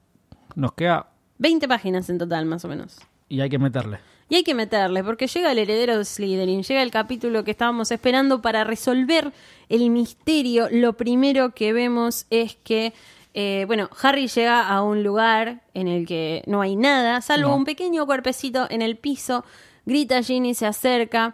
nos 0.53 0.73
queda 0.73 1.07
20 1.39 1.67
páginas 1.67 2.07
en 2.11 2.19
total, 2.19 2.45
más 2.45 2.63
o 2.65 2.67
menos. 2.67 2.97
y 3.29 3.41
hay 3.41 3.49
que 3.49 3.57
meterle. 3.57 3.97
Y 4.29 4.35
hay 4.35 4.43
que 4.43 4.53
meterle, 4.53 5.03
porque 5.03 5.27
llega 5.27 5.51
el 5.51 5.59
heredero 5.59 5.97
de 5.97 6.03
Slytherin, 6.05 6.63
llega 6.63 6.81
el 6.83 6.91
capítulo 6.91 7.43
que 7.45 7.51
estábamos 7.51 7.91
esperando 7.91 8.41
para 8.41 8.63
resolver 8.65 9.31
el 9.69 9.89
misterio. 9.89 10.67
Lo 10.69 10.93
primero 10.97 11.53
que 11.55 11.71
vemos 11.71 12.25
es 12.29 12.57
que, 12.63 12.93
eh, 13.33 13.63
bueno, 13.67 13.89
Harry 14.01 14.27
llega 14.27 14.67
a 14.67 14.81
un 14.81 15.01
lugar 15.01 15.61
en 15.73 15.87
el 15.87 16.05
que 16.05 16.43
no 16.45 16.59
hay 16.61 16.75
nada, 16.75 17.21
salvo 17.21 17.49
No. 17.49 17.55
un 17.55 17.63
pequeño 17.63 18.05
cuerpecito 18.05 18.67
en 18.69 18.81
el 18.81 18.97
piso. 18.97 19.45
Grita 19.85 20.21
Ginny, 20.21 20.53
se 20.53 20.65
acerca. 20.65 21.33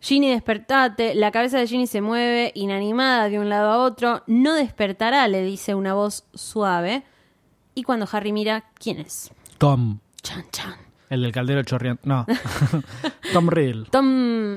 Ginny, 0.00 0.30
despertate. 0.30 1.16
La 1.16 1.32
cabeza 1.32 1.58
de 1.58 1.66
Ginny 1.66 1.88
se 1.88 2.00
mueve, 2.00 2.52
inanimada 2.54 3.28
de 3.28 3.40
un 3.40 3.48
lado 3.48 3.70
a 3.72 3.78
otro. 3.78 4.22
No 4.28 4.54
despertará, 4.54 5.26
le 5.26 5.42
dice 5.42 5.74
una 5.74 5.94
voz 5.94 6.24
suave. 6.34 7.02
Y 7.74 7.82
cuando 7.82 8.06
Harry 8.12 8.30
mira, 8.32 8.64
¿quién 8.78 9.00
es? 9.00 9.32
Tom, 9.58 9.98
Chan, 10.22 10.44
chan. 10.52 10.76
El 11.10 11.22
del 11.22 11.32
caldero 11.32 11.62
chorreante. 11.62 12.02
No. 12.08 12.26
Tom 13.32 13.48
Riddle. 13.48 13.86
Tom. 13.90 14.56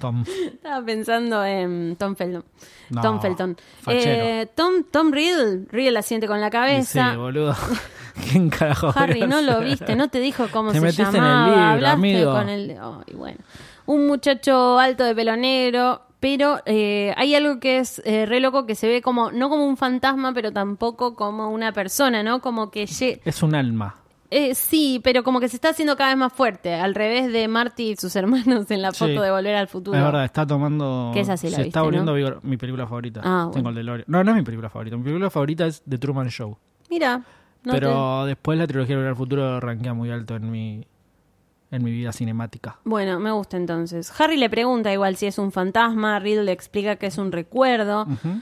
Tom. 0.00 0.24
Estaba 0.26 0.84
pensando 0.84 1.44
en 1.44 1.96
Tom 1.96 2.16
Felton. 2.16 2.44
No, 2.90 3.00
Tom 3.02 3.20
Felton. 3.20 3.56
Eh, 3.86 4.48
Tom, 4.54 4.84
Tom 4.90 5.12
Riddle. 5.12 5.66
Riddle 5.70 5.98
asiente 5.98 6.26
con 6.26 6.40
la 6.40 6.46
Sí, 6.48 6.52
cabeza. 6.52 7.16
boludo. 7.16 7.54
¿Quién 8.30 8.50
carajo? 8.50 8.92
Harry, 8.94 9.20
no 9.26 9.40
lo 9.40 9.60
viste, 9.60 9.96
no 9.96 10.08
te 10.08 10.18
dijo 10.20 10.46
cómo 10.52 10.70
Te 10.72 10.78
se 10.78 10.84
metiste 10.84 11.02
en 11.04 11.08
el 11.08 11.14
llamaba. 11.14 11.46
libro, 11.46 11.62
Hablaste 11.62 11.94
amigo. 11.94 12.32
con 12.32 12.48
el. 12.48 12.70
Ay, 12.72 13.14
bueno. 13.14 13.38
Un 13.86 14.06
muchacho 14.06 14.78
alto 14.78 15.04
de 15.04 15.14
pelo 15.14 15.36
negro. 15.36 16.02
Pero 16.20 16.60
eh, 16.66 17.12
hay 17.16 17.34
algo 17.34 17.58
que 17.58 17.78
es 17.78 18.00
eh, 18.04 18.26
re 18.26 18.38
loco 18.38 18.64
que 18.64 18.76
se 18.76 18.86
ve 18.86 19.02
como, 19.02 19.32
no 19.32 19.48
como 19.50 19.66
un 19.66 19.76
fantasma, 19.76 20.32
pero 20.32 20.52
tampoco 20.52 21.16
como 21.16 21.48
una 21.50 21.72
persona, 21.72 22.22
¿no? 22.22 22.40
Como 22.40 22.70
que 22.70 22.84
Es 22.84 23.42
un 23.42 23.56
alma. 23.56 23.96
Eh, 24.32 24.54
sí, 24.54 25.00
pero 25.04 25.22
como 25.22 25.38
que 25.40 25.48
se 25.48 25.56
está 25.56 25.68
haciendo 25.70 25.96
cada 25.96 26.10
vez 26.10 26.18
más 26.18 26.32
fuerte, 26.32 26.74
al 26.74 26.94
revés 26.94 27.32
de 27.32 27.46
Marty 27.48 27.90
y 27.90 27.96
sus 27.96 28.14
hermanos 28.16 28.70
en 28.70 28.82
la 28.82 28.90
Sí. 28.92 28.98
foto 28.98 29.22
de 29.22 29.30
Volver 29.30 29.54
al 29.54 29.68
Futuro. 29.68 29.96
Es 29.96 30.02
verdad, 30.04 30.24
está 30.24 30.46
tomando. 30.46 31.10
Que 31.14 31.20
esa 31.20 31.36
sí 31.36 31.48
la 31.50 31.56
se 31.56 31.62
viste, 31.64 31.68
está 31.68 31.82
volviendo 31.82 32.14
mi 32.42 32.56
película 32.56 32.86
favorita. 32.86 33.20
Ah, 33.22 33.48
Tengo 33.52 33.64
bueno. 33.64 33.68
el 33.70 33.74
DeLorean. 33.76 34.04
No, 34.08 34.24
no 34.24 34.30
es 34.32 34.36
mi 34.36 34.42
película 34.42 34.68
favorita. 34.70 34.96
Mi 34.96 35.02
película 35.04 35.30
favorita 35.30 35.66
es 35.66 35.82
The 35.88 35.98
Truman 35.98 36.28
Show. 36.28 36.56
Mira, 36.90 37.22
no 37.64 37.72
pero 37.72 38.24
después 38.26 38.58
la 38.58 38.66
trilogía 38.66 38.94
de 38.94 38.96
Volver 38.96 39.10
al 39.10 39.16
Futuro 39.16 39.60
rankea 39.60 39.94
muy 39.94 40.10
alto 40.10 40.34
en 40.36 40.50
mi, 40.50 40.86
en 41.70 41.84
mi 41.84 41.90
vida 41.90 42.12
cinemática. 42.12 42.78
Bueno, 42.84 43.18
me 43.20 43.30
gusta 43.30 43.56
entonces. 43.56 44.12
Harry 44.20 44.36
le 44.36 44.50
pregunta 44.50 44.92
igual 44.92 45.16
si 45.16 45.26
es 45.26 45.38
un 45.38 45.52
fantasma, 45.52 46.18
Riddle 46.18 46.44
le 46.44 46.52
explica 46.52 46.96
que 46.96 47.06
es 47.06 47.18
un 47.18 47.32
recuerdo. 47.32 48.02
Ujú. 48.02 48.40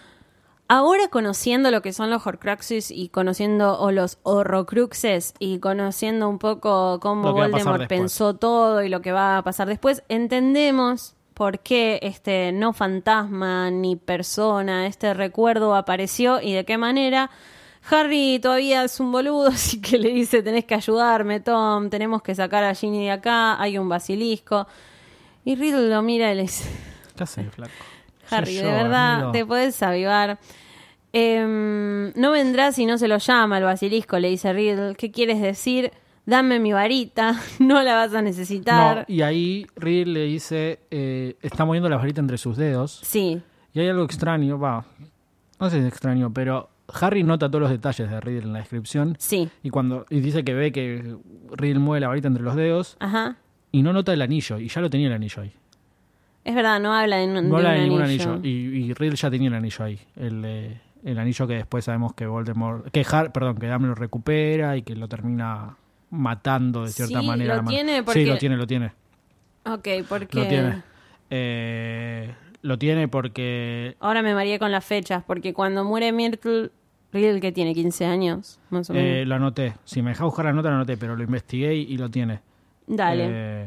Ahora 0.72 1.08
conociendo 1.08 1.72
lo 1.72 1.82
que 1.82 1.92
son 1.92 2.10
los 2.10 2.24
Horcruxes 2.24 2.92
y 2.92 3.08
conociendo 3.08 3.76
o 3.80 3.90
los 3.90 4.18
Horrocruxes 4.22 5.34
y 5.40 5.58
conociendo 5.58 6.28
un 6.28 6.38
poco 6.38 7.00
cómo 7.00 7.32
Voldemort 7.32 7.88
pensó 7.88 8.36
todo 8.36 8.80
y 8.80 8.88
lo 8.88 9.02
que 9.02 9.10
va 9.10 9.38
a 9.38 9.42
pasar 9.42 9.66
después, 9.66 10.04
entendemos 10.08 11.16
por 11.34 11.58
qué 11.58 11.98
este 12.02 12.52
no 12.52 12.72
fantasma 12.72 13.72
ni 13.72 13.96
persona, 13.96 14.86
este 14.86 15.12
recuerdo 15.12 15.74
apareció 15.74 16.40
y 16.40 16.52
de 16.52 16.64
qué 16.64 16.78
manera. 16.78 17.32
Harry 17.90 18.38
todavía 18.40 18.84
es 18.84 19.00
un 19.00 19.10
boludo, 19.10 19.48
así 19.48 19.80
que 19.80 19.98
le 19.98 20.10
dice, 20.10 20.40
tenés 20.40 20.66
que 20.66 20.76
ayudarme, 20.76 21.40
Tom, 21.40 21.90
tenemos 21.90 22.22
que 22.22 22.36
sacar 22.36 22.62
a 22.62 22.76
Ginny 22.76 23.06
de 23.06 23.10
acá, 23.10 23.60
hay 23.60 23.76
un 23.76 23.88
basilisco. 23.88 24.68
Y 25.44 25.56
Riddle 25.56 25.88
lo 25.88 26.00
mira 26.02 26.30
y 26.30 26.36
le 26.36 26.42
dice, 26.42 26.70
¿Qué 27.16 27.24
haces, 27.24 27.52
flaco? 27.52 27.72
Harry, 28.30 28.54
de 28.56 28.62
verdad, 28.62 29.14
amigo. 29.14 29.32
te 29.32 29.46
puedes 29.46 29.82
avivar. 29.82 30.38
Em, 31.12 32.12
no 32.14 32.30
vendrá 32.30 32.72
si 32.72 32.86
no 32.86 32.96
se 32.96 33.08
lo 33.08 33.18
llama 33.18 33.58
el 33.58 33.64
basilisco, 33.64 34.18
le 34.18 34.28
dice 34.28 34.52
Riddle. 34.52 34.94
¿Qué 34.94 35.10
quieres 35.10 35.40
decir? 35.40 35.90
Dame 36.26 36.60
mi 36.60 36.72
varita, 36.72 37.34
no 37.58 37.82
la 37.82 37.94
vas 37.96 38.14
a 38.14 38.22
necesitar. 38.22 38.98
No, 38.98 39.04
y 39.14 39.22
ahí 39.22 39.66
Riddle 39.76 40.12
le 40.12 40.24
dice, 40.26 40.78
eh, 40.90 41.36
está 41.42 41.64
moviendo 41.64 41.88
la 41.88 41.96
varita 41.96 42.20
entre 42.20 42.38
sus 42.38 42.56
dedos. 42.56 43.00
Sí, 43.02 43.42
Y 43.74 43.80
hay 43.80 43.88
algo 43.88 44.04
extraño, 44.04 44.58
va, 44.58 44.84
no 45.58 45.70
sé 45.70 45.76
si 45.78 45.82
es 45.82 45.88
extraño, 45.88 46.32
pero 46.32 46.68
Harry 47.00 47.22
nota 47.24 47.48
todos 47.48 47.62
los 47.62 47.70
detalles 47.70 48.08
de 48.10 48.20
Riddle 48.20 48.42
en 48.44 48.52
la 48.52 48.58
descripción. 48.60 49.16
Sí. 49.18 49.48
Y 49.64 49.70
cuando 49.70 50.06
y 50.10 50.20
dice 50.20 50.44
que 50.44 50.54
ve 50.54 50.70
que 50.70 51.16
Riddle 51.52 51.80
mueve 51.80 52.00
la 52.00 52.08
varita 52.08 52.28
entre 52.28 52.44
los 52.44 52.54
dedos 52.54 52.96
Ajá. 53.00 53.36
y 53.72 53.82
no 53.82 53.92
nota 53.92 54.12
el 54.12 54.22
anillo. 54.22 54.58
Y 54.58 54.68
ya 54.68 54.80
lo 54.80 54.90
tenía 54.90 55.08
el 55.08 55.14
anillo 55.14 55.42
ahí. 55.42 55.52
Es 56.44 56.54
verdad, 56.54 56.80
no 56.80 56.94
habla 56.94 57.16
de, 57.18 57.26
un- 57.26 57.34
No 57.34 57.40
de 57.42 57.56
habla 57.56 57.70
un 57.70 57.74
de 57.76 57.82
ningún 57.82 58.02
anillo. 58.02 58.32
anillo. 58.32 58.48
Y, 58.48 58.84
y 58.90 58.94
Riddle 58.94 59.16
ya 59.16 59.30
tenía 59.30 59.48
el 59.48 59.54
anillo 59.54 59.84
ahí. 59.84 59.98
El, 60.16 60.42
eh, 60.44 60.80
el 61.04 61.18
anillo 61.18 61.46
que 61.46 61.54
después 61.54 61.84
sabemos 61.84 62.14
que 62.14 62.26
Voldemort. 62.26 62.90
Que 62.90 63.04
Har- 63.04 63.32
perdón, 63.32 63.56
que 63.58 63.66
Dumbledore 63.68 64.00
recupera 64.00 64.76
y 64.76 64.82
que 64.82 64.94
lo 64.96 65.06
termina 65.08 65.76
matando 66.10 66.84
de 66.84 66.90
cierta 66.90 67.20
Sí, 67.20 67.26
manera. 67.26 67.56
lo 67.56 67.64
tiene 67.68 68.02
porque- 68.02 68.20
Sí, 68.24 68.26
lo 68.26 68.38
tiene, 68.38 68.56
lo 68.56 68.66
tiene. 68.66 68.92
Ok, 69.66 69.88
porque... 70.08 70.38
Lo 70.38 70.46
tiene. 70.48 70.82
Eh, 71.28 72.34
lo 72.62 72.78
tiene 72.78 73.06
porque. 73.08 73.96
Ahora 74.00 74.22
me 74.22 74.34
mareé 74.34 74.58
con 74.58 74.72
las 74.72 74.84
fechas, 74.84 75.22
porque 75.26 75.52
cuando 75.54 75.84
muere 75.84 76.10
Myrtle, 76.12 76.70
Riddle 77.12 77.40
que 77.40 77.52
tiene 77.52 77.74
15 77.74 78.06
años, 78.06 78.58
más 78.70 78.90
o 78.90 78.94
menos. 78.94 79.08
eh, 79.08 79.24
lo 79.26 79.34
anoté. 79.36 79.74
Si 79.84 80.02
me 80.02 80.10
deja 80.10 80.24
buscar 80.24 80.44
la 80.46 80.52
nota, 80.52 80.68
lo 80.70 80.76
anoté, 80.76 80.96
pero 80.96 81.16
lo 81.16 81.22
investigué 81.22 81.74
y, 81.74 81.82
y 81.82 81.96
lo 81.98 82.10
tiene. 82.10 82.40
Dale. 82.86 83.26
Eh, 83.30 83.66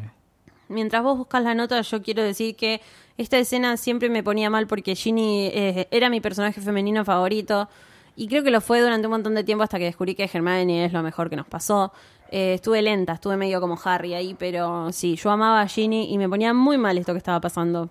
Mientras 0.70 1.03
vos 1.03 1.18
buscas 1.18 1.43
la 1.43 1.55
nota, 1.55 1.82
yo 1.82 2.01
quiero 2.01 2.24
decir 2.24 2.55
que 2.55 2.82
esta 3.18 3.38
escena 3.38 3.78
siempre 3.78 4.09
me 4.09 4.24
ponía 4.24 4.49
mal 4.49 4.68
porque 4.68 4.95
Ginny 4.95 5.47
eh, 5.53 5.88
era 5.91 6.09
mi 6.09 6.22
personaje 6.22 6.61
femenino 6.61 7.05
favorito 7.05 7.70
y 8.16 8.28
creo 8.28 8.43
que 8.43 8.51
lo 8.51 8.61
fue 8.61 8.82
durante 8.82 9.07
un 9.07 9.11
montón 9.11 9.36
de 9.36 9.43
tiempo 9.43 9.64
hasta 9.64 9.78
que 9.78 9.86
descubrí 9.86 10.16
que 10.16 10.30
Hermione 10.32 10.86
es 10.86 10.93
lo 10.93 11.01
mejor 11.03 11.30
que 11.30 11.36
nos 11.36 11.47
pasó. 11.47 11.91
Eh, 12.32 12.55
estuve 12.55 12.82
lenta, 12.82 13.14
estuve 13.14 13.38
medio 13.38 13.59
como 13.61 13.78
Harry 13.84 14.14
ahí, 14.14 14.36
pero 14.38 14.91
sí, 14.91 15.16
yo 15.16 15.30
amaba 15.32 15.61
a 15.61 15.68
Ginny 15.68 16.11
y 16.11 16.18
me 16.18 16.28
ponía 16.28 16.53
muy 16.53 16.78
mal 16.78 16.97
esto 16.97 17.14
que 17.14 17.18
estaba 17.20 17.39
pasando. 17.39 17.89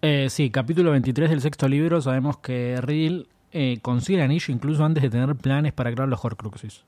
eh, 0.00 0.28
sí, 0.30 0.50
capítulo 0.50 0.90
23 0.92 1.30
del 1.30 1.40
sexto 1.40 1.68
libro. 1.68 2.00
Sabemos 2.00 2.38
que 2.38 2.80
Riddle 2.80 3.26
eh, 3.52 3.78
consigue 3.82 4.18
el 4.18 4.24
anillo 4.24 4.52
incluso 4.52 4.84
antes 4.84 5.02
de 5.02 5.10
tener 5.10 5.34
planes 5.36 5.72
para 5.72 5.92
crear 5.92 6.08
los 6.08 6.24
Horcruxes. 6.24 6.84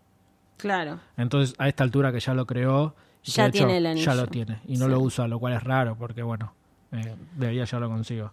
Claro. 0.56 0.98
Entonces, 1.16 1.54
a 1.58 1.68
esta 1.68 1.84
altura 1.84 2.10
que 2.12 2.20
ya 2.20 2.32
lo 2.32 2.46
creó, 2.46 2.94
Ya 3.32 3.44
de 3.44 3.48
hecho 3.50 3.58
tiene 3.58 3.76
el 3.78 3.86
anillo. 3.86 4.04
Ya 4.06 4.14
lo 4.14 4.26
tiene. 4.26 4.60
Y 4.68 4.76
no 4.76 4.84
Sí. 4.86 4.90
lo 4.90 5.00
usa, 5.00 5.26
lo 5.28 5.38
cual 5.38 5.54
es 5.54 5.62
raro, 5.64 5.96
porque 5.96 6.22
bueno, 6.22 6.52
eh, 6.92 7.14
debería 7.36 7.64
ya 7.64 7.78
lo 7.80 7.88
consigo. 7.88 8.30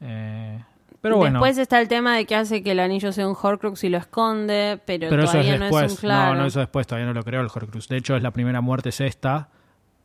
Eh, 0.00 0.62
pero 1.00 1.16
bueno. 1.18 1.38
Después 1.38 1.58
está 1.58 1.80
el 1.80 1.88
tema 1.88 2.16
de 2.16 2.24
que 2.26 2.34
hace 2.34 2.62
que 2.62 2.72
el 2.72 2.80
anillo 2.80 3.12
sea 3.12 3.28
un 3.28 3.36
Horcrux 3.40 3.82
y 3.84 3.88
lo 3.88 3.98
esconde, 3.98 4.80
pero, 4.86 5.08
pero 5.08 5.24
eso 5.24 5.38
es 5.38 5.46
todavía 5.46 5.58
después. 5.58 5.82
no 5.82 5.86
es 5.86 5.92
un 5.92 5.96
claro. 5.98 6.34
No, 6.34 6.40
no, 6.42 6.46
eso 6.46 6.60
después, 6.60 6.86
todavía 6.86 7.06
no 7.06 7.14
lo 7.14 7.22
creó 7.22 7.40
el 7.40 7.48
Horcrux. 7.52 7.88
De 7.88 7.96
hecho, 7.96 8.16
es 8.16 8.22
la 8.22 8.30
primera 8.32 8.60
muerte 8.60 8.88
es 8.90 9.00
esta, 9.00 9.48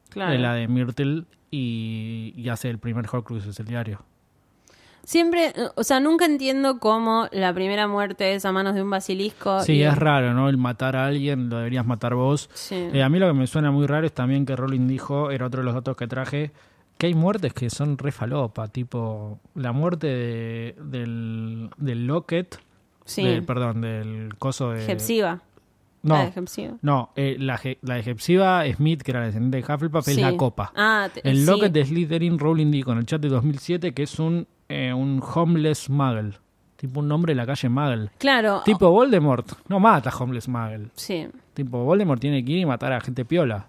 Claro. 0.10 0.32
de 0.32 0.38
la 0.40 0.54
de 0.54 0.68
Myrtle, 0.68 1.24
y, 1.50 2.34
y 2.36 2.50
hace 2.50 2.70
el 2.70 2.80
primer 2.80 3.06
Horcrux, 3.12 3.46
es 3.46 3.60
el 3.60 3.66
diario. 3.66 4.04
Siempre, 5.04 5.54
o 5.76 5.84
sea, 5.84 6.00
nunca 6.00 6.26
entiendo 6.26 6.80
cómo 6.80 7.28
la 7.32 7.54
primera 7.54 7.88
muerte 7.88 8.36
es 8.36 8.46
a 8.46 8.52
manos 8.52 8.76
de 8.76 8.84
un 8.84 8.90
basilisco. 8.90 9.62
Sí, 9.62 9.74
y- 9.74 9.84
es 9.84 9.98
raro, 9.98 10.34
¿no? 10.34 10.48
El 10.48 10.58
matar 10.58 10.96
a 10.96 11.08
alguien 11.08 11.50
lo 11.50 11.58
deberías 11.58 11.86
matar 11.86 12.14
vos. 12.16 12.50
Sí. 12.54 12.76
Eh, 12.94 13.02
a 13.04 13.10
mí 13.10 13.18
lo 13.20 13.28
que 13.28 13.34
me 13.34 13.48
suena 13.48 13.72
muy 13.72 13.88
raro 13.88 14.06
es 14.06 14.14
también 14.14 14.46
que 14.46 14.56
Rowling 14.56 14.88
dijo, 14.88 15.32
era 15.32 15.48
otro 15.48 15.62
de 15.62 15.66
los 15.66 15.74
datos 15.74 15.98
que 15.98 16.08
traje, 16.08 16.52
que 16.98 17.08
hay 17.08 17.16
muertes 17.16 17.52
que 17.54 17.70
son 17.72 17.98
re 17.98 18.12
falopa, 18.12 18.68
tipo 18.68 19.40
la 19.56 19.72
muerte 19.72 20.06
de- 20.08 20.76
del, 20.84 21.70
del 21.78 22.06
Locket, 22.06 22.60
Sí. 23.06 23.24
del- 23.24 23.44
perdón, 23.44 23.82
del 23.82 24.36
coso 24.38 24.70
de... 24.72 24.86
Hepsiba. 24.90 25.42
No, 26.04 26.16
La 26.16 26.26
de 26.26 26.32
Hepsiba. 26.40 26.74
no 26.82 27.12
eh, 27.16 27.36
la, 27.40 27.60
la 27.84 27.96
de 27.96 28.02
Hepsiba 28.12 28.64
Smith, 28.76 29.04
que 29.04 29.12
era 29.12 29.20
la 29.20 29.28
descendiente 29.28 29.58
de 29.68 29.74
Hufflepuff, 29.74 30.08
es 30.08 30.16
Sí. 30.16 30.22
la 30.22 30.36
copa. 30.36 30.72
Ah, 30.76 31.10
te- 31.14 31.28
el 31.30 31.38
sí. 31.38 31.46
Locket 31.46 31.72
de 31.72 31.86
Slytherin, 31.86 32.40
Rowling 32.40 32.72
dijo 32.72 32.92
en 32.92 33.00
el 33.00 33.06
chat 33.06 33.22
de 33.22 33.30
2007 33.30 33.94
que 33.94 34.02
es 34.04 34.18
un, 34.20 34.48
eh, 34.90 34.94
un 34.94 35.22
homeless 35.34 35.90
muggle, 35.90 36.34
tipo 36.78 37.00
un 37.02 37.08
nombre 37.08 37.32
de 37.32 37.36
la 37.38 37.46
calle 37.46 37.70
muggle. 37.70 38.10
Claro. 38.18 38.62
Tipo 38.66 38.90
Voldemort, 38.92 39.52
no 39.68 39.80
mata 39.80 40.10
a 40.10 40.16
homeless 40.18 40.48
muggle. 40.48 40.88
Sí. 40.96 41.28
Tipo, 41.54 41.84
Voldemort 41.84 42.20
tiene 42.22 42.44
que 42.46 42.52
ir 42.54 42.58
y 42.60 42.66
matar 42.66 42.94
a 42.94 43.02
gente 43.02 43.26
piola. 43.26 43.68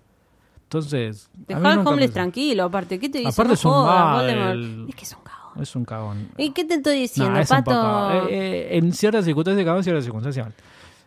Entonces. 0.65 1.29
Dejá 1.49 1.73
al 1.73 1.79
homeless 1.87 2.11
me- 2.11 2.15
tranquilo, 2.15 2.65
aparte. 2.65 2.99
¿Qué 2.99 3.09
te 3.09 3.19
dice? 3.19 3.31
Aparte 3.31 3.49
No 3.49 3.55
es 3.55 3.65
un. 3.65 3.73
Voldemort. 3.73 4.89
Es 4.89 4.95
que 4.95 5.03
es 5.05 5.13
un 5.17 5.23
cagón. 5.23 5.63
Es 5.63 5.77
un 5.77 5.85
cagón. 5.85 6.29
¿Y 6.39 6.51
qué 6.53 6.65
te 6.65 6.75
estoy 6.75 6.99
diciendo, 7.01 7.35
Nah, 7.35 7.41
es 7.41 7.49
Pato? 7.51 8.27
eh, 8.29 8.29
eh, 8.31 8.79
en 8.79 8.93
ciertas 8.93 9.25
circunstancias, 9.25 9.65
cagón, 9.65 9.79
en 9.79 9.85
ciertas 9.85 10.05
circunstancias. 10.05 10.47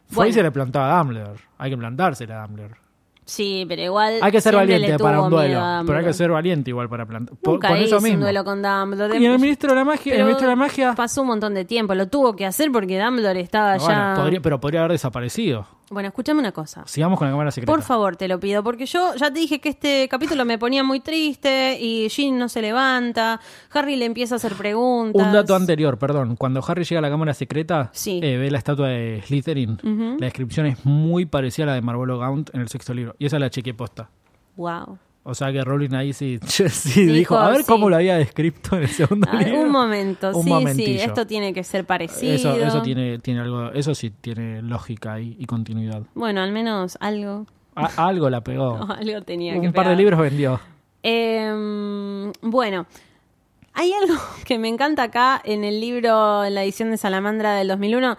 Fue 0.07 0.15
Bueno. 0.17 0.29
y 0.29 0.33
se 0.33 0.43
le 0.43 0.51
plantó 0.51 0.79
a 0.81 0.97
Dumbledore. 0.99 1.39
Hay 1.57 1.71
que 1.71 1.77
plantársela 1.77 2.43
a 2.43 2.47
Dumbledore. 2.47 2.75
Sí, 3.25 3.65
pero 3.67 3.81
igual. 3.81 4.19
Hay 4.21 4.31
que 4.31 4.39
ser 4.39 4.55
valiente 4.55 4.99
para 4.99 5.21
un 5.21 5.31
duelo. 5.31 5.59
Pero 5.85 5.97
hay 5.99 6.05
que 6.05 6.13
ser 6.13 6.29
valiente 6.29 6.69
igual 6.69 6.87
para 6.87 7.05
plantar. 7.07 7.35
Por- 7.37 7.55
Nunca 7.55 7.69
Con 7.69 7.77
eso 7.77 7.99
mismo. 7.99 8.17
un 8.17 8.21
duelo 8.21 8.43
con 8.45 8.61
Dumbledore. 8.61 9.17
Y 9.17 9.25
el 9.25 9.39
ministro 9.39 9.69
de 9.71 9.75
la 9.75 9.83
magia, 9.83 10.13
el 10.15 10.23
ministro 10.23 10.47
de 10.47 10.51
la 10.51 10.55
magia. 10.55 10.93
Pasó 10.95 11.21
un 11.21 11.27
montón 11.29 11.53
de 11.55 11.65
tiempo. 11.65 11.95
Lo 11.95 12.07
tuvo 12.07 12.35
que 12.35 12.45
hacer 12.45 12.71
porque 12.71 13.01
Dumbledore 13.03 13.39
estaba 13.39 13.77
bueno, 13.77 13.89
ya. 13.89 14.13
podría- 14.15 14.41
pero 14.41 14.59
podría 14.59 14.81
haber 14.81 14.91
desaparecido. 14.91 15.65
Bueno, 15.89 16.07
escúchame 16.07 16.39
una 16.39 16.51
cosa. 16.51 16.83
Sigamos 16.87 17.19
con 17.19 17.27
la 17.27 17.31
cámara 17.33 17.51
secreta. 17.51 17.71
Por 17.71 17.83
favor, 17.83 18.15
te 18.15 18.27
lo 18.27 18.39
pido, 18.39 18.63
porque 18.63 18.85
yo 18.87 19.13
ya 19.15 19.31
te 19.31 19.39
dije 19.39 19.59
que 19.59 19.69
este 19.69 20.07
capítulo 20.09 20.43
me 20.43 20.57
ponía 20.57 20.83
muy 20.83 20.99
triste 20.99 21.77
y 21.79 22.07
Jean 22.09 22.37
no 22.39 22.49
se 22.49 22.61
levanta, 22.61 23.39
Harry 23.71 23.95
le 23.95 24.05
empieza 24.05 24.35
a 24.35 24.37
hacer 24.37 24.53
preguntas. 24.55 25.25
Un 25.25 25.31
dato 25.31 25.55
anterior, 25.55 25.97
perdón. 25.99 26.35
Cuando 26.37 26.63
Harry 26.67 26.83
llega 26.85 26.99
a 26.99 27.01
la 27.03 27.09
cámara 27.09 27.33
secreta, 27.35 27.89
Sí. 27.93 28.19
eh, 28.23 28.37
ve 28.37 28.49
la 28.49 28.57
estatua 28.57 28.87
de 28.89 29.21
Slytherin. 29.27 29.77
La 30.19 30.25
descripción 30.25 30.65
es 30.65 30.83
muy 30.85 31.25
parecida 31.25 31.65
a 31.65 31.67
la 31.67 31.73
de 31.75 31.81
Marvolo 31.81 32.17
Gaunt 32.17 32.49
en 32.53 32.61
el 32.61 32.67
sexto 32.67 32.93
libro. 32.93 33.15
Y 33.19 33.27
esa 33.27 33.37
la 33.37 33.49
chequeé 33.51 33.73
posta. 33.75 34.09
Wow. 34.55 34.97
O 35.27 35.33
sea 35.33 35.51
que 35.51 35.63
Rowling 35.63 35.93
ahí 35.95 36.13
sí, 36.13 36.39
sí 36.45 37.01
dijo, 37.01 37.13
Dijo, 37.13 37.37
a 37.39 37.49
ver 37.49 37.61
sí. 37.61 37.65
cómo 37.67 37.89
lo 37.89 37.95
había 37.95 38.15
descrito 38.17 38.75
en 38.77 38.83
el 38.83 38.89
segundo 38.89 39.27
libro. 39.33 39.61
un 39.61 39.71
momento, 39.71 40.29
Un 40.37 40.43
sí, 40.43 40.49
momentillo. 40.49 40.99
sí, 40.99 41.05
esto 41.05 41.25
tiene 41.25 41.51
que 41.51 41.63
ser 41.63 41.83
parecido. 41.85 42.33
Eso, 42.35 42.53
eso 42.55 42.81
tiene, 42.83 43.17
tiene 43.19 43.39
algo, 43.41 43.71
eso 43.71 43.95
sí 43.95 44.11
tiene 44.11 44.61
lógica 44.61 45.19
y 45.19 45.43
continuidad. 45.45 46.03
Bueno, 46.13 46.41
al 46.41 46.51
menos 46.51 46.97
algo, 47.01 47.47
A- 47.75 48.07
algo 48.07 48.29
la 48.29 48.41
pegó. 48.41 48.75
algo 48.97 49.21
tenía 49.23 49.53
que 49.59 49.67
Un 49.67 49.73
par 49.73 49.87
de 49.89 49.95
libros 49.95 50.19
vendió. 50.19 50.59
Eh, 51.01 52.31
bueno, 52.41 52.85
hay 53.73 53.93
algo 53.93 54.15
que 54.45 54.59
me 54.59 54.67
encanta 54.67 55.03
acá 55.03 55.41
en 55.43 55.63
el 55.63 55.79
libro, 55.81 56.43
en 56.43 56.53
la 56.55 56.63
edición 56.63 56.91
de 56.91 56.97
Salamandra 56.97 57.55
del 57.55 57.67
2001. 57.69 58.17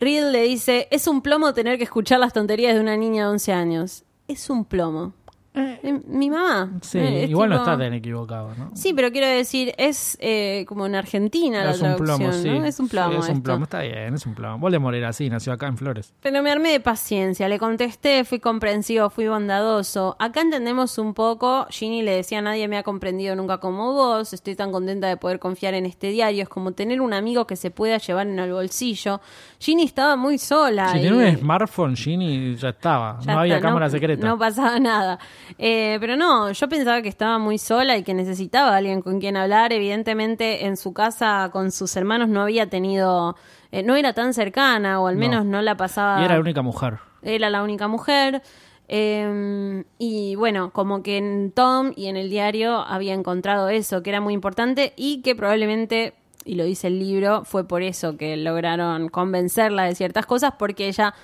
Riddle 0.00 0.32
le 0.32 0.42
dice, 0.42 0.88
es 0.90 1.06
un 1.06 1.22
plomo 1.22 1.54
tener 1.54 1.78
que 1.78 1.84
escuchar 1.84 2.18
las 2.18 2.32
tonterías 2.32 2.74
de 2.74 2.80
una 2.80 2.96
niña 2.96 3.24
de 3.26 3.30
11 3.30 3.52
años. 3.52 4.04
Es 4.26 4.50
un 4.50 4.64
plomo. 4.64 5.12
Eh, 5.56 6.00
Mi 6.08 6.30
mamá. 6.30 6.72
Sí, 6.82 6.98
Eh, 6.98 7.26
igual 7.28 7.48
no 7.50 7.56
está 7.56 7.78
tan 7.78 7.92
equivocado, 7.94 8.52
¿no? 8.58 8.72
Sí, 8.74 8.92
pero 8.92 9.12
quiero 9.12 9.28
decir, 9.28 9.72
es 9.78 10.16
eh, 10.20 10.64
como 10.66 10.84
en 10.86 10.96
Argentina 10.96 11.62
la 11.62 11.70
es 11.70 11.76
un 11.80 11.82
traducción, 11.94 12.18
plomo, 12.18 12.32
sí. 12.32 12.48
¿no? 12.50 12.64
Es 12.64 12.80
un 12.80 12.88
plomo 12.88 13.10
Sí, 13.12 13.18
es 13.18 13.24
un 13.28 13.30
esto. 13.36 13.42
plomo, 13.44 13.64
está 13.64 13.80
bien, 13.82 14.14
es 14.14 14.26
un 14.26 14.34
plomo. 14.34 14.58
Voldemort 14.58 14.96
era 14.96 15.10
así, 15.10 15.30
nació 15.30 15.52
acá 15.52 15.68
en 15.68 15.76
Flores. 15.78 16.12
Pero 16.20 16.42
me 16.42 16.50
armé 16.50 16.70
de 16.72 16.80
paciencia, 16.80 17.48
le 17.48 17.60
contesté, 17.60 18.24
fui 18.24 18.40
comprensivo, 18.40 19.10
fui 19.10 19.28
bondadoso. 19.28 20.16
Acá 20.18 20.40
entendemos 20.40 20.98
un 20.98 21.14
poco, 21.14 21.66
Ginny 21.70 22.02
le 22.02 22.16
decía, 22.16 22.42
nadie 22.42 22.66
me 22.66 22.76
ha 22.76 22.82
comprendido 22.82 23.36
nunca 23.36 23.58
como 23.58 23.92
vos, 23.92 24.32
estoy 24.32 24.56
tan 24.56 24.72
contenta 24.72 25.06
de 25.06 25.16
poder 25.16 25.38
confiar 25.38 25.74
en 25.74 25.86
este 25.86 26.08
diario, 26.08 26.42
es 26.42 26.48
como 26.48 26.72
tener 26.72 27.00
un 27.00 27.12
amigo 27.14 27.46
que 27.46 27.54
se 27.54 27.70
pueda 27.70 27.98
llevar 27.98 28.26
en 28.26 28.40
el 28.40 28.52
bolsillo. 28.52 29.20
Ginny 29.60 29.84
estaba 29.84 30.16
muy 30.16 30.38
sola. 30.38 30.88
Si 30.90 30.98
y- 30.98 31.02
tenía 31.02 31.28
un 31.30 31.36
smartphone, 31.38 31.94
Ginny 31.96 32.56
ya 32.56 32.70
estaba. 32.70 33.20
ya 33.20 33.34
no 33.34 33.40
había 33.40 33.60
cámara 33.60 33.88
secreta. 33.88 34.26
No 34.26 34.36
pasaba 34.36 34.80
nada. 34.80 35.20
Eh, 35.58 35.96
pero 36.00 36.16
no, 36.16 36.50
yo 36.52 36.68
pensaba 36.68 37.02
que 37.02 37.08
estaba 37.08 37.38
muy 37.38 37.58
sola 37.58 37.96
y 37.96 38.02
que 38.02 38.14
necesitaba 38.14 38.70
a 38.74 38.76
alguien 38.76 39.02
con 39.02 39.20
quien 39.20 39.36
hablar. 39.36 39.72
Evidentemente, 39.72 40.66
en 40.66 40.76
su 40.76 40.92
casa 40.92 41.50
con 41.52 41.70
sus 41.72 41.96
hermanos 41.96 42.28
no 42.28 42.42
había 42.42 42.68
tenido. 42.68 43.36
eh, 43.72 43.82
no 43.82 43.96
era 43.96 44.12
tan 44.12 44.34
cercana, 44.34 45.00
o 45.00 45.08
al 45.08 45.14
No. 45.14 45.20
menos 45.20 45.44
no 45.44 45.60
la 45.60 45.76
pasaba. 45.76 46.20
y 46.22 46.24
era 46.26 46.34
la 46.34 46.40
única 46.40 46.62
mujer. 46.62 46.98
Era 47.22 47.50
la 47.50 47.62
única 47.64 47.88
mujer. 47.88 48.40
eh, 48.86 49.82
y 49.98 50.34
bueno, 50.36 50.70
como 50.70 51.02
que 51.02 51.16
en 51.16 51.50
Tom 51.52 51.92
y 51.96 52.06
en 52.06 52.16
el 52.16 52.30
diario 52.30 52.78
había 52.80 53.14
encontrado 53.14 53.68
eso, 53.70 54.02
que 54.02 54.10
era 54.10 54.20
muy 54.20 54.34
importante 54.34 54.92
y 54.96 55.22
que 55.22 55.34
probablemente, 55.34 56.14
y 56.44 56.54
lo 56.54 56.64
dice 56.64 56.86
el 56.88 56.98
libro, 56.98 57.44
fue 57.44 57.66
por 57.66 57.82
eso 57.82 58.16
que 58.16 58.36
lograron 58.36 59.08
convencerla 59.08 59.84
de 59.84 59.94
ciertas 59.94 60.26
cosas, 60.26 60.52
porque 60.58 60.86
ella 60.88 61.14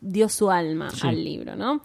dio 0.00 0.28
su 0.28 0.50
alma 0.50 0.90
Sí. 0.90 1.08
al 1.08 1.24
libro, 1.24 1.56
¿no? 1.56 1.80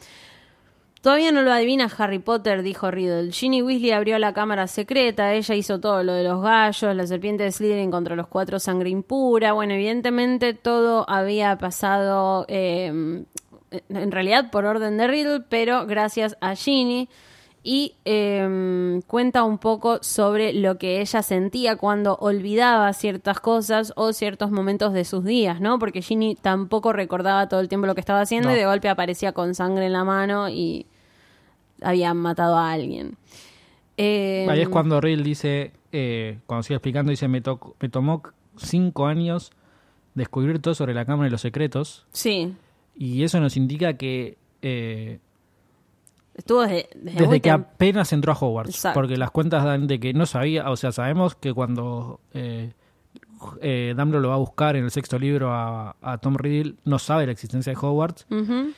Todavía 1.04 1.34
no 1.34 1.42
lo 1.42 1.52
adivina 1.52 1.92
Harry 1.98 2.20
Potter, 2.20 2.64
dijo 2.64 2.90
Riddle. 2.90 3.30
Ginny 3.34 3.62
Weasley 3.62 3.92
abrió 3.92 4.18
la 4.20 4.32
cámara 4.32 4.68
secreta, 4.68 5.34
ella 5.34 5.54
hizo 5.54 5.82
todo 5.82 6.02
lo 6.02 6.14
de 6.14 6.24
los 6.24 6.42
gallos, 6.42 6.96
la 6.96 7.06
serpiente 7.06 7.44
de 7.44 7.52
Slytherin 7.52 7.92
contra 7.92 8.16
los 8.16 8.28
cuatro 8.28 8.58
sangre 8.58 8.90
impura. 8.90 9.52
Bueno, 9.52 9.74
evidentemente 9.74 10.54
todo 10.54 11.04
había 11.10 11.58
pasado 11.58 12.46
eh, 12.48 12.86
en 13.90 14.12
realidad 14.14 14.50
por 14.50 14.64
orden 14.64 14.96
de 14.96 15.08
Riddle, 15.08 15.42
pero 15.50 15.86
gracias 15.86 16.38
a 16.40 16.56
Ginny. 16.56 17.10
Y 17.66 17.96
eh, 18.06 19.02
cuenta 19.06 19.44
un 19.44 19.58
poco 19.58 20.02
sobre 20.04 20.54
lo 20.54 20.78
que 20.78 21.02
ella 21.02 21.22
sentía 21.22 21.76
cuando 21.76 22.16
olvidaba 22.16 22.94
ciertas 22.94 23.42
cosas 23.42 23.92
o 23.98 24.14
ciertos 24.14 24.52
momentos 24.52 24.94
de 24.94 25.04
sus 25.04 25.26
días, 25.26 25.60
¿no? 25.60 25.80
Porque 25.80 26.02
Ginny 26.02 26.36
tampoco 26.36 26.94
recordaba 26.94 27.50
todo 27.50 27.60
el 27.60 27.68
tiempo 27.68 27.88
lo 27.88 27.94
que 27.94 28.02
estaba 28.02 28.22
haciendo 28.22 28.48
No. 28.48 28.56
y 28.56 28.58
de 28.58 28.66
golpe 28.66 28.88
aparecía 28.88 29.34
con 29.34 29.54
sangre 29.54 29.88
en 29.88 29.94
la 29.94 30.06
mano 30.06 30.48
y 30.48 30.88
habían 31.84 32.18
matado 32.18 32.58
a 32.58 32.72
alguien. 32.72 33.18
Eh, 33.98 34.48
Ahí 34.50 34.62
es 34.62 34.70
cuando 34.70 35.00
Riddle 35.00 35.24
dice, 35.24 35.72
eh, 35.92 36.40
cuando 36.46 36.64
sigue 36.64 36.76
explicando, 36.76 37.12
dice, 37.12 37.28
me, 37.28 37.42
me 37.80 37.90
tomó 37.90 38.24
cinco 38.58 39.06
años 39.06 39.52
descubrir 40.16 40.60
todo 40.60 40.74
sobre 40.74 40.94
la 40.94 41.06
Cámara 41.06 41.26
de 41.26 41.32
los 41.32 41.42
Secretos. 41.42 42.06
Sí. 42.12 42.54
Y 42.96 43.24
eso 43.24 43.40
nos 43.40 43.58
indica 43.58 43.94
que 43.98 44.38
eh, 44.62 45.20
Estuvo 46.36 46.62
desde, 46.62 46.90
desde 46.96 47.22
desde 47.22 47.42
que 47.42 47.52
apenas 47.52 48.12
entró 48.12 48.32
a 48.32 48.36
Hogwarts. 48.36 48.76
Exacto. 48.76 49.00
Porque 49.00 49.18
las 49.18 49.30
cuentas 49.32 49.64
dan 49.64 49.86
de 49.86 50.00
que 50.00 50.14
no 50.14 50.26
sabía, 50.26 50.70
o 50.70 50.76
sea, 50.76 50.92
sabemos 50.92 51.36
que 51.36 51.54
cuando 51.54 52.20
eh, 52.34 52.74
eh, 53.62 53.94
Dumbledore 53.96 54.24
lo 54.24 54.30
va 54.30 54.36
a 54.36 54.40
buscar 54.40 54.76
en 54.76 54.86
el 54.86 54.92
sexto 54.92 55.20
libro 55.20 55.54
a, 55.54 55.96
a 56.02 56.18
Tom 56.18 56.36
Riddle, 56.36 56.76
no 56.86 56.98
sabe 56.98 57.28
la 57.28 57.32
existencia 57.34 57.74
de 57.74 57.80
Hogwarts. 57.80 58.26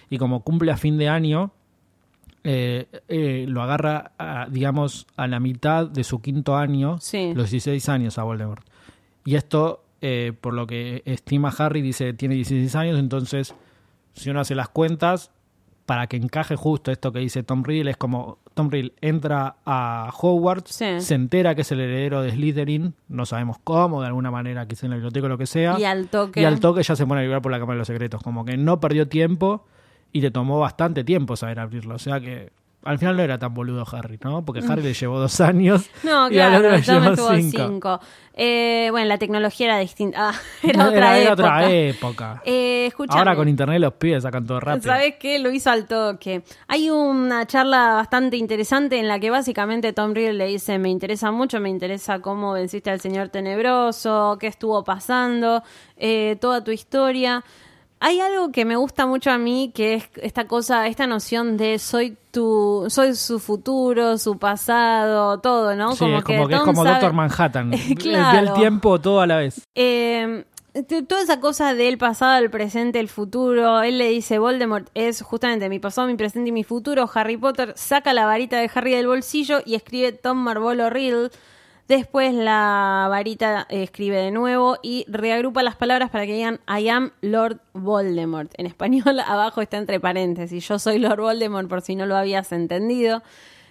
Y 0.09 0.17
como 0.17 0.41
cumple 0.43 0.71
a 0.71 0.77
fin 0.77 0.97
de 0.97 1.07
año, 1.07 1.51
eh, 2.47 2.85
eh, 3.07 3.45
lo 3.49 3.63
agarra, 3.63 4.11
a, 4.19 4.47
digamos, 4.49 5.07
a 5.17 5.27
la 5.27 5.39
mitad 5.39 5.87
de 5.87 6.03
su 6.03 6.21
quinto 6.21 6.55
año, 6.55 6.97
Sí. 7.01 7.33
los 7.33 7.49
16 7.49 7.89
años 7.89 8.17
a 8.19 8.23
Voldemort. 8.23 8.63
Y 9.25 9.33
esto, 9.35 9.83
eh, 10.01 10.31
por 10.39 10.53
lo 10.53 10.67
que 10.67 11.01
estima 11.05 11.51
Harry, 11.57 11.81
dice 11.81 12.13
tiene 12.13 12.35
16 12.35 12.75
años, 12.75 12.99
entonces, 12.99 13.55
si 14.13 14.29
uno 14.29 14.41
hace 14.41 14.53
las 14.53 14.69
cuentas, 14.69 15.31
para 15.87 16.07
que 16.07 16.17
encaje 16.17 16.55
justo 16.55 16.91
esto 16.91 17.11
que 17.11 17.19
dice 17.19 17.43
Tom 17.43 17.63
Riddle, 17.63 17.91
es 17.91 17.97
como 17.97 18.39
Tom 18.55 18.69
Riddle 18.71 18.93
entra 19.01 19.57
a 19.65 20.11
Hogwarts, 20.19 20.71
Sí. 20.73 20.99
se 21.01 21.15
entera 21.15 21.53
que 21.55 21.61
es 21.61 21.71
el 21.71 21.79
heredero 21.79 22.21
de 22.21 22.31
Slytherin, 22.31 22.93
no 23.07 23.25
sabemos 23.25 23.57
cómo, 23.63 24.01
de 24.01 24.07
alguna 24.07 24.29
manera, 24.31 24.67
quizá 24.67 24.85
en 24.85 24.91
la 24.91 24.95
biblioteca 24.97 25.25
o 25.25 25.29
lo 25.29 25.37
que 25.37 25.45
sea. 25.47 25.79
Y 25.79 25.83
al 25.83 26.07
toque. 26.09 26.41
Y 26.41 26.45
al 26.45 26.59
toque 26.59 26.81
ya 26.83 26.95
se 26.95 27.05
pone 27.07 27.21
a 27.21 27.23
vibrar 27.23 27.41
por 27.41 27.51
la 27.51 27.59
Cámara 27.59 27.75
de 27.75 27.79
los 27.79 27.87
Secretos. 27.87 28.21
Como 28.23 28.45
que 28.45 28.55
no 28.57 28.79
perdió 28.79 29.07
tiempo 29.07 29.65
y 30.15 30.21
le 30.21 30.31
tomó 30.31 30.61
bastante 30.61 31.03
tiempo 31.03 31.35
saber 31.35 31.59
abrirlo. 31.59 31.95
O 31.95 31.99
sea 31.99 32.21
que 32.21 32.49
al 32.85 32.97
final 32.99 33.17
no 33.17 33.23
era 33.23 33.37
tan 33.37 33.53
boludo 33.53 33.83
Harry, 33.91 34.17
¿no? 34.23 34.45
Porque 34.45 34.61
Harry 34.65 34.81
le 34.81 34.93
llevó 34.93 35.19
dos 35.19 35.41
años. 35.41 35.89
No, 36.03 36.31
y 36.31 36.39
al 36.39 36.51
claro, 36.51 36.57
otro 36.57 36.71
le 36.71 36.81
llevó 36.81 37.35
cinco. 37.35 37.67
cinco. 37.67 37.99
Eh, 38.33 38.87
bueno, 38.91 39.07
la 39.07 39.17
tecnología 39.17 39.65
era 39.65 39.79
distinta. 39.79 40.29
Ah, 40.29 40.33
era 40.63 40.85
otra 40.87 40.97
era, 40.97 41.17
era 41.17 41.31
época. 41.33 41.33
otra 41.33 41.71
época. 41.71 42.41
Eh. 42.45 42.91
Ahora 43.09 43.35
con 43.35 43.49
internet 43.49 43.81
los 43.81 43.93
pibes 43.95 44.23
sacan 44.23 44.45
todo 44.45 44.61
rápido. 44.61 44.93
¿Sabes 44.93 45.15
qué? 45.19 45.37
Lo 45.39 45.51
hizo 45.51 45.69
al 45.69 45.85
toque. 45.85 46.43
Hay 46.69 46.89
una 46.89 47.45
charla 47.45 47.95
bastante 47.95 48.37
interesante 48.37 48.97
en 48.97 49.09
la 49.09 49.19
que 49.19 49.31
básicamente 49.31 49.91
Tom 49.91 50.13
Riddle 50.13 50.33
le 50.35 50.47
dice, 50.47 50.79
me 50.79 50.87
interesa 50.89 51.29
mucho, 51.31 51.59
me 51.59 51.69
interesa 51.69 52.19
cómo 52.19 52.53
venciste 52.53 52.89
al 52.89 53.01
Señor 53.01 53.27
Tenebroso, 53.27 54.37
qué 54.39 54.47
estuvo 54.47 54.81
pasando, 54.85 55.61
eh, 55.97 56.37
toda 56.39 56.63
tu 56.63 56.71
historia. 56.71 57.43
Hay 57.99 58.19
algo 58.19 58.51
que 58.51 58.65
me 58.65 58.75
gusta 58.75 59.05
mucho 59.07 59.31
a 59.31 59.37
mí, 59.37 59.71
que 59.73 59.95
es 59.95 60.09
esta 60.21 60.47
cosa, 60.47 60.87
esta 60.87 61.07
noción 61.07 61.57
de 61.57 61.79
soy 61.79 62.17
tu, 62.31 62.85
soy 62.89 63.15
su 63.15 63.39
futuro, 63.39 64.17
su 64.17 64.37
pasado, 64.37 65.39
todo, 65.39 65.75
¿no? 65.75 65.95
Sí, 65.95 66.05
es 66.05 66.23
como 66.23 66.47
que 66.47 66.55
es 66.55 66.61
como 66.61 66.83
sabe- 66.83 66.95
Doctor 66.99 67.13
Manhattan. 67.13 67.71
Claro. 67.97 68.47
El 68.47 68.53
tiempo 68.53 68.99
todo 68.99 69.21
a 69.21 69.27
la 69.27 69.37
vez. 69.37 69.61
Eh, 69.75 70.43
t- 70.73 71.03
toda 71.03 71.21
esa 71.21 71.39
cosa 71.39 71.73
del 71.73 71.97
pasado, 71.97 72.37
el 72.37 72.49
presente, 72.51 72.99
el 72.99 73.07
futuro. 73.09 73.81
Él 73.81 73.97
le 73.97 74.09
dice, 74.09 74.39
Voldemort 74.39 74.87
es 74.93 75.21
justamente 75.21 75.69
mi 75.69 75.79
pasado, 75.79 76.07
mi 76.07 76.15
presente 76.15 76.49
y 76.49 76.51
mi 76.51 76.63
futuro. 76.65 77.09
Harry 77.13 77.37
Potter 77.37 77.73
saca 77.77 78.13
la 78.13 78.25
varita 78.25 78.57
de 78.57 78.69
Harry 78.75 78.91
del 78.93 79.07
bolsillo 79.07 79.59
y 79.65 79.75
escribe 79.75 80.11
Tom 80.11 80.37
Marvolo 80.37 80.89
Riddle. 80.89 81.29
Después 81.87 82.33
la 82.33 83.07
varita 83.11 83.67
eh, 83.69 83.83
escribe 83.83 84.17
de 84.17 84.31
nuevo 84.31 84.77
y 84.81 85.05
reagrupa 85.07 85.61
las 85.61 85.75
palabras 85.75 86.09
para 86.09 86.25
que 86.25 86.33
digan 86.33 86.59
I 86.67 86.89
am 86.89 87.11
Lord 87.21 87.59
Voldemort. 87.73 88.51
En 88.57 88.65
español 88.65 89.19
abajo 89.25 89.61
está 89.61 89.77
entre 89.77 89.99
paréntesis. 89.99 90.67
Yo 90.67 90.79
soy 90.79 90.97
Lord 90.97 91.21
Voldemort 91.21 91.69
por 91.69 91.81
si 91.81 91.95
no 91.95 92.07
lo 92.07 92.15
habías 92.15 92.51
entendido. 92.51 93.21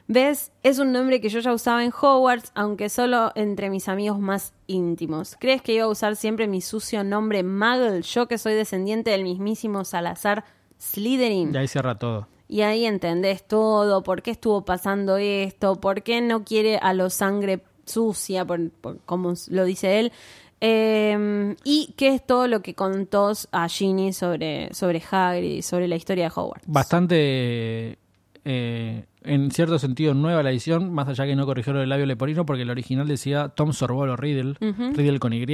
¿Ves? 0.07 0.53
Es 0.62 0.79
un 0.79 0.93
nombre 0.93 1.21
que 1.21 1.31
yo 1.31 1.41
ya 1.41 1.53
usaba 1.53 1.83
en 1.83 1.91
Hogwarts, 1.91 2.53
aunque 2.55 2.91
solo 2.91 3.33
entre 3.35 3.71
mis 3.71 3.89
amigos 3.89 4.21
más 4.21 4.53
íntimos. 4.67 5.35
¿Crees 5.41 5.62
que 5.62 5.73
iba 5.73 5.85
a 5.85 5.89
usar 5.89 6.15
siempre 6.15 6.47
mi 6.47 6.61
sucio 6.61 7.03
nombre 7.03 7.43
Muggle? 7.43 8.03
Yo 8.03 8.29
que 8.29 8.37
soy 8.37 8.53
descendiente 8.53 9.11
del 9.11 9.25
mismísimo 9.25 9.85
Salazar 9.85 10.45
Slytherin. 10.79 11.55
Y 11.55 11.57
ahí 11.57 11.69
cierra 11.69 11.99
todo. 11.99 12.29
Y 12.47 12.61
ahí 12.61 12.85
entendés 12.85 13.49
todo, 13.49 14.03
por 14.03 14.21
qué 14.21 14.31
estuvo 14.31 14.67
pasando 14.67 15.17
esto, 15.17 15.81
por 15.81 16.03
qué 16.03 16.21
no 16.21 16.45
quiere 16.45 16.77
a 16.77 16.93
los 16.93 17.15
sangre 17.15 17.62
sucia, 17.87 18.45
por, 18.45 18.70
por- 18.70 18.99
como 19.07 19.35
lo 19.49 19.64
dice 19.64 19.99
él. 20.01 20.12
Eh, 20.61 21.55
y 21.64 21.93
qué 21.97 22.09
es 22.14 22.26
todo 22.26 22.47
lo 22.47 22.62
que 22.62 22.74
contó 22.74 23.32
a 23.53 23.68
Ginny 23.68 24.12
sobre, 24.12 24.72
sobre 24.72 25.03
Hagrid 25.11 25.51
y 25.59 25.62
sobre 25.62 25.89
la 25.89 25.97
historia 25.97 26.24
de 26.24 26.32
Hogwarts. 26.35 26.66
Bastante, 26.66 27.99
eh, 28.45 29.05
en 29.25 29.51
cierto 29.51 29.79
sentido, 29.79 30.14
nueva 30.14 30.43
la 30.43 30.51
edición, 30.51 30.93
más 30.93 31.09
allá 31.09 31.25
que 31.27 31.35
no 31.37 31.47
corrigió 31.47 31.72
lo 31.72 31.81
del 31.81 31.89
labio 31.89 32.07
leporino, 32.07 32.45
porque 32.47 32.62
el 32.62 32.70
original 32.70 33.09
decía 33.09 33.49
Tom 33.49 33.72
Sorbolo 33.72 34.16
Riddle, 34.16 34.55
Riddle 34.61 35.18
con 35.18 35.33
Y, 35.33 35.45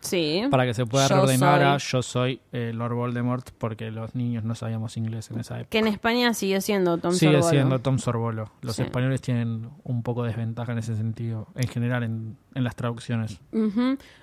Sí. 0.00 0.42
para 0.50 0.64
que 0.66 0.74
se 0.74 0.86
pueda 0.86 1.06
Yo 1.08 1.16
reordenar 1.16 1.62
a 1.62 1.76
yo 1.78 2.02
soy 2.02 2.40
eh, 2.52 2.72
Lord 2.74 2.94
Voldemort, 2.94 3.50
porque 3.58 3.90
los 3.90 4.14
niños 4.14 4.44
no 4.44 4.54
sabíamos 4.54 4.96
inglés 4.96 5.30
en 5.30 5.40
esa 5.40 5.56
época. 5.56 5.70
Que 5.70 5.78
en 5.78 5.88
España 5.88 6.32
siguió 6.34 6.60
siendo 6.60 6.98
Tom 6.98 7.12
Sigue 7.12 7.32
Sorbolo. 7.34 7.50
siendo 7.50 7.78
Tom 7.80 7.98
Sorbolo. 7.98 8.50
Los 8.62 8.76
Sí. 8.76 8.82
españoles 8.82 9.20
tienen 9.20 9.68
un 9.84 10.02
poco 10.02 10.22
de 10.22 10.28
desventaja 10.28 10.72
en 10.72 10.78
ese 10.78 10.96
sentido, 10.96 11.48
en 11.54 11.68
general 11.68 12.02
en, 12.04 12.36
en 12.58 12.64
las 12.64 12.76
traducciones. 12.76 13.40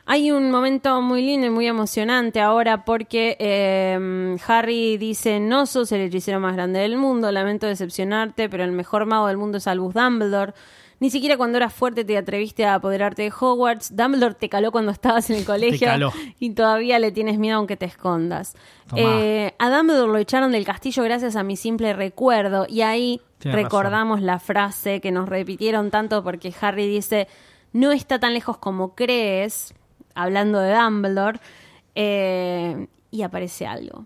Hay 0.06 0.32
un 0.32 0.52
momento 0.52 1.02
muy 1.02 1.22
lindo 1.22 1.48
y 1.48 1.50
muy 1.50 1.68
emocionante 1.68 2.42
ahora 2.42 2.86
porque 2.86 3.38
eh, 3.40 4.38
Harry 4.48 4.98
dice, 4.98 5.40
no 5.40 5.66
sos 5.66 5.92
el 5.92 6.02
hechicero 6.02 6.40
más 6.40 6.54
grande 6.54 6.80
del 6.80 6.98
mundo, 6.98 7.32
lamento 7.32 7.66
decepcionarte, 7.66 8.50
pero 8.50 8.64
el 8.64 8.72
mejor 8.72 9.06
mago 9.06 9.28
del 9.28 9.38
mundo 9.38 9.58
es 9.58 9.68
Albus 9.68 9.94
Dumbledore. 9.94 10.54
Ni 11.00 11.10
siquiera 11.10 11.36
cuando 11.36 11.58
eras 11.58 11.74
fuerte 11.74 12.06
te 12.06 12.18
atreviste 12.18 12.66
a 12.66 12.76
apoderarte 12.76 13.24
de 13.24 13.34
Hogwarts. 13.38 13.96
Dumbledore 13.96 14.36
te 14.36 14.48
caló 14.48 14.72
cuando 14.72 14.92
estabas 14.92 15.30
en 15.30 15.38
el 15.38 15.46
colegio 15.46 15.88
caló. 15.88 16.12
y 16.40 16.52
todavía 16.52 17.00
le 17.00 17.12
tienes 17.12 17.38
miedo 17.38 17.58
aunque 17.58 17.76
te 17.76 17.86
escondas. 17.86 18.56
Eh, 18.96 19.54
a 19.60 19.70
Dumbledore 19.70 20.12
lo 20.12 20.18
echaron 20.18 20.52
del 20.52 20.66
castillo 20.66 21.04
gracias 21.04 21.36
a 21.36 21.44
mi 21.44 21.58
simple 21.58 21.94
recuerdo 21.94 22.66
y 22.70 22.82
ahí 22.82 23.22
Tienes 23.40 23.64
recordamos 23.64 24.22
la 24.22 24.40
frase 24.40 25.02
que 25.02 25.12
nos 25.12 25.28
repitieron 25.28 25.92
tanto 25.92 26.24
porque 26.24 26.54
Harry 26.62 26.88
dice, 26.88 27.28
no 27.76 27.92
está 27.92 28.20
tan 28.20 28.34
lejos 28.34 28.58
como 28.58 28.96
crees, 28.96 29.74
hablando 30.14 30.60
de 30.60 30.74
Dumbledore, 30.74 31.40
eh, 31.94 32.88
y 33.12 33.22
aparece 33.22 33.68
algo. 33.68 34.06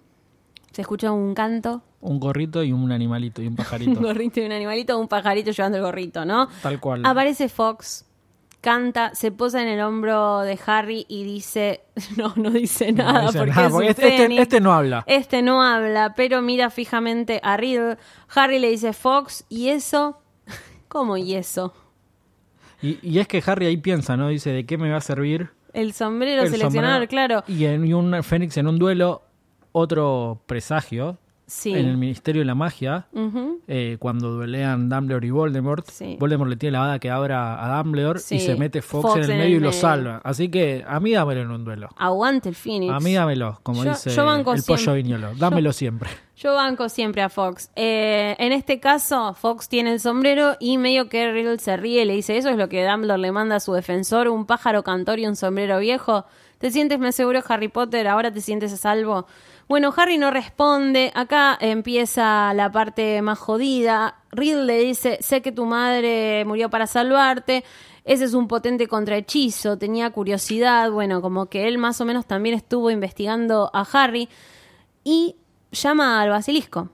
Se 0.71 0.81
escucha 0.81 1.11
un 1.11 1.35
canto, 1.35 1.83
Un 2.01 2.19
gorrito 2.19 2.63
y 2.63 2.71
un 2.71 2.91
animalito 2.91 3.43
y 3.43 3.47
un 3.47 3.55
pajarito. 3.55 3.91
un 3.99 4.01
gorrito 4.01 4.39
y 4.39 4.45
un 4.45 4.53
animalito, 4.53 4.97
un 4.97 5.07
pajarito 5.07 5.51
llevando 5.51 5.77
el 5.77 5.83
gorrito, 5.83 6.25
¿no? 6.25 6.47
Tal 6.63 6.79
cual. 6.79 7.05
Aparece 7.05 7.47
Fox, 7.47 8.05
canta, 8.59 9.13
se 9.13 9.31
posa 9.31 9.61
en 9.61 9.67
el 9.67 9.81
hombro 9.81 10.39
de 10.39 10.57
Harry 10.65 11.05
y 11.07 11.23
dice, 11.23 11.81
no, 12.17 12.33
no 12.37 12.49
dice 12.49 12.91
No 12.91 13.03
nada 13.03 13.27
dice 13.27 13.37
porque, 13.37 13.51
nada, 13.51 13.67
es 13.67 13.71
porque 13.71 13.89
este, 13.89 14.23
este- 14.23 14.41
este 14.41 14.61
no 14.61 14.73
habla. 14.73 15.03
Este 15.05 15.43
no 15.43 15.61
habla, 15.61 16.15
pero 16.15 16.41
mira 16.41 16.71
fijamente 16.71 17.39
a 17.43 17.55
Riddle. 17.55 17.97
Harry 18.33 18.57
le 18.57 18.71
dice 18.71 18.93
Fox, 18.93 19.45
¿y 19.47 19.69
eso? 19.69 20.17
¿Cómo 20.87 21.17
y 21.17 21.35
eso? 21.35 21.73
Y, 22.81 22.99
y 23.01 23.19
es 23.19 23.27
que 23.27 23.43
Harry 23.45 23.65
ahí 23.65 23.77
piensa, 23.77 24.15
¿no? 24.17 24.29
Dice, 24.29 24.51
¿de 24.51 24.65
qué 24.65 24.77
me 24.77 24.89
va 24.89 24.97
a 24.97 25.01
servir? 25.01 25.49
El 25.73 25.93
sombrero 25.93 26.43
el 26.43 26.49
seleccionador, 26.49 27.03
sombrero? 27.03 27.09
claro. 27.09 27.43
Y, 27.47 27.65
en, 27.65 27.85
y 27.85 27.93
un 27.93 28.23
Fénix 28.23 28.57
en 28.57 28.67
un 28.67 28.79
duelo, 28.79 29.21
otro 29.71 30.41
presagio 30.45 31.17
Sí. 31.49 31.71
en 31.71 31.87
el 31.87 31.97
Ministerio 31.97 32.41
de 32.41 32.45
la 32.45 32.55
Magia, 32.55 33.07
eh, 33.67 33.97
cuando 33.99 34.29
duelean 34.31 34.87
Dumbledore 34.87 35.25
y 35.27 35.31
Voldemort. 35.31 35.85
Sí. 35.89 36.15
Voldemort 36.19 36.49
le 36.49 36.55
tiene 36.57 36.73
la 36.73 36.79
bada 36.81 36.99
que 36.99 37.09
abra 37.09 37.63
a 37.63 37.77
Dumbledore 37.81 38.19
Sí. 38.19 38.35
y 38.35 38.39
se 38.39 38.55
mete 38.55 38.81
Fox, 38.81 39.01
Fox 39.01 39.15
en 39.17 39.23
el 39.23 39.31
en 39.31 39.37
medio 39.39 39.57
y 39.57 39.59
lo 39.59 39.71
salva. 39.71 40.21
Así 40.23 40.49
que 40.49 40.85
a 40.87 40.99
mí 40.99 41.11
dámelo 41.11 41.41
en 41.41 41.51
un 41.51 41.65
duelo. 41.65 41.89
Aguante 41.97 42.49
el 42.49 42.55
Phoenix. 42.55 42.93
A 42.93 42.99
mí 42.99 43.13
dámelo, 43.15 43.59
como 43.63 43.83
Yo- 43.83 43.89
dice 43.91 44.11
yo 44.11 44.25
banco 44.25 44.53
el 44.53 44.63
pollo 44.63 44.93
viñolo. 44.93 45.33
Dámelo 45.35 45.73
siempre. 45.73 46.09
Yo 46.37 46.53
banco 46.55 46.87
siempre 46.87 47.21
a 47.21 47.27
Fox. 47.29 47.69
Eh, 47.75 48.35
en 48.39 48.53
este 48.53 48.79
caso, 48.79 49.33
Fox 49.33 49.67
tiene 49.67 49.91
el 49.91 49.99
sombrero 49.99 50.55
y 50.59 50.77
medio 50.77 51.09
que 51.09 51.31
Riddle 51.33 51.59
se 51.59 51.75
ríe 51.75 52.03
y 52.03 52.05
le 52.05 52.13
dice, 52.13 52.37
eso 52.37 52.47
es 52.49 52.55
lo 52.57 52.69
que 52.69 52.85
Dumbledore 52.87 53.19
le 53.19 53.31
manda 53.33 53.57
a 53.57 53.59
su 53.59 53.73
defensor, 53.73 54.29
un 54.29 54.45
pájaro 54.45 54.83
cantor 54.83 55.19
y 55.19 55.27
un 55.27 55.35
sombrero 55.35 55.79
viejo. 55.79 56.25
¿Te 56.59 56.71
sientes, 56.71 56.99
me 56.99 57.09
aseguro, 57.09 57.41
Harry 57.47 57.67
Potter? 57.67 58.07
¿Ahora 58.07 58.31
te 58.31 58.39
sientes 58.41 58.71
a 58.71 58.77
salvo? 58.77 59.25
Bueno, 59.69 59.93
Harry 59.95 60.17
no 60.17 60.31
responde. 60.31 61.11
Acá 61.13 61.55
empieza 61.61 62.51
la 62.55 62.71
parte 62.71 63.21
más 63.21 63.37
jodida. 63.37 64.15
Riddle 64.31 64.65
le 64.65 64.79
dice, 64.79 65.19
sé 65.21 65.41
que 65.43 65.51
tu 65.51 65.65
madre 65.65 66.43
murió 66.45 66.71
para 66.71 66.87
salvarte. 66.87 67.63
Ese 68.03 68.25
es 68.25 68.33
un 68.33 68.47
potente 68.47 68.87
contrahechizo. 68.87 69.77
Tenía 69.77 70.09
curiosidad. 70.09 70.89
Bueno, 70.89 71.21
como 71.21 71.45
que 71.45 71.67
él 71.67 71.77
más 71.77 72.01
o 72.01 72.05
menos 72.05 72.25
también 72.25 72.55
estuvo 72.55 72.89
investigando 72.89 73.69
a 73.71 73.85
Harry. 73.93 74.27
Y 75.03 75.35
llama 75.71 76.19
al 76.19 76.29
basilisco. 76.29 76.89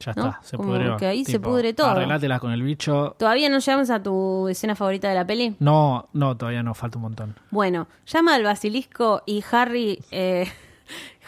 Ya 0.00 0.12
¿No? 0.14 0.28
está, 0.28 0.42
se 0.42 0.56
Como 0.58 0.72
pudrió. 0.72 0.96
que 0.98 1.06
ahí 1.06 1.24
se 1.24 1.40
pudre 1.40 1.72
todo. 1.72 1.88
Arreglátelas 1.88 2.40
con 2.40 2.52
el 2.52 2.62
bicho. 2.62 3.14
¿Todavía 3.18 3.48
no 3.48 3.58
llegamos 3.60 3.88
a 3.88 4.02
tu 4.02 4.46
escena 4.48 4.74
favorita 4.74 5.08
de 5.08 5.14
la 5.14 5.26
peli? 5.26 5.56
No, 5.58 6.08
no, 6.12 6.36
todavía 6.36 6.62
no, 6.62 6.74
falta 6.74 6.98
un 6.98 7.02
montón. 7.02 7.34
Bueno, 7.50 7.86
llama 8.06 8.34
al 8.34 8.44
basilisco 8.44 9.22
y 9.26 9.42
Harry, 9.52 10.02
eh, 10.10 10.46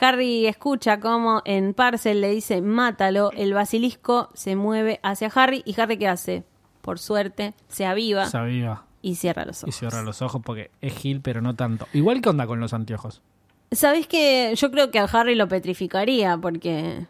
Harry 0.03 0.47
escucha 0.47 0.99
como 1.01 1.43
en 1.45 1.75
Parcel 1.75 2.21
le 2.21 2.31
dice 2.31 2.61
mátalo. 2.61 3.31
El 3.37 3.55
basilisco 3.55 4.31
se 4.35 4.57
mueve 4.57 4.99
hacia 5.03 5.31
Harry 5.35 5.63
y 5.65 5.81
Harry 5.81 5.97
¿qué 5.97 6.09
hace? 6.09 6.45
Por 6.81 6.99
suerte, 6.99 7.55
se 7.69 7.87
aviva 7.87 8.27
Se 8.27 8.39
aviva 8.39 8.85
y 9.01 9.15
cierra 9.15 9.45
los 9.45 9.63
y 9.63 9.67
ojos. 9.67 9.77
cierra 9.77 10.03
los 10.03 10.21
ojos 10.23 10.43
porque 10.45 10.71
es 10.81 10.95
Gil, 10.95 11.21
pero 11.21 11.41
no 11.41 11.55
tanto. 11.55 11.87
Igual 11.93 12.21
que 12.21 12.29
onda 12.29 12.47
con 12.47 12.59
los 12.61 12.73
anteojos. 12.75 13.23
¿Sabés 13.71 14.07
que 14.07 14.53
yo 14.57 14.71
creo 14.71 14.91
que 14.91 14.99
a 14.99 15.05
Harry 15.05 15.35
lo 15.35 15.49
petrificaría? 15.49 16.37
Porque, 16.37 17.07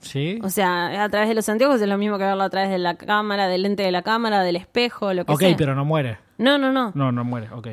¿Sí? 0.00 0.38
o 0.44 0.48
sea, 0.50 1.02
a 1.02 1.08
través 1.08 1.28
de 1.28 1.34
los 1.34 1.48
anteojos 1.48 1.80
es 1.80 1.88
lo 1.88 1.98
mismo 1.98 2.18
que 2.18 2.24
verlo 2.24 2.42
a 2.44 2.50
través 2.50 2.70
de 2.70 2.78
la 2.78 2.94
cámara, 2.96 3.48
del 3.48 3.62
lente 3.62 3.82
de 3.82 3.90
la 3.90 4.02
cámara, 4.02 4.42
del 4.42 4.56
espejo, 4.56 5.12
lo 5.12 5.24
que 5.24 5.32
ok, 5.32 5.40
sea. 5.40 5.56
pero 5.56 5.74
no 5.74 5.84
muere. 5.84 6.18
No, 6.38 6.56
no, 6.58 6.70
no. 6.72 6.92
No, 6.94 7.10
no 7.10 7.24
muere, 7.24 7.48
ok. 7.52 7.68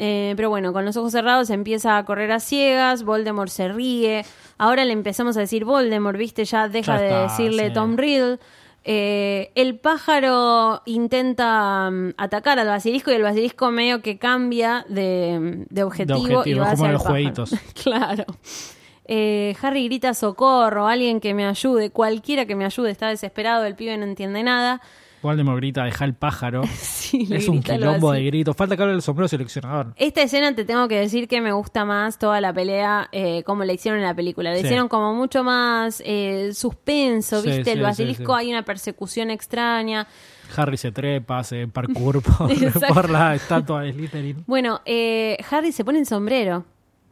Eh, 0.00 0.34
pero 0.36 0.48
bueno, 0.48 0.72
con 0.72 0.84
los 0.84 0.96
ojos 0.96 1.10
cerrados 1.10 1.50
empieza 1.50 1.98
a 1.98 2.04
correr 2.04 2.30
a 2.30 2.38
ciegas, 2.38 3.02
Voldemort 3.02 3.50
se 3.50 3.66
ríe. 3.68 4.24
Ahora 4.56 4.84
le 4.84 4.92
empezamos 4.92 5.36
a 5.36 5.40
decir 5.40 5.64
Voldemort, 5.64 6.16
viste, 6.16 6.44
ya 6.44 6.68
deja 6.68 6.98
Ya 6.98 7.02
de 7.02 7.22
decirle 7.22 7.66
sí. 7.68 7.72
Tom 7.74 7.96
Riddle. 7.96 8.38
Eh, 8.84 9.50
el 9.56 9.76
pájaro 9.76 10.82
intenta 10.86 11.90
mm, 11.90 12.14
atacar 12.16 12.60
al 12.60 12.68
basilisco 12.68 13.10
y 13.10 13.14
el 13.14 13.22
basilisco 13.22 13.72
medio 13.72 14.00
que 14.00 14.18
cambia 14.18 14.86
de, 14.88 15.66
de 15.68 15.82
objetivo, 15.82 16.18
objetivo, 16.18 16.42
y 16.46 16.54
va 16.54 16.70
como 16.70 16.72
hacia 16.74 16.86
el 16.86 16.92
los 16.92 17.02
jueguitos. 17.02 17.50
claro. 17.82 18.24
Eh, 19.04 19.56
Harry 19.60 19.86
grita 19.86 20.14
socorro, 20.14 20.86
alguien 20.86 21.20
que 21.20 21.34
me 21.34 21.44
ayude, 21.44 21.90
cualquiera 21.90 22.46
que 22.46 22.54
me 22.54 22.64
ayude, 22.64 22.90
está 22.90 23.08
desesperado, 23.08 23.64
el 23.64 23.74
pibe 23.74 23.96
no 23.96 24.04
entiende 24.04 24.42
nada. 24.44 24.80
Voldemort 25.22 25.58
grita, 25.58 25.84
deja 25.84 26.04
el 26.04 26.14
pájaro. 26.14 26.62
Sí, 27.08 27.24
le 27.24 27.36
es 27.38 27.48
un 27.48 27.56
grita 27.60 27.76
quilombo 27.76 28.12
de 28.12 28.22
gritos. 28.24 28.54
Falta 28.54 28.76
que 28.76 28.82
hable 28.82 28.94
el 28.94 29.00
sombrero 29.00 29.28
seleccionador. 29.28 29.94
Esta 29.96 30.20
escena 30.20 30.54
te 30.54 30.66
tengo 30.66 30.86
que 30.88 30.98
decir 31.00 31.26
que 31.26 31.40
me 31.40 31.52
gusta 31.52 31.86
más 31.86 32.18
toda 32.18 32.38
la 32.42 32.52
pelea 32.52 33.08
eh, 33.12 33.42
como 33.44 33.64
la 33.64 33.72
hicieron 33.72 33.98
en 34.00 34.04
la 34.06 34.14
película. 34.14 34.50
Le 34.50 34.60
Sí. 34.60 34.66
hicieron 34.66 34.88
como 34.88 35.14
mucho 35.14 35.42
más 35.42 36.02
eh, 36.04 36.50
suspenso, 36.52 37.40
¿viste? 37.42 37.64
sí, 37.64 37.70
el 37.70 37.80
basilisco 37.80 38.34
hay 38.34 38.50
una 38.50 38.62
persecución 38.62 39.30
extraña. 39.30 40.06
Harry 40.54 40.76
se 40.76 40.92
trepa, 40.92 41.38
hace 41.38 41.66
parkour 41.72 42.22
por 42.22 43.08
la 43.10 43.34
estatua 43.34 43.82
de 43.82 43.92
Slytherin. 43.94 44.44
Bueno, 44.46 44.80
eh, 44.84 45.38
Harry 45.50 45.72
se 45.72 45.82
pone 45.84 45.98
el 46.00 46.06
sombrero. 46.06 46.66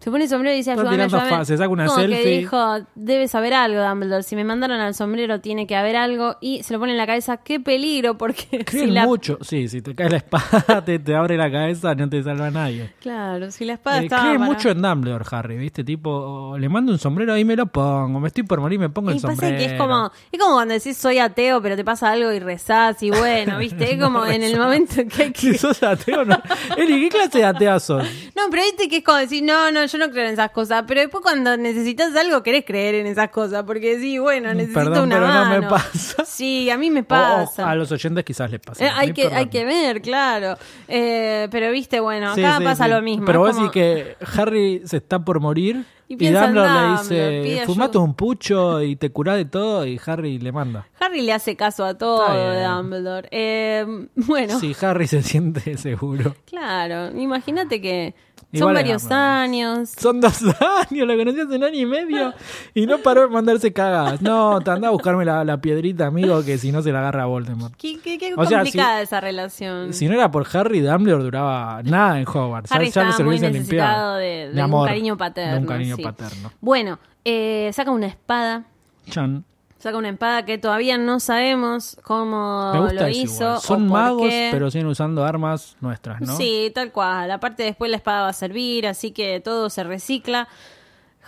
Se 0.07 0.11
pone 0.13 0.23
el 0.23 0.31
sombrero 0.31 0.55
y 0.55 0.59
dice, 0.59 0.71
Está 0.71 0.83
ayúdame, 0.83 1.03
ayúdame. 1.03 1.31
fa- 1.31 1.45
se 1.45 1.57
saca 1.57 1.69
una 1.69 1.87
Como 1.87 1.97
que 1.99 2.03
selfie. 2.07 2.39
dijo, 2.39 2.77
debe 2.95 3.27
saber 3.27 3.55
algo, 3.55 3.83
Dumbledore. 3.83 4.23
Si 4.23 4.37
me 4.37 4.45
mandaron 4.45 4.79
al 4.79 4.95
sombrero, 4.95 5.41
tiene 5.41 5.67
que 5.67 5.75
haber 5.75 5.97
algo. 5.97 6.37
Y 6.41 6.63
se 6.63 6.73
lo 6.75 6.79
pone 6.79 6.93
en 6.93 6.99
la 6.99 7.09
cabeza, 7.09 7.39
qué 7.39 7.59
peligro, 7.59 8.17
porque 8.17 8.47
Creen 8.65 8.87
si 8.87 8.91
la... 8.93 9.05
mucho. 9.05 9.37
Sí, 9.41 9.67
si 9.69 9.83
te 9.83 9.97
cae 9.97 10.09
la 10.09 10.19
espada, 10.19 10.85
te, 10.85 11.01
te 11.01 11.17
abre 11.17 11.37
la 11.37 11.51
cabeza, 11.51 11.93
no 11.97 12.09
te 12.09 12.23
salva 12.23 12.53
nadie. 12.53 12.93
Claro, 13.01 13.51
si 13.51 13.65
la 13.65 13.73
espada 13.73 14.01
Eh, 14.01 14.05
estaba 14.05 14.23
cree 14.29 14.39
para- 14.39 14.49
mucho 14.53 14.71
en 14.71 14.81
Dumbledore, 14.81 15.25
Harry, 15.29 15.57
¿viste? 15.59 15.83
Tipo, 15.83 16.55
le 16.57 16.69
mando 16.69 16.93
un 16.93 16.99
sombrero 17.01 17.37
y 17.37 17.45
me 17.45 17.57
lo 17.57 17.67
pongo. 17.67 18.21
Me 18.21 18.29
estoy 18.29 18.45
por 18.45 18.61
morir, 18.61 18.79
me 18.79 18.91
pongo 18.91 19.11
el 19.11 19.17
Y 19.17 19.19
pasa 19.19 19.33
sombrero. 19.35 19.59
que 19.59 19.65
es 19.65 19.73
como, 19.73 20.13
es 20.31 20.39
como 20.39 20.55
cuando 20.55 20.73
decís 20.75 20.97
soy 20.97 21.19
ateo, 21.19 21.61
pero 21.61 21.75
te 21.75 21.83
pasa 21.85 22.13
algo 22.13 22.31
y 22.31 22.39
rezás 22.39 23.03
y 23.03 23.11
bueno, 23.11 23.59
¿viste? 23.59 23.93
Es 23.95 24.01
como 24.01 24.25
en 24.25 24.45
el 24.45 24.57
momento 24.57 25.03
que 25.09 25.23
hay 25.25 25.33
Si 25.35 25.51
que... 25.51 25.59
sos 25.59 25.83
ateo, 25.83 26.25
no. 26.25 26.41
Eli, 26.77 27.01
¿qué 27.01 27.09
clase 27.09 27.39
de 27.39 27.45
ateo 27.45 27.81
sos? 27.81 28.05
No, 28.37 28.43
pero 28.53 28.63
viste 28.63 28.89
que 28.89 28.99
es 28.99 29.03
como 29.05 29.19
decir, 29.19 29.43
no, 29.43 29.73
no, 29.73 29.85
yo 29.85 29.96
no 29.99 30.11
creo 30.11 30.27
en 30.27 30.33
esas 30.33 30.51
cosas. 30.51 30.85
Pero 30.87 31.01
después 31.01 31.23
cuando 31.23 31.57
necesitas 31.57 32.15
algo, 32.17 32.43
querés 32.43 32.65
creer 32.65 32.97
en 32.97 33.07
esas 33.07 33.31
cosas. 33.31 33.65
Porque 33.65 33.97
decís, 33.97 34.21
bueno, 34.21 34.53
necesito 34.55 34.81
Perdón, 34.81 35.05
una 35.07 35.15
pero 35.17 35.27
no 35.29 35.45
me 35.51 35.61
mano. 35.61 35.69
pasa. 35.71 36.25
Sí, 36.25 36.69
a 36.71 36.77
mí 36.77 36.91
me 36.91 37.01
O- 37.01 37.03
o 37.05 37.07
pasa. 37.07 37.71
a 37.71 37.75
los 37.75 37.91
oyentes 37.93 38.25
quizás 38.25 38.51
les 38.51 38.61
pasa. 38.61 38.85
Eh, 38.85 38.91
hay, 38.95 39.13
que, 39.13 39.23
perdón. 39.23 39.39
hay 39.39 39.47
que 39.47 39.65
ver, 39.65 40.03
claro. 40.03 40.57
Eh, 40.89 41.49
pero 41.51 41.71
viste, 41.71 42.01
bueno, 42.01 42.35
Sí, 42.35 42.45
acá 42.45 42.59
sí, 42.59 42.65
pasa 42.65 42.85
sí. 42.85 42.91
lo 42.91 43.03
mismo. 43.03 43.25
Pero 43.27 43.41
vos 43.41 43.51
como- 43.57 43.63
decís 43.71 43.73
que 43.73 44.17
Harry 44.41 44.83
se 44.85 44.99
está 44.99 45.19
por 45.25 45.41
morir 45.41 45.85
Y 46.09 46.15
y, 46.15 46.17
piensa 46.17 46.45
en 46.47 46.55
Dumbledore 46.55 46.89
le 46.89 47.43
dice, 47.43 47.67
fumate 47.67 47.91
ayuda". 47.99 48.05
un 48.05 48.15
pucho 48.15 48.83
y 48.83 48.97
te 48.97 49.11
curás 49.11 49.37
de 49.37 49.45
todo 49.45 49.85
y 49.87 50.01
Harry 50.07 50.39
le 50.39 50.53
manda. 50.53 50.87
Harry 51.01 51.23
le 51.23 51.33
hace 51.33 51.57
caso 51.57 51.85
a 51.85 51.95
todo 51.99 52.27
de. 52.53 52.65
Dumbledore. 52.65 53.29
Eh, 53.33 53.85
bueno, 54.15 54.59
Sí, 54.61 54.75
Harry 54.83 55.07
se 55.09 55.23
siente 55.23 55.77
seguro. 55.79 56.35
claro. 56.47 57.11
Imagínate 57.19 57.81
que 57.81 58.15
son 58.55 58.73
varios 58.73 59.11
años. 59.11 59.91
Son 59.99 60.19
dos 60.21 60.41
años, 60.91 61.07
lo 61.07 61.17
conocí 61.17 61.41
hace 61.41 61.57
un 61.57 61.65
año 61.65 61.79
y 61.79 61.85
medio 61.85 62.33
y 62.73 62.87
no 62.87 62.99
paró 62.99 63.23
de 63.23 63.29
mandarse 63.29 63.71
cagadas. 63.73 64.23
No, 64.23 64.61
te 64.61 64.71
anda 64.71 64.89
a 64.89 64.91
buscarme 64.93 65.25
la, 65.27 65.45
la 65.45 65.61
piedrita, 65.61 66.07
amigo, 66.07 66.43
que 66.43 66.57
si 66.57 66.73
no 66.73 66.81
se 66.81 66.91
la 66.93 67.01
agarra 67.01 67.25
a 67.25 67.27
Voldemort. 67.27 67.75
Qué, 67.77 67.99
qué- 68.03 68.17
qué 68.17 68.33
O 68.35 68.47
sea, 68.47 68.61
complicada 68.61 69.03
esa 69.03 69.21
relación. 69.21 69.93
Si 69.93 70.09
no 70.09 70.15
era 70.15 70.31
por 70.31 70.47
Harry, 70.55 70.81
Dumbledore 70.81 71.25
duraba 71.25 71.83
nada 71.83 72.19
en 72.19 72.27
Hogwarts. 72.27 72.71
Ya- 72.71 72.77
Harry 72.77 72.87
ya, 72.87 72.89
estaba 72.89 73.13
se 73.13 73.23
lo 73.25 73.29
muy 73.31 73.41
necesitado 73.41 73.61
limpiado. 73.63 74.15
de, 74.17 74.53
de 74.55 74.65
un 74.65 74.87
cariño 74.87 75.17
paterno. 75.19 75.53
De 75.53 75.59
un 75.61 75.67
cariño 75.67 75.96
sí. 75.97 76.03
paterno. 76.03 76.53
Bueno, 76.61 76.99
eh, 77.25 77.71
saca 77.73 77.91
una 77.91 78.07
espada. 78.07 78.65
Chan. 79.11 79.45
Saca 79.79 79.99
una 79.99 80.09
espada 80.09 80.45
que 80.45 80.57
todavía 80.59 80.97
no 80.97 81.21
sabemos 81.21 81.99
cómo 82.03 82.71
Me 82.73 82.81
gusta 82.81 82.95
lo 83.03 83.07
eso 83.07 83.21
hizo. 83.23 83.35
igual. 83.45 83.57
o 83.57 83.61
Son 83.61 83.83
por 83.89 83.99
magos, 83.99 84.29
qué. 84.29 84.49
pero 84.51 84.71
siguen 84.71 84.87
usando 84.87 85.25
armas 85.25 85.77
nuestras, 85.81 86.21
¿no? 86.23 86.35
Sí, 86.37 86.73
tal 86.75 86.93
cual. 86.93 87.31
Aparte 87.31 87.63
después 87.63 87.91
la 87.91 87.99
espada 87.99 88.23
va 88.23 88.29
a 88.29 88.33
servir, 88.33 88.87
así 88.87 89.11
que 89.13 89.41
todo 89.41 89.69
se 89.71 89.85
recicla. 89.85 90.49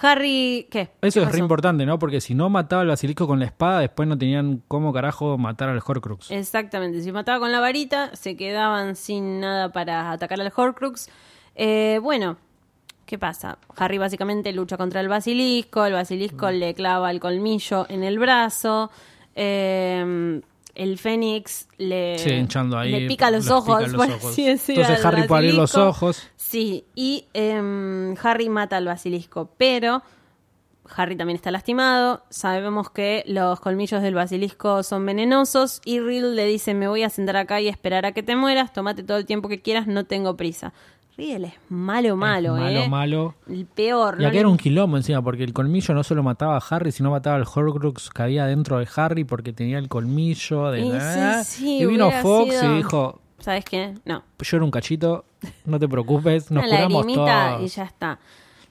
Harry, 0.01 0.69
¿qué? 0.71 0.91
Eso 1.03 1.21
¿Qué 1.21 1.27
es 1.27 1.33
re 1.33 1.39
importante, 1.41 1.85
¿no? 1.85 1.99
Porque 1.99 2.21
si 2.21 2.33
no 2.35 2.49
mataba 2.49 2.83
al 2.83 2.89
basilisco 2.89 3.27
con 3.27 3.41
la 3.41 3.47
espada, 3.47 3.81
después 3.81 4.09
no 4.09 4.17
tenían 4.17 4.63
cómo 4.69 4.93
carajo 4.93 5.37
matar 5.39 5.69
al 5.71 5.83
Horcrux. 5.85 6.31
Exactamente. 6.31 7.03
Si 7.03 7.11
mataba 7.11 7.41
con 7.41 7.51
la 7.51 7.59
varita, 7.59 8.15
se 8.15 8.37
quedaban 8.37 8.95
sin 8.95 9.41
nada 9.41 9.73
para 9.73 10.13
atacar 10.13 10.41
al 10.41 10.53
Horcrux. 10.55 11.09
Eh, 11.57 11.99
bueno, 12.01 12.37
¿qué 13.09 13.19
pasa? 13.19 13.59
Harry 13.77 13.97
básicamente 13.97 14.53
lucha 14.53 14.77
contra 14.77 15.01
el 15.01 15.09
basilisco. 15.09 15.85
El 15.87 15.95
basilisco 15.95 16.51
le 16.51 16.75
clava 16.75 17.11
el 17.11 17.19
colmillo 17.21 17.87
en 17.89 18.05
el 18.05 18.19
brazo. 18.19 18.91
Eh, 19.35 20.41
el 20.75 20.99
Fénix 20.99 21.69
le, 21.79 22.19
Sí, 22.19 22.31
hinchando 22.31 22.79
ahí. 22.79 22.93
le 22.93 23.09
pica 23.09 23.31
los 23.31 23.47
los 23.47 23.55
ojos, 23.59 23.79
pica 23.79 23.89
los 23.93 23.97
por 24.07 24.15
ojos. 24.15 24.31
así 24.31 24.47
decir, 24.47 24.79
Entonces 24.79 25.05
Harry 25.05 25.27
puede 25.27 25.39
abrir 25.39 25.55
los 25.55 25.75
ojos. 25.75 26.29
Sí, 26.37 26.85
y 26.95 27.25
em, 27.33 28.15
Harry 28.23 28.49
mata 28.49 28.77
al 28.77 28.85
basilisco, 28.85 29.51
pero 29.57 30.03
Harry 30.97 31.17
también 31.17 31.37
está 31.37 31.51
lastimado. 31.51 32.23
Sabemos 32.31 32.91
que 32.91 33.25
los 33.27 33.59
colmillos 33.59 34.03
del 34.03 34.15
basilisco 34.15 34.83
son 34.83 35.05
venenosos 35.05 35.81
y 35.85 35.99
Riddle 36.01 36.35
le 36.35 36.47
dice, 36.47 36.75
me 36.75 36.89
voy 36.89 37.03
a 37.03 37.11
sentar 37.11 37.37
acá 37.37 37.61
y 37.61 37.69
esperar 37.69 38.07
a 38.07 38.13
que 38.13 38.23
te 38.23 38.37
mueras, 38.37 38.73
tómate 38.73 39.03
todo 39.03 39.17
el 39.17 39.27
tiempo 39.27 39.49
que 39.49 39.61
quieras, 39.61 39.87
no 39.87 40.05
tengo 40.05 40.37
prisa. 40.37 40.73
Riddle 41.19 41.49
es 41.49 41.55
malo, 41.69 42.17
malo, 42.17 42.57
Es 42.57 42.63
malo, 42.63 42.81
¿eh? 42.81 42.89
malo. 42.89 43.35
El 43.49 43.67
peor. 43.67 44.17
Y 44.19 44.23
no 44.23 44.29
acá 44.29 44.39
era 44.39 44.49
un 44.49 44.57
quilombo 44.57 44.97
encima, 44.97 45.21
porque 45.21 45.43
el 45.45 45.53
colmillo 45.53 45.93
no 45.93 46.03
solo 46.05 46.23
mataba 46.23 46.57
a 46.57 46.63
Harry, 46.71 46.93
sino 46.93 47.11
mataba 47.11 47.37
al 47.37 47.43
Horcrux 47.43 48.09
que 48.11 48.23
había 48.23 48.47
dentro 48.47 48.79
de 48.79 48.89
Harry 48.97 49.25
porque 49.25 49.53
tenía 49.53 49.79
el 49.79 49.89
colmillo 49.89 50.71
de... 50.71 50.81
Y 50.81 50.93
sí, 50.93 51.45
sí, 51.45 51.79
y 51.81 51.87
vino 51.87 52.11
Fox 52.23 52.55
sido- 52.55 52.73
y 52.73 52.77
dijo, 52.77 53.21
¿Sabes 53.41 53.65
qué? 53.65 53.95
No. 54.05 54.23
yo 54.39 54.57
era 54.57 54.65
un 54.65 54.71
cachito, 54.71 55.25
no 55.65 55.79
te 55.79 55.89
preocupes, 55.89 56.51
nos 56.51 56.65
una 56.65 56.87
curamos 56.87 57.07
todos. 57.15 57.63
y 57.63 57.67
ya 57.69 57.83
está. 57.85 58.19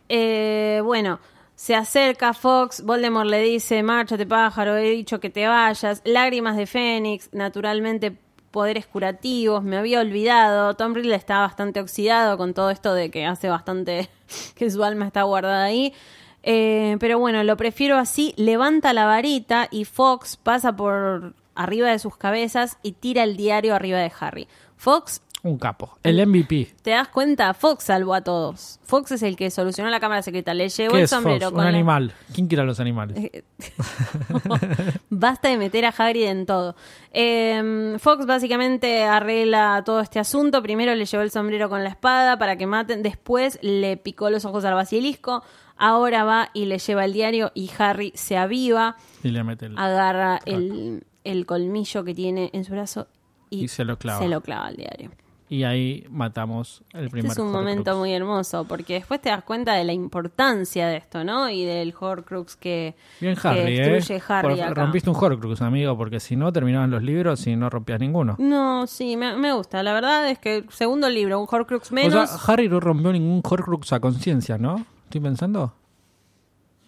Eh, 0.09 0.81
bueno, 0.83 1.19
se 1.55 1.75
acerca 1.75 2.33
Fox, 2.33 2.83
Voldemort 2.83 3.29
le 3.29 3.41
dice, 3.41 3.83
márchate 3.83 4.25
pájaro, 4.25 4.75
he 4.77 4.89
dicho 4.91 5.19
que 5.19 5.29
te 5.29 5.47
vayas, 5.47 6.01
lágrimas 6.05 6.55
de 6.55 6.65
Fénix, 6.65 7.29
naturalmente 7.33 8.15
poderes 8.57 8.87
curativos, 8.87 9.61
me 9.61 9.77
había 9.77 9.99
olvidado, 9.99 10.73
Tom 10.73 10.95
Riddle 10.95 11.13
está 11.13 11.37
bastante 11.41 11.79
oxidado 11.79 12.39
con 12.39 12.55
todo 12.55 12.71
esto 12.71 12.95
de 12.95 13.11
que 13.11 13.23
hace 13.23 13.49
bastante 13.49 14.09
que 14.55 14.71
su 14.71 14.83
alma 14.83 15.05
está 15.05 15.21
guardada 15.21 15.65
ahí. 15.65 15.93
Eh, 16.41 16.97
pero 16.99 17.19
bueno, 17.19 17.43
lo 17.43 17.55
prefiero 17.55 17.97
así, 17.99 18.33
levanta 18.35 18.93
la 18.93 19.05
varita 19.05 19.67
y 19.69 19.85
Fox 19.85 20.37
pasa 20.37 20.75
por 20.75 21.35
arriba 21.53 21.91
de 21.91 21.99
sus 21.99 22.17
cabezas 22.17 22.79
y 22.81 22.93
tira 22.93 23.21
el 23.21 23.37
diario 23.37 23.75
arriba 23.75 23.99
de 23.99 24.11
Harry. 24.19 24.47
Fox 24.75 25.21
Un 25.43 25.57
capo. 25.59 25.97
El 26.03 26.25
MVP. 26.27 26.73
¿Te 26.81 26.91
das 26.91 27.07
cuenta? 27.09 27.53
Fox 27.53 27.85
salvó 27.85 28.15
a 28.15 28.21
todos. 28.21 28.79
Fox 28.83 29.11
es 29.11 29.23
el 29.23 29.35
que 29.37 29.49
solucionó 29.51 29.89
la 29.89 29.99
cámara 29.99 30.21
secreta. 30.23 30.53
Le 30.53 30.67
llevó 30.67 30.93
¿Qué 30.93 30.97
el 30.99 31.03
es 31.05 31.09
Fox? 31.11 31.21
sombrero 31.23 31.49
Un 31.49 31.53
con 31.55 31.63
la- 31.63 31.69
animal. 31.69 32.13
¿Quién 32.33 32.47
quiere 32.47 32.63
a 32.63 32.65
los 32.65 32.79
animales? 32.79 33.31
Basta 35.09 35.49
de 35.49 35.57
meter 35.57 35.85
a 35.85 35.89
Hagrid 35.89 36.25
en 36.25 36.45
todo. 36.45 36.75
Eh, 37.11 37.95
Fox 37.99 38.25
básicamente 38.25 39.03
arregla 39.03 39.81
todo 39.85 40.01
este 40.01 40.19
asunto. 40.19 40.61
Primero 40.61 40.95
le 40.95 41.05
llevó 41.05 41.23
el 41.23 41.31
sombrero 41.31 41.69
con 41.69 41.83
la 41.83 41.89
espada 41.89 42.37
para 42.37 42.57
que 42.57 42.65
maten. 42.65 43.03
Después 43.03 43.59
le 43.61 43.97
picó 43.97 44.29
los 44.29 44.45
ojos 44.45 44.65
al 44.65 44.73
basilisco. 44.73 45.43
Ahora 45.77 46.23
va 46.23 46.49
y 46.53 46.65
le 46.65 46.79
lleva 46.79 47.05
el 47.05 47.13
diario 47.13 47.51
y 47.53 47.69
Harry 47.77 48.11
se 48.15 48.35
aviva, 48.37 48.95
Y 49.23 49.29
le 49.29 49.43
mete 49.43 49.67
el... 49.67 49.77
agarra 49.77 50.39
el, 50.45 51.03
el 51.23 51.45
colmillo 51.45 52.03
que 52.03 52.15
tiene 52.15 52.49
en 52.53 52.65
su 52.65 52.71
brazo 52.71 53.07
y, 53.51 53.65
Y 53.65 53.67
se 53.67 53.85
lo 53.85 53.97
clava. 53.99 54.19
se 54.19 54.27
lo 54.27 54.41
clava 54.41 54.65
al 54.67 54.75
diario. 54.75 55.11
Y 55.49 55.63
ahí 55.63 56.05
matamos 56.09 56.83
el 56.91 57.05
Este 57.05 57.11
primer 57.11 57.31
es 57.31 57.37
un 57.37 57.45
Horcrux. 57.47 57.59
momento 57.63 57.95
muy 57.97 58.11
hermoso 58.11 58.65
porque 58.65 58.95
después 58.95 59.21
te 59.21 59.29
das 59.29 59.43
cuenta 59.45 59.75
de 59.75 59.85
la 59.85 59.93
importancia 59.93 60.87
de 60.89 60.97
esto, 60.97 61.23
¿no? 61.23 61.49
Y 61.49 61.63
del 61.63 61.93
Horcrux 61.97 62.57
que, 62.57 62.95
Bien 63.21 63.33
que 63.37 63.47
Harry, 63.47 63.77
¿eh? 63.79 63.89
destruye 63.91 64.21
Harry 64.27 64.55
Por- 64.55 64.61
acá. 64.65 64.73
rompiste 64.73 65.09
un 65.09 65.15
Horcrux, 65.15 65.61
amigo, 65.61 65.95
porque 65.97 66.19
si 66.19 66.35
no 66.35 66.51
terminaban 66.51 66.91
los 66.91 67.01
libros 67.01 67.47
y 67.47 67.55
no 67.55 67.69
rompías 67.69 68.01
ninguno. 68.01 68.35
No, 68.39 68.87
sí, 68.87 69.15
me, 69.15 69.37
me 69.37 69.53
gusta. 69.53 69.81
La 69.83 69.93
verdad 69.93 70.29
es 70.29 70.37
que 70.37 70.65
segundo 70.69 71.09
libro, 71.09 71.39
un 71.39 71.47
Horcrux 71.49 71.91
O 71.91 71.95
menos, 71.95 72.29
sea, 72.29 72.53
Harry 72.53 72.67
no 72.67 72.81
rompió 72.81 73.13
ningún 73.13 73.41
Horcrux 73.41 73.93
a 73.93 74.01
conciencia, 74.01 74.57
¿no? 74.57 74.85
Estoy 75.05 75.21
pensando. 75.21 75.73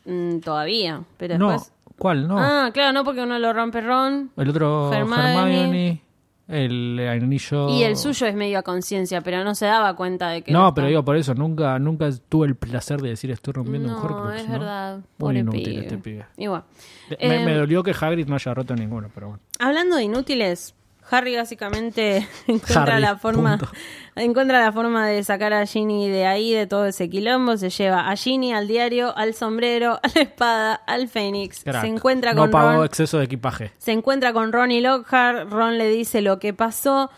mm, 0.05 0.39
todavía. 0.39 1.03
Pero 1.17 1.37
No, 1.37 1.51
después. 1.51 1.71
¿cuál? 1.97 2.27
No. 2.27 2.37
Ah, 2.39 2.71
claro, 2.73 2.91
no 2.93 3.03
porque 3.03 3.21
uno 3.23 3.39
lo 3.39 3.53
rompe 3.53 3.81
Ron. 3.81 4.31
el 4.35 4.49
otro 4.49 4.91
Hermione. 4.93 5.33
Hermione. 5.37 6.01
El 6.49 6.99
anillo. 7.07 7.69
Y 7.69 7.83
el 7.83 7.95
suyo 7.95 8.25
es 8.25 8.33
medio 8.33 8.57
a 8.57 8.63
conciencia, 8.63 9.21
pero 9.21 9.43
no 9.43 9.53
se 9.53 9.67
daba 9.67 9.95
cuenta 9.95 10.29
de 10.29 10.41
que. 10.41 10.51
No, 10.51 10.73
pero 10.73 10.87
digo 10.87 11.05
por 11.05 11.15
eso, 11.15 11.35
nunca, 11.35 11.77
nunca 11.77 12.09
tuve 12.27 12.47
el 12.47 12.55
placer 12.55 12.99
de 13.01 13.09
decir 13.09 13.29
estoy 13.29 13.53
rompiendo 13.53 13.87
un 13.89 13.93
No, 13.95 14.01
Horcrux. 14.01 14.35
es 14.41 14.47
¿no? 14.47 14.53
verdad. 14.53 14.99
Muy 15.19 15.37
inútil 15.37 15.63
pibe. 15.63 15.79
este 15.81 15.97
pibe. 15.99 16.25
Igual. 16.37 16.63
Me, 17.11 17.17
Eh, 17.41 17.45
me 17.45 17.53
dolió 17.53 17.83
que 17.83 17.91
Hagrid 17.91 18.27
no 18.27 18.33
haya 18.35 18.53
roto 18.53 18.75
ninguno, 18.75 19.09
pero 19.13 19.27
bueno. 19.27 19.43
Hablando 19.59 19.95
de 19.97 20.03
inútiles, 20.05 20.73
Harry 21.11 21.35
básicamente 21.35 22.27
encuentra 22.47 22.93
Harry, 22.95 23.01
la 23.01 23.17
forma 23.17 23.57
punto. 23.57 23.71
encuentra 24.15 24.59
la 24.59 24.71
forma 24.71 25.07
de 25.07 25.23
sacar 25.23 25.53
a 25.53 25.65
Ginny 25.65 26.09
de 26.09 26.25
ahí, 26.25 26.53
de 26.53 26.67
todo 26.67 26.85
ese 26.85 27.09
quilombo. 27.09 27.57
Se 27.57 27.69
lleva 27.69 28.09
a 28.09 28.15
Ginny, 28.15 28.53
al 28.53 28.67
diario, 28.67 29.15
al 29.17 29.33
sombrero, 29.33 29.93
a 30.03 30.07
la 30.15 30.21
espada, 30.21 30.73
al 30.75 31.07
Fénix. 31.07 31.63
Crack. 31.63 31.81
Se 31.81 31.87
encuentra 31.87 32.33
no 32.33 32.41
con 32.43 32.51
pagó 32.51 32.71
Ron. 32.77 32.85
exceso 32.85 33.17
de 33.19 33.25
equipaje. 33.25 33.71
Se 33.77 33.91
encuentra 33.91 34.33
con 34.33 34.51
Ron 34.51 34.71
y 34.71 34.81
Lockhart. 34.81 35.49
Ron 35.49 35.77
le 35.77 35.89
dice 35.89 36.21
lo 36.21 36.39
que 36.39 36.53
pasó. 36.53 37.09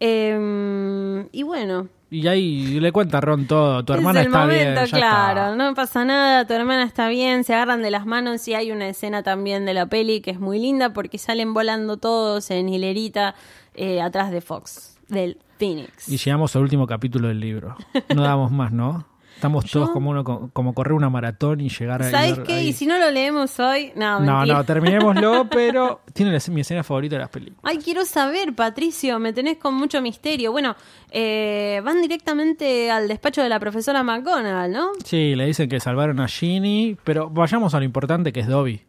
eh, 0.00 1.26
y 1.32 1.42
bueno, 1.42 1.88
Y 2.10 2.28
ahí 2.28 2.78
le 2.80 2.92
cuenta 2.92 3.18
a 3.18 3.20
Ron 3.20 3.46
todo. 3.46 3.84
Tu 3.84 3.92
hermana 3.92 4.20
es 4.20 4.26
el 4.26 4.32
está 4.32 4.40
momento, 4.42 4.80
bien. 4.82 4.90
claro. 4.90 5.40
está. 5.52 5.56
No 5.56 5.74
pasa 5.74 6.04
nada, 6.04 6.46
tu 6.46 6.52
hermana 6.54 6.84
está 6.84 7.08
bien, 7.08 7.42
se 7.42 7.52
agarran 7.54 7.82
de 7.82 7.90
las 7.90 8.06
manos 8.06 8.46
y 8.46 8.54
hay 8.54 8.70
una 8.70 8.88
escena 8.88 9.22
también 9.24 9.64
de 9.66 9.74
la 9.74 9.86
peli 9.86 10.20
que 10.20 10.30
es 10.30 10.38
muy 10.38 10.58
linda 10.60 10.92
porque 10.92 11.18
salen 11.18 11.52
volando 11.52 11.96
todos 11.96 12.50
en 12.50 12.68
hilerita 12.68 13.34
eh, 13.74 14.00
atrás 14.00 14.30
de 14.30 14.40
Fox, 14.40 14.98
del 15.08 15.38
Phoenix. 15.58 16.08
Y 16.08 16.16
llegamos 16.16 16.54
al 16.54 16.62
último 16.62 16.86
capítulo 16.86 17.28
del 17.28 17.40
libro. 17.40 17.76
No 18.14 18.22
damos 18.22 18.52
más, 18.52 18.70
¿no? 18.70 19.04
Estamos 19.36 19.70
todos 19.70 19.90
como 19.90 20.10
uno, 20.10 20.24
como 20.52 20.72
correr 20.74 20.94
una 20.94 21.10
maratón 21.10 21.60
y 21.60 21.68
llegar 21.68 22.02
a. 22.02 22.10
¿Sabes 22.10 22.38
qué? 22.40 22.54
ahí. 22.54 22.68
Y 22.68 22.72
si 22.72 22.86
no 22.86 22.98
lo 22.98 23.10
leemos 23.10 23.60
hoy, 23.60 23.92
no, 23.94 24.18
No, 24.20 24.44
no, 24.46 24.64
terminémoslo, 24.64 25.46
pero 25.50 26.00
tiene 26.14 26.32
la- 26.32 26.40
mi 26.52 26.62
escena 26.62 26.82
favorita 26.82 27.16
de 27.16 27.20
las 27.20 27.28
películas. 27.28 27.60
Ay, 27.62 27.76
quiero 27.78 28.04
saber, 28.06 28.54
Patricio, 28.54 29.18
me 29.18 29.32
tenés 29.34 29.58
con 29.58 29.74
mucho 29.74 30.00
misterio. 30.00 30.52
Bueno, 30.52 30.74
eh, 31.10 31.80
van 31.84 32.00
directamente 32.00 32.90
al 32.90 33.08
despacho 33.08 33.42
de 33.42 33.48
la 33.50 33.60
profesora 33.60 34.02
McGonagall, 34.02 34.72
¿no? 34.72 34.88
Sí, 35.04 35.34
le 35.34 35.44
dicen 35.46 35.68
que 35.68 35.80
salvaron 35.80 36.18
a 36.20 36.28
Ginny, 36.28 36.96
pero 37.04 37.28
vayamos 37.30 37.74
a 37.74 37.78
lo 37.78 37.84
importante 37.84 38.32
que 38.32 38.40
es 38.40 38.46
Dobby, 38.46 38.80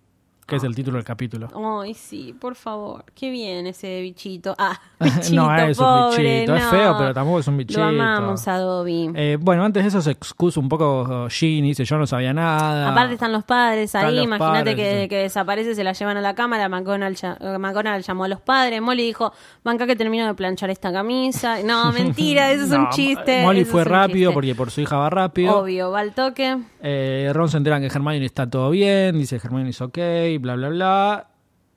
que 0.47 0.55
es 0.55 0.63
el 0.63 0.73
título 0.73 0.95
del 0.95 1.03
capítulo. 1.03 1.49
Ay, 1.81 1.93
sí, 1.93 2.33
por 2.39 2.55
favor. 2.55 3.03
Qué 3.13 3.29
bien 3.29 3.67
ese 3.67 4.01
bichito. 4.01 4.55
Ah, 4.57 4.79
bichito, 4.99 5.35
no 5.35 5.53
es 5.57 5.77
un 5.77 5.85
pobre, 5.85 6.23
bichito, 6.23 6.55
es 6.55 6.63
no. 6.63 6.69
feo, 6.69 6.95
pero 6.97 7.13
tampoco 7.13 7.39
es 7.39 7.47
un 7.47 7.57
bichito. 7.57 7.79
Lo 7.81 7.87
amamos 7.87 8.47
a 8.47 8.57
Dobby. 8.57 9.11
Eh, 9.13 9.37
bueno, 9.39 9.65
antes 9.65 9.83
de 9.83 9.89
eso 9.89 10.01
se 10.01 10.11
excusa 10.11 10.61
un 10.61 10.69
poco 10.69 11.27
Ginny, 11.29 11.67
dice 11.69 11.83
yo 11.83 11.97
no 11.97 12.07
sabía 12.07 12.33
nada. 12.33 12.91
Aparte 12.91 13.15
están 13.15 13.33
los 13.33 13.43
padres 13.43 13.85
Están 13.93 14.05
ahí, 14.05 14.19
imagínate 14.19 14.75
que, 14.75 15.01
sí. 15.01 15.09
que 15.09 15.17
desaparece, 15.17 15.75
se 15.75 15.83
la 15.83 15.91
llevan 15.91 16.15
a 16.15 16.21
la 16.21 16.33
cámara, 16.33 16.69
McGonagall, 16.69 17.17
eh, 17.41 17.57
McGonagall 17.57 18.03
llamó 18.03 18.23
a 18.23 18.27
los 18.29 18.39
padres, 18.39 18.81
Molly 18.81 19.03
dijo, 19.03 19.33
banca 19.65 19.85
que 19.85 19.97
termino 19.97 20.27
de 20.27 20.33
planchar 20.33 20.69
esta 20.69 20.93
camisa. 20.93 21.61
No, 21.61 21.91
mentira, 21.93 22.51
eso 22.51 22.63
es 22.63 22.71
un 22.71 22.87
chiste. 22.89 23.43
Molly 23.43 23.65
fue 23.65 23.81
es 23.81 23.87
un 23.87 23.91
rápido 23.91 24.29
chiste. 24.29 24.33
porque 24.33 24.55
por 24.55 24.71
su 24.71 24.79
hija 24.79 24.95
va 24.95 25.09
rápido. 25.09 25.57
Obvio, 25.57 25.91
va 25.91 25.99
al 25.99 26.13
toque. 26.13 26.57
Eh, 26.81 27.31
Ron 27.33 27.49
se 27.49 27.57
entera 27.57 27.81
que 27.81 27.87
Hermione 27.87 28.25
está 28.25 28.49
todo 28.49 28.69
bien, 28.69 29.17
dice 29.17 29.35
Hermione 29.43 29.71
es 29.71 29.81
ok, 29.81 29.97
bla, 30.37 30.55
bla, 30.55 30.69
bla. 30.69 31.27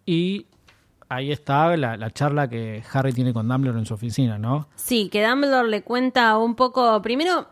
Y 0.07 0.47
ahí 1.09 1.31
está 1.33 1.77
la, 1.77 1.97
la 1.97 2.11
charla 2.11 2.49
que 2.49 2.83
Harry 2.93 3.13
tiene 3.13 3.33
con 3.33 3.49
Dumbledore 3.49 3.81
en 3.81 3.87
su 3.87 3.95
oficina, 3.95 4.39
¿no? 4.39 4.69
Sí, 4.77 5.09
que 5.09 5.27
Dumbledore 5.27 5.69
le 5.69 5.83
cuenta 5.83 6.37
un 6.39 6.55
poco, 6.55 7.01
primero... 7.03 7.47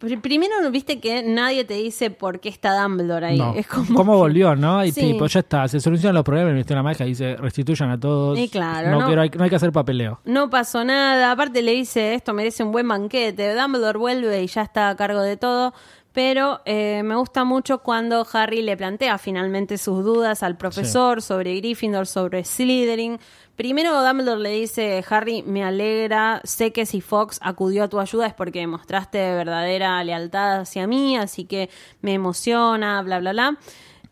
pr- 0.00 0.20
Primero, 0.20 0.54
viste 0.70 1.00
que 1.00 1.22
nadie 1.22 1.64
te 1.64 1.74
dice 1.74 2.10
por 2.10 2.38
qué 2.40 2.48
está 2.48 2.80
Dumbledore 2.82 3.26
ahí. 3.26 3.38
No. 3.38 3.54
Es 3.54 3.66
como 3.66 3.94
¿Cómo 3.94 4.12
que- 4.12 4.18
volvió, 4.18 4.54
no? 4.54 4.84
Y 4.84 4.92
Sí. 4.92 5.00
tipo, 5.12 5.26
ya 5.26 5.40
está, 5.40 5.66
se 5.68 5.80
solucionan 5.80 6.14
los 6.14 6.24
problemas, 6.24 6.48
el 6.48 6.54
Ministerio 6.54 6.76
de 6.78 6.84
la 6.84 6.90
Magia 6.90 7.06
dice, 7.06 7.36
restituyan 7.36 7.90
a 7.90 7.98
todos. 7.98 8.38
Y 8.38 8.48
claro, 8.48 8.90
no, 8.90 9.00
no- 9.00 9.06
quiero- 9.06 9.22
hay, 9.22 9.30
no 9.30 9.44
hay 9.44 9.50
que 9.50 9.56
hacer 9.56 9.72
papeleo. 9.72 10.20
No 10.24 10.50
pasó 10.50 10.84
nada. 10.84 11.32
Aparte 11.32 11.62
le 11.62 11.72
dice, 11.72 12.14
esto 12.14 12.34
merece 12.34 12.62
un 12.62 12.72
buen 12.72 12.86
banquete. 12.86 13.54
Dumbledore 13.54 13.98
vuelve 13.98 14.42
y 14.42 14.46
ya 14.48 14.62
está 14.62 14.90
a 14.90 14.96
cargo 14.96 15.22
de 15.22 15.36
todo. 15.36 15.72
Pero 16.16 16.62
eh, 16.64 17.02
me 17.04 17.14
gusta 17.14 17.44
mucho 17.44 17.82
cuando 17.82 18.26
Harry 18.32 18.62
le 18.62 18.74
plantea 18.74 19.18
finalmente 19.18 19.76
sus 19.76 20.02
dudas 20.02 20.42
al 20.42 20.56
profesor 20.56 21.20
sobre 21.20 21.54
Gryffindor, 21.56 22.06
sobre 22.06 22.42
Slytherin. 22.42 23.18
Primero 23.54 24.02
Dumbledore 24.02 24.40
le 24.40 24.48
dice, 24.48 25.04
Harry, 25.10 25.42
me 25.42 25.62
alegra, 25.62 26.40
sé 26.42 26.72
que 26.72 26.86
si 26.86 27.02
Fox 27.02 27.38
acudió 27.42 27.84
a 27.84 27.88
tu 27.88 28.00
ayuda 28.00 28.28
es 28.28 28.32
porque 28.32 28.66
mostraste 28.66 29.18
verdadera 29.18 30.02
lealtad 30.04 30.60
hacia 30.60 30.86
mí, 30.86 31.18
así 31.18 31.44
que 31.44 31.68
me 32.00 32.14
emociona, 32.14 33.02
bla, 33.02 33.18
bla, 33.18 33.32
bla. 33.32 33.58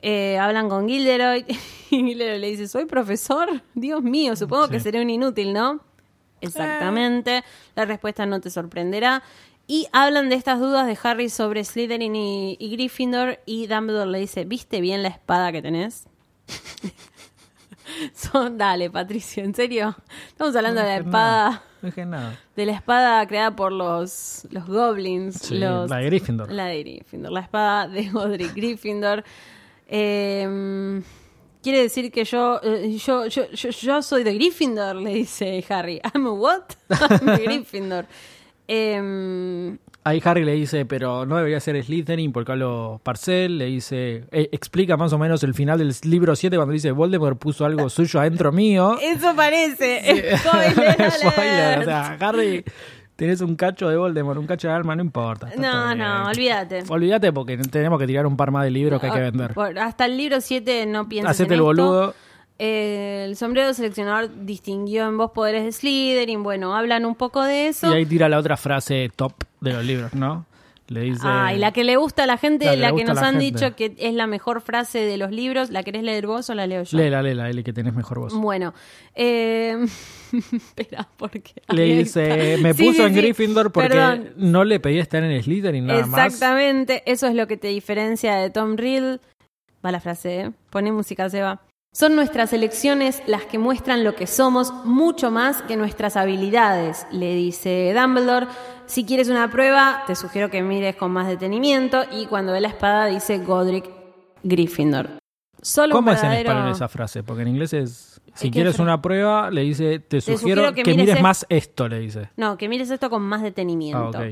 Eh, 0.03 0.37
hablan 0.37 0.69
con 0.69 0.87
Gilderoy 0.87 1.47
y 1.91 1.97
Gilderoy 1.97 2.39
le 2.39 2.51
dice, 2.51 2.69
soy 2.69 2.85
profesor, 2.85 3.63
Dios 3.73 4.03
mío, 4.03 4.37
supongo 4.37 4.69
que 4.69 4.79
seré 4.79 5.01
un 5.01 5.09
inútil, 5.09 5.55
¿no? 5.55 5.81
Exactamente. 6.43 7.43
La 7.75 7.87
respuesta 7.87 8.27
no 8.27 8.43
te 8.43 8.51
sorprenderá. 8.51 9.23
Y 9.67 9.87
hablan 9.93 10.29
de 10.29 10.37
estas 10.37 10.61
dudas 10.61 10.87
de 10.87 10.99
Harry 11.03 11.29
sobre 11.31 11.65
Slytherin 11.65 12.15
y, 12.15 12.57
y 12.61 12.71
Gryffindor. 12.71 13.41
Y 13.47 13.67
Dumbledore 13.67 14.11
le 14.11 14.19
dice: 14.19 14.45
¿Viste 14.45 14.81
bien 14.81 15.03
la 15.03 15.09
espada 15.09 15.53
que 15.53 15.63
tenés? 15.63 16.07
Son, 18.15 18.59
dale, 18.59 18.91
Patricio, 18.91 19.45
¿en 19.45 19.55
serio? 19.55 19.97
Estamos 20.29 20.55
hablando 20.57 20.81
de 20.81 20.87
la 20.87 20.97
espada. 20.97 21.51
nada, 21.51 21.63
No 21.83 21.87
dije 21.89 22.07
nada. 22.07 22.39
De 22.57 22.67
la 22.67 22.73
espada 22.73 23.27
creada 23.27 23.55
por 23.55 23.73
los, 23.73 24.47
los 24.51 24.67
goblins. 24.67 25.37
Sí, 25.37 25.59
los, 25.59 25.89
la 25.89 25.99
de 25.99 26.07
Gryffindor. 26.07 26.51
La 26.53 26.67
de 26.67 26.83
Gryffindor. 26.83 27.33
La 27.33 27.41
espada 27.41 27.89
de 27.89 28.09
Godric 28.11 28.55
Gryffindor. 28.55 29.25
Eh, 29.87 31.03
quiere 31.63 31.83
decir 31.83 32.11
que 32.11 32.25
yo, 32.25 32.61
eh, 32.63 32.97
yo, 32.99 33.27
yo, 33.27 33.51
yo, 33.51 33.71
yo 33.71 34.03
soy 34.03 34.25
de 34.25 34.35
Gryffindor, 34.35 34.97
le 34.97 35.15
dice 35.15 35.65
Harry. 35.69 36.01
I'm 36.13 36.27
a 36.27 36.33
what? 36.33 36.63
I'm 36.91 37.39
Gryffindor. 37.39 38.07
Eh, 38.69 39.77
Ahí 40.07 40.21
Harry 40.23 40.45
le 40.45 40.53
dice, 40.53 40.85
pero 40.85 41.25
no 41.25 41.37
debería 41.39 41.61
ser 41.61 41.83
Slytherin 41.83 42.31
porque 42.31 42.53
hablo 42.53 43.01
Parcel. 43.03 43.57
Le 43.57 43.65
dice, 43.67 44.25
eh, 44.33 44.51
explica 44.53 44.99
más 44.99 45.15
o 45.15 45.19
menos 45.19 45.43
el 45.45 45.55
final 45.55 45.79
del 45.79 45.95
libro 46.03 46.37
7 46.37 46.55
cuando 46.57 46.75
dice 46.75 46.91
Voldemort 46.91 47.39
puso 47.39 47.65
algo 47.65 47.89
suyo 47.89 48.21
adentro 48.21 48.53
mío. 48.53 48.99
eso 49.03 49.35
parece. 49.35 50.37
Spoiler 50.37 51.79
o 51.79 51.85
sea, 51.85 52.19
Harry, 52.21 52.63
tenés 53.17 53.41
un 53.41 53.57
cacho 53.57 53.89
de 53.89 53.97
Voldemort, 53.97 54.39
un 54.39 54.47
cacho 54.47 54.69
de 54.69 54.75
alma, 54.75 54.95
no 54.95 55.03
importa. 55.03 55.49
no, 55.57 55.95
no, 55.95 56.29
olvídate. 56.29 56.85
Olvídate 56.87 57.33
porque 57.33 57.57
tenemos 57.57 57.99
que 57.99 58.07
tirar 58.07 58.27
un 58.27 58.37
par 58.37 58.51
más 58.51 58.65
de 58.65 58.71
libros 58.73 59.01
que 59.01 59.07
hay 59.07 59.13
que 59.13 59.21
vender. 59.21 59.55
Por- 59.55 59.79
hasta 59.79 60.05
el 60.05 60.19
libro 60.19 60.39
7 60.43 60.85
no 60.85 61.09
piensas 61.09 61.31
Hacete 61.31 61.55
en 61.55 61.61
el 61.61 61.61
esto. 61.61 61.65
boludo. 61.65 62.15
Eh, 62.67 63.25
el 63.27 63.37
sombrero 63.37 63.75
seleccionador 63.75 64.31
distinguió 64.47 65.07
en 65.07 65.19
vos 65.19 65.33
poderes 65.33 65.65
de 65.65 65.73
Slytherin. 65.73 66.43
Bueno, 66.43 66.75
hablan 66.75 67.05
un 67.05 67.15
poco 67.15 67.43
de 67.43 67.69
eso. 67.69 67.93
Y 67.93 67.97
ahí 67.97 68.07
tira 68.07 68.29
la 68.29 68.39
otra 68.39 68.57
frase 68.57 69.11
top 69.15 69.33
de 69.61 69.73
los 69.75 69.85
libros, 69.85 70.15
¿no? 70.15 70.47
Le 70.89 71.01
dice... 71.01 71.23
Ah, 71.25 71.53
y 71.55 71.59
la 71.59 71.73
que 71.73 71.83
le 71.83 71.97
gusta 71.97 72.25
a 72.25 72.27
la 72.27 72.37
gente, 72.37 72.67
La 72.67 72.77
la 72.91 72.93
que 72.95 73.05
nos 73.05 73.17
la 73.17 73.29
han 73.29 73.41
gente. 73.41 73.45
dicho 73.45 73.75
que 73.77 73.95
es 73.99 74.15
la 74.15 74.27
mejor 74.27 74.61
frase 74.61 74.99
de 75.01 75.17
los 75.17 75.31
libros. 75.31 75.71
¿La 75.71 75.83
querés 75.83 76.03
leer 76.03 76.27
vos 76.27 76.49
o 76.51 76.55
la 76.55 76.67
leo 76.67 76.83
yo? 76.85 76.97
Léela, 76.99 77.23
léela, 77.23 77.49
Eli, 77.49 77.65
que 77.65 77.73
tenés 77.73 77.95
mejor 77.95 78.19
voz. 78.21 78.35
Bueno, 78.35 78.75
eh, 79.15 79.77
espera, 80.53 81.09
porque 81.17 81.53
Le 81.71 81.85
dice, 81.85 82.59
me 82.63 82.75
puso 82.75 82.93
sí, 82.93 83.03
en 83.03 83.15
sí. 83.15 83.21
Gryffindor 83.21 83.73
porque 83.73 83.89
Perdón. 83.89 84.31
no 84.37 84.65
le 84.65 84.79
pedí 84.81 84.99
estar 84.99 85.23
en 85.23 85.43
Slytherin 85.43 85.87
nada 85.87 86.07
más. 86.07 86.27
Exactamente, 86.27 87.03
eso 87.07 87.27
es 87.27 87.35
lo 87.35 87.47
que 87.47 87.57
te 87.57 87.69
diferencia 87.69 88.37
de 88.37 88.51
Tom 88.51 88.77
Riddle. 88.77 89.21
Va 89.85 89.91
la 89.91 90.01
frase, 90.01 90.41
¿eh? 90.41 90.51
Pone 90.71 90.93
música, 90.93 91.29
Seba. 91.31 91.63
Son 91.97 92.17
nuestras 92.17 92.53
elecciones 92.53 93.23
las 93.29 93.45
que 93.45 93.57
muestran 93.57 94.03
lo 94.03 94.17
que 94.17 94.27
somos 94.27 94.73
mucho 94.85 95.31
más 95.31 95.63
que 95.63 95.77
nuestras 95.77 96.17
habilidades, 96.17 97.07
le 97.13 97.37
dice 97.37 97.95
Dumbledore. 97.97 98.49
Si 98.87 99.05
quieres 99.05 99.29
una 99.29 99.49
prueba, 99.49 100.03
te 100.09 100.17
sugiero 100.17 100.51
que 100.51 100.61
mires 100.61 100.97
con 100.97 101.13
más 101.13 101.29
detenimiento 101.29 102.03
y 102.11 102.27
cuando 102.27 102.51
ve 102.53 102.61
la 102.61 102.67
espada 102.67 103.07
dice 103.07 103.39
Godric 103.39 103.89
Gryffindor. 104.43 105.09
Solo 105.63 105.95
¿Cómo 105.95 106.11
es 106.11 106.21
en 106.25 106.33
español 106.33 106.73
esa 106.73 106.89
frase? 106.89 107.23
Porque 107.23 107.43
en 107.43 107.49
inglés 107.49 107.73
es, 107.73 108.21
si 108.35 108.49
¿Qué 108.49 108.55
quieres 108.55 108.81
una 108.81 109.01
prueba, 109.01 109.53
le 109.53 109.61
dice, 109.61 110.01
te 110.01 110.21
sugiero, 110.21 110.41
sugiero 110.41 110.75
que, 110.75 110.83
que 110.83 110.91
mires 110.91 111.03
mires 111.05 111.17
es- 111.19 111.23
más 111.23 111.47
esto, 111.49 111.87
le 111.87 112.01
dice. 112.01 112.29
No, 112.37 112.59
que 112.59 112.69
mires 112.69 112.91
esto 112.91 113.09
con 113.09 113.23
más 113.23 113.41
detenimiento. 113.41 114.19
Ah. 114.19 114.27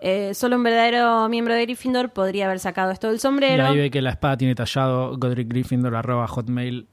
Eh, 0.00 0.32
solo 0.34 0.56
un 0.56 0.62
verdadero 0.62 1.28
miembro 1.28 1.54
de 1.54 1.62
Gryffindor 1.62 2.10
podría 2.10 2.46
haber 2.46 2.60
sacado 2.60 2.92
esto 2.92 3.08
del 3.08 3.16
Y 3.16 3.20
sombrero. 3.20 3.66
ahí 3.66 3.76
ve 3.76 3.90
que 3.90 4.00
la 4.00 4.10
espada 4.10 4.36
tiene 4.36 4.54
tallado 4.54 5.16
Godric 5.18 5.48
Gryffindor 5.48 5.96
arroba 5.96 6.28
hotmail.com. 6.28 6.88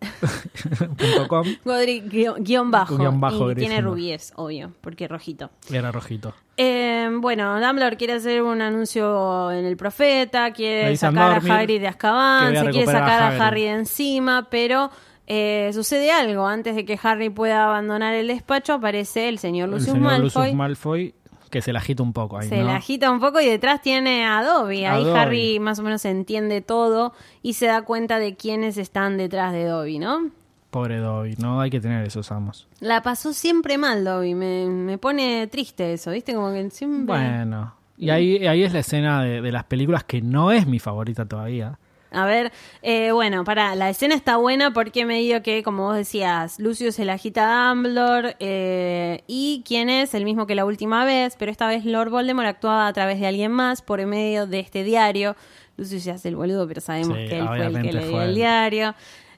Godric 1.66 2.10
guion, 2.10 2.44
guion 2.44 2.72
bajo. 2.72 2.98
Guión 2.98 3.22
bajo 3.22 3.52
y 3.52 3.56
tiene 3.56 3.82
rubies, 3.82 4.34
obvio, 4.36 4.72
porque 4.82 5.08
rojito. 5.08 5.52
Era 5.72 5.92
rojito. 5.92 6.34
Eh, 6.58 7.10
bueno, 7.20 7.60
Dumbledore 7.60 7.98
quiere 7.98 8.14
hacer 8.14 8.42
un 8.42 8.62
anuncio 8.62 9.52
en 9.52 9.66
el 9.66 9.76
profeta, 9.78 10.52
quiere 10.52 10.96
sacar 10.96 11.36
dormir, 11.36 11.52
a 11.52 11.60
Hagrid 11.60 11.82
de 11.82 11.88
Azkaban, 11.88 12.56
a 12.56 12.62
se 12.62 12.70
quiere 12.70 12.90
a 12.90 12.94
sacar 12.94 13.22
a, 13.22 13.28
Hagrid. 13.28 13.42
Harry 13.42 13.62
de 13.64 13.72
encima, 13.72 14.48
pero 14.50 14.90
eh, 15.28 15.72
sucede 15.74 16.12
algo. 16.12 16.48
Antes 16.48 16.76
de 16.76 16.86
que 16.86 16.98
Harry 17.02 17.30
pueda 17.30 17.66
abandonar 17.66 18.14
el 18.14 18.28
despacho, 18.28 18.74
aparece 18.74 19.28
el 19.28 19.38
señor 19.40 19.66
El 19.66 19.76
Lucius 19.76 19.94
señor 19.94 20.12
Malfoy. 20.12 20.42
Lucius 20.44 20.56
Malfoy, 20.56 21.16
que 21.56 21.62
se 21.62 21.72
la 21.72 21.80
agita 21.80 22.04
un 22.04 22.12
poco 22.12 22.38
ahí, 22.38 22.50
Se 22.50 22.58
¿no? 22.58 22.66
la 22.66 22.76
agita 22.76 23.10
un 23.10 23.22
poco 23.22 23.40
y 23.40 23.46
detrás 23.46 23.82
tiene 23.82 24.26
a 24.26 24.44
Dobby. 24.44 24.84
Ahí. 24.84 25.08
Harry 25.16 25.58
más 25.62 25.80
o 25.80 25.84
menos 25.84 26.04
entiende 26.04 26.60
todo 26.60 27.14
y 27.42 27.54
se 27.54 27.68
da 27.68 27.84
cuenta 27.84 28.20
de 28.20 28.36
quiénes 28.36 28.76
están 28.78 29.16
detrás 29.18 29.54
de 29.54 29.64
Dobby, 29.64 30.00
¿no? 30.00 30.32
Pobre 30.70 30.98
Dobby, 30.98 31.36
no 31.38 31.62
hay 31.62 31.70
que 31.70 31.80
tener 31.80 32.06
esos 32.06 32.30
amos. 32.34 32.68
La 32.82 33.02
pasó 33.02 33.32
siempre 33.32 33.78
mal, 33.78 34.04
Dobby. 34.04 34.36
Me, 34.36 34.66
me 34.68 34.98
pone 34.98 35.48
triste 35.48 35.94
eso, 35.94 36.12
¿viste? 36.12 36.34
Como 36.34 36.52
que 36.52 36.70
siempre. 36.72 37.06
Bueno, 37.06 37.74
y 37.98 38.10
ahí, 38.10 38.46
ahí 38.46 38.64
es 38.64 38.74
la 38.74 38.80
escena 38.80 39.24
de, 39.24 39.42
de 39.42 39.52
las 39.54 39.64
películas 39.64 40.04
que 40.04 40.22
no 40.22 40.52
es 40.52 40.68
mi 40.68 40.80
favorita 40.80 41.26
todavía. 41.26 41.80
A 42.16 42.26
ver, 42.26 42.52
eh, 42.82 43.12
bueno, 43.12 43.44
para 43.44 43.76
la 43.76 43.90
escena 43.90 44.16
está 44.16 44.38
buena 44.38 44.72
porque 44.72 45.06
me 45.06 45.20
dio 45.20 45.44
que, 45.44 45.64
como 45.64 45.84
vos 45.84 45.96
decías, 45.98 46.60
Lucius 46.60 46.96
se 46.96 47.04
la 47.06 47.14
agita 47.14 47.70
a 47.70 47.70
Dumbledore 47.70 48.36
eh, 48.40 49.24
y 49.28 49.64
quién 49.68 49.90
es 49.90 50.14
el 50.14 50.24
mismo 50.24 50.48
que 50.48 50.56
la 50.56 50.64
última 50.66 51.04
vez, 51.04 51.36
pero 51.38 51.52
esta 51.52 51.68
vez 51.68 51.84
Lord 51.84 52.10
Voldemort 52.10 52.48
actuaba 52.48 52.88
a 52.88 52.94
través 52.94 53.20
de 53.20 53.28
alguien 53.28 53.52
más 53.52 53.82
por 53.82 54.04
medio 54.06 54.48
de 54.48 54.60
este 54.60 54.84
diario. 54.84 55.36
Lucius 55.78 56.04
se 56.04 56.12
hace 56.12 56.30
el 56.30 56.38
boludo, 56.38 56.66
pero 56.68 56.80
sabemos 56.80 57.18
Sí, 57.18 57.28
que 57.28 57.40
él 57.40 57.48
fue 57.48 57.66
el 57.66 57.82
que 57.82 57.92
le 57.94 58.08
dio 58.08 58.22
el 58.22 58.36
diario. 58.36 58.96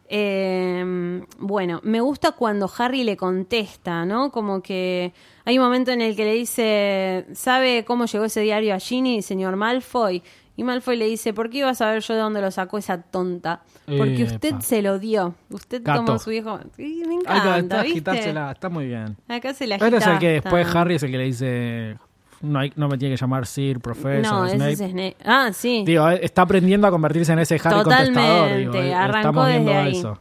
Eh, 0.10 1.22
bueno, 1.40 1.82
me 1.84 2.00
gusta 2.00 2.32
cuando 2.32 2.72
Harry 2.78 3.04
le 3.04 3.18
contesta, 3.18 4.06
¿no? 4.06 4.32
Como 4.32 4.62
que 4.62 5.14
hay 5.44 5.58
un 5.58 5.66
momento 5.66 5.92
en 5.92 6.02
el 6.02 6.16
que 6.16 6.26
le 6.26 6.34
dice, 6.34 7.26
¿sabe 7.34 7.84
cómo 7.86 8.06
llegó 8.06 8.26
ese 8.26 8.42
diario 8.42 8.74
a 8.74 8.80
Ginny, 8.80 9.22
señor 9.22 9.56
Malfoy? 9.56 10.24
Y 10.58 10.64
Malfoy 10.64 10.98
le 10.98 11.06
dice, 11.06 11.34
¿por 11.34 11.50
qué 11.50 11.60
iba 11.60 11.70
a 11.70 11.76
saber 11.76 12.02
yo 12.02 12.16
de 12.16 12.20
dónde 12.20 12.42
lo 12.42 12.50
sacó 12.52 12.78
esa 12.80 13.02
tonta? 13.02 13.62
Porque 13.86 14.24
Epa. 14.24 14.34
usted 14.34 14.56
se 14.60 14.82
lo 14.82 14.98
dio. 15.00 15.36
Usted 15.52 15.82
Gato. 15.84 16.00
tomó 16.04 16.14
a 16.16 16.20
su 16.20 16.32
hijo. 16.32 16.60
Sí, 16.76 17.04
me 17.08 17.14
Ay, 17.14 17.20
encanta, 17.22 17.58
está, 17.60 17.82
¿viste? 17.84 18.30
está 18.52 18.70
muy 18.70 18.88
bien. 18.88 19.16
Acá 19.30 19.54
se 19.54 19.68
la 19.68 19.78
Pero 19.78 19.98
es 19.98 20.08
el 20.08 20.18
que 20.20 20.28
agita 20.38 20.50
después 20.50 20.76
Harry 20.76 20.96
es 20.96 21.04
el 21.04 21.12
que 21.12 21.18
le 21.20 21.24
dice, 21.26 21.98
no, 22.42 22.58
hay- 22.60 22.74
no 22.76 22.88
me 22.88 22.98
tiene 22.98 23.14
que 23.16 23.22
llamar 23.22 23.46
Sir, 23.46 23.80
Professor, 23.80 24.34
No, 24.34 24.46
ese 24.48 24.56
Snape. 24.56 24.72
es 24.74 24.78
Snape. 24.92 25.16
Ah, 25.24 25.50
sí. 25.54 25.84
Digo, 25.86 26.10
eh, 26.10 26.20
está 26.24 26.42
aprendiendo 26.42 26.88
a 26.88 26.92
convertirse 26.92 27.32
en 27.34 27.40
ese 27.40 27.56
Harry 27.64 27.84
contestador. 27.84 28.58
Digo, 28.58 28.72
Totalmente, 28.72 28.88
eh, 28.90 28.94
arrancó 28.96 29.44
desde 29.46 29.76
ahí. 29.76 29.98
eso. 29.98 30.20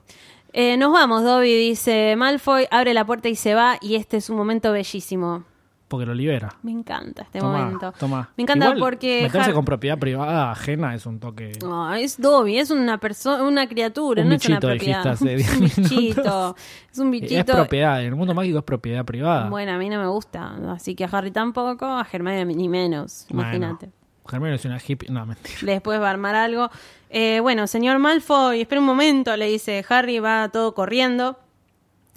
Eh, 0.53 0.76
nos 0.76 0.93
vamos, 0.93 1.22
Dobby, 1.24 1.55
dice 1.57 2.14
Malfoy, 2.16 2.66
abre 2.70 2.93
la 2.95 3.05
puerta 3.07 3.28
y 3.30 3.37
se 3.37 3.55
va, 3.55 3.78
y 3.80 3.95
este 3.97 4.18
es 4.18 4.28
un 4.28 4.37
momento 4.37 4.70
bellísimo. 4.70 5.45
Porque 5.89 6.05
lo 6.05 6.14
libera. 6.14 6.53
Me 6.62 6.72
encanta 6.72 7.22
este 7.22 7.41
momento. 7.41 7.93
toma. 7.99 8.28
Me 8.37 8.43
encanta 8.43 8.66
Igual, 8.66 8.80
porque... 8.80 9.22
Meterse 9.22 9.51
Har- 9.51 9.55
con 9.55 9.64
propiedad 9.64 9.97
privada 9.99 10.51
ajena 10.51 10.95
es 10.97 11.07
un 11.07 11.20
toque. 11.20 11.53
Ah, 11.64 11.97
es 12.01 12.20
Dobby, 12.20 12.59
es 12.59 12.72
una 12.72 12.99
persona, 12.99 13.45
una 13.45 13.68
criatura, 13.68 14.22
Un 14.22 14.30
no 14.30 14.34
es 14.34 14.45
una 14.49 14.59
propiedad. 14.59 15.07
hace 15.07 15.34
es 15.37 15.53
un 15.55 15.61
10 15.61 15.76
bichito, 15.76 16.57
es 16.93 16.99
un 16.99 17.14
Es 17.14 17.20
bichito. 17.20 17.53
propiedad, 17.53 18.01
en 18.01 18.07
el 18.09 18.16
mundo 18.16 18.34
mágico 18.34 18.59
es 18.59 18.64
propiedad 18.64 19.05
privada. 19.05 19.49
Bueno, 19.49 19.72
a 19.72 19.78
mí 19.78 19.89
no 19.89 20.01
me 20.01 20.09
gusta, 20.09 20.57
así 20.72 20.97
que 20.97 21.05
a 21.05 21.09
Harry 21.12 21.30
tampoco, 21.30 21.84
a 21.87 22.05
Hermione 22.11 22.45
ni 22.47 22.68
menos, 22.68 23.26
Bueno, 23.28 23.43
imagínate. 23.43 23.91
Hermione 24.28 24.57
es 24.57 24.64
una 24.64 24.78
hippie. 24.84 25.09
No, 25.09 25.24
mentira. 25.24 25.57
Después 25.62 26.01
va 26.01 26.09
a 26.09 26.11
armar 26.11 26.34
algo. 26.34 26.68
Eh, 27.11 27.39
bueno, 27.41 27.68
señor 27.68 28.01
Malfoy, 28.01 28.61
espera 28.62 28.80
un 28.80 28.87
momento, 28.89 29.37
le 29.37 29.47
dice 29.47 29.84
Harry, 29.89 30.18
va 30.18 30.49
todo 30.49 30.74
corriendo. 30.74 31.39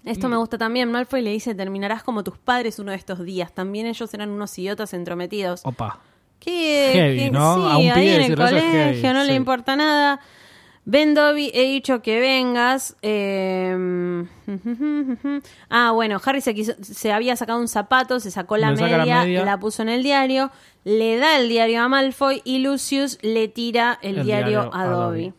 Esto 0.05 0.29
me 0.29 0.37
gusta 0.37 0.57
también. 0.57 0.91
Malfoy 0.91 1.21
le 1.21 1.31
dice, 1.31 1.53
terminarás 1.55 2.03
como 2.03 2.23
tus 2.23 2.37
padres 2.37 2.79
uno 2.79 2.91
de 2.91 2.97
estos 2.97 3.23
días. 3.23 3.53
También 3.53 3.85
ellos 3.85 4.13
eran 4.13 4.29
unos 4.29 4.57
idiotas 4.57 4.93
entrometidos. 4.93 5.61
Opa. 5.63 5.99
Que, 6.39 6.91
Heavy, 6.93 7.17
que 7.17 7.31
¿no? 7.31 7.55
sí, 7.55 7.87
A 7.89 7.95
ahí 7.95 8.07
en 8.09 8.21
el 8.21 8.35
colegio 8.35 8.69
heavy, 8.71 9.01
no 9.13 9.23
le 9.25 9.33
importa 9.35 9.75
nada. 9.75 10.19
Ben 10.85 11.13
Dobby, 11.13 11.51
he 11.53 11.63
dicho 11.65 12.01
que 12.01 12.19
vengas. 12.19 12.95
eh, 13.01 14.23
ah, 15.69 15.91
bueno, 15.91 16.19
Harry 16.23 16.41
se, 16.41 16.53
quiso- 16.55 16.73
se 16.81 17.11
había 17.11 17.35
sacado 17.35 17.59
un 17.59 17.67
zapato, 17.67 18.19
se 18.19 18.31
sacó 18.31 18.57
la 18.57 18.71
media, 18.71 19.45
la 19.45 19.59
puso 19.59 19.81
en 19.81 19.89
el 19.89 20.03
diario, 20.03 20.51
le 20.83 21.17
da 21.17 21.37
el 21.37 21.49
diario 21.49 21.81
a 21.81 21.89
Malfoy 21.89 22.41
y 22.45 22.59
Lucius 22.59 23.17
le 23.21 23.47
tira 23.47 23.99
el, 24.01 24.19
El 24.19 24.25
diario, 24.25 24.47
diario 24.61 24.73
a 24.73 24.81
a 24.81 24.85
Dobby. 24.87 25.33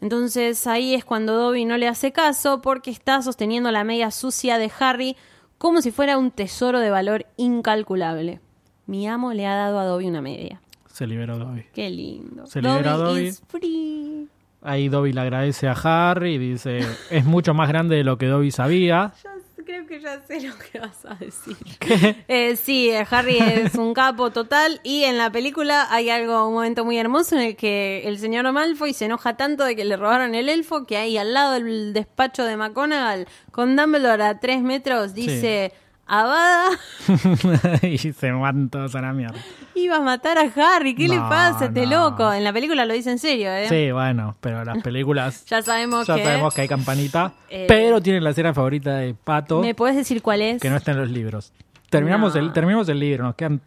Dobby. 0.00 0.06
Entonces 0.06 0.66
ahí 0.66 0.94
es 0.94 1.04
cuando 1.04 1.36
Dobby 1.36 1.64
no 1.64 1.76
le 1.76 1.88
hace 1.88 2.12
caso 2.12 2.60
porque 2.62 2.90
está 2.90 3.22
sosteniendo 3.22 3.70
la 3.70 3.84
media 3.84 4.10
sucia 4.10 4.58
de 4.58 4.70
Harry 4.78 5.16
como 5.58 5.82
si 5.82 5.90
fuera 5.90 6.18
un 6.18 6.30
tesoro 6.30 6.80
de 6.80 6.90
valor 6.90 7.26
incalculable. 7.36 8.40
Mi 8.86 9.08
amo 9.08 9.32
le 9.32 9.46
ha 9.46 9.56
dado 9.56 9.78
a 9.78 9.84
Dobby 9.84 10.06
una 10.06 10.22
media. 10.22 10.60
Se 10.92 11.06
liberó 11.06 11.38
Dobby. 11.38 11.64
Qué 11.74 11.90
lindo. 11.90 12.46
Se 12.46 12.62
libera 12.62 12.94
a 12.94 12.96
Dobby. 12.96 13.26
is 13.26 13.42
free. 13.48 14.28
Ahí 14.62 14.88
Dobby 14.88 15.12
le 15.12 15.20
agradece 15.20 15.68
a 15.68 15.72
Harry 15.72 16.34
y 16.34 16.38
dice, 16.38 16.80
es 17.10 17.24
mucho 17.24 17.54
más 17.54 17.68
grande 17.68 17.96
de 17.96 18.04
lo 18.04 18.18
que 18.18 18.26
Dobby 18.26 18.50
sabía. 18.50 19.12
creo 19.76 19.86
que 19.86 20.00
ya 20.00 20.20
sé 20.26 20.40
lo 20.40 20.54
que 20.58 20.78
vas 20.78 21.04
a 21.04 21.14
decir. 21.14 21.56
Eh, 22.28 22.56
sí, 22.56 22.90
eh, 22.90 23.06
Harry 23.10 23.38
es 23.38 23.74
un 23.74 23.94
capo 23.94 24.30
total 24.30 24.80
y 24.82 25.04
en 25.04 25.18
la 25.18 25.30
película 25.30 25.86
hay 25.90 26.10
algo, 26.10 26.48
un 26.48 26.54
momento 26.54 26.84
muy 26.84 26.98
hermoso 26.98 27.36
en 27.36 27.42
el 27.42 27.56
que 27.56 28.02
el 28.04 28.18
señor 28.18 28.50
Malfoy 28.52 28.92
se 28.92 29.04
enoja 29.04 29.36
tanto 29.36 29.64
de 29.64 29.76
que 29.76 29.84
le 29.84 29.96
robaron 29.96 30.34
el 30.34 30.48
elfo 30.48 30.86
que 30.86 30.96
ahí 30.96 31.16
al 31.16 31.34
lado 31.34 31.52
del 31.52 31.92
despacho 31.92 32.44
de 32.44 32.56
McGonagall 32.56 33.26
con 33.50 33.76
Dumbledore 33.76 34.24
a 34.24 34.40
tres 34.40 34.62
metros 34.62 35.14
dice... 35.14 35.72
Abada 36.08 36.70
y 37.82 37.98
se 37.98 38.30
van 38.30 38.70
todos 38.70 38.94
a 38.94 39.00
la 39.00 39.12
mierda. 39.12 39.38
iba 39.74 39.96
a 39.96 40.00
matar 40.00 40.38
a 40.38 40.42
Harry, 40.76 40.94
¿qué 40.94 41.08
le 41.08 41.18
pasa 41.18 41.64
este 41.66 41.84
no. 41.86 42.10
loco? 42.10 42.32
En 42.32 42.44
la 42.44 42.52
película 42.52 42.84
lo 42.86 42.94
dice 42.94 43.10
en 43.10 43.18
serio, 43.18 43.50
¿eh? 43.50 43.66
Sí, 43.68 43.90
bueno, 43.90 44.36
pero 44.40 44.64
las 44.64 44.82
películas 44.82 45.44
Ya 45.48 45.62
sabemos 45.62 46.06
ya 46.06 46.14
que... 46.14 46.24
sabemos 46.24 46.54
que 46.54 46.60
hay 46.62 46.68
campanita. 46.68 47.32
Eh, 47.48 47.64
pero 47.68 48.00
tienen 48.00 48.22
la 48.22 48.30
escena 48.30 48.54
favorita 48.54 48.96
de 48.98 49.14
Pato 49.14 49.60
¿Me 49.60 49.74
puedes 49.74 49.96
decir 49.96 50.22
cuál 50.22 50.42
es? 50.42 50.62
que 50.62 50.70
no 50.70 50.76
está 50.76 50.92
en 50.92 50.98
los 50.98 51.10
libros. 51.10 51.52
Terminamos, 51.90 52.34
No. 52.34 52.40
el, 52.40 52.52
terminamos 52.52 52.88
el 52.88 53.00
libro, 53.00 53.24
nos 53.24 53.34
quedan 53.34 53.60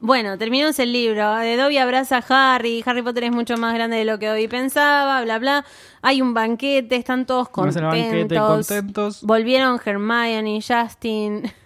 Bueno, 0.00 0.38
terminamos 0.38 0.78
el 0.78 0.92
libro. 0.92 1.34
De 1.36 1.56
Dobby 1.58 1.76
abraza 1.78 2.22
a 2.26 2.54
Harry. 2.54 2.82
Harry 2.86 3.02
Potter 3.02 3.24
es 3.24 3.32
mucho 3.32 3.56
más 3.58 3.74
grande 3.74 3.98
de 3.98 4.04
lo 4.06 4.18
que 4.18 4.28
Dobby 4.28 4.48
pensaba, 4.48 5.22
bla, 5.22 5.38
bla. 5.38 5.64
Hay 6.00 6.22
un 6.22 6.32
banquete, 6.32 6.96
están 6.96 7.26
todos 7.26 7.48
contentos. 7.50 7.82
banquete, 7.82 8.34
contentos. 8.36 9.22
Volvieron 9.22 9.78
Hermione, 9.84 10.60
Justin. 10.66 11.52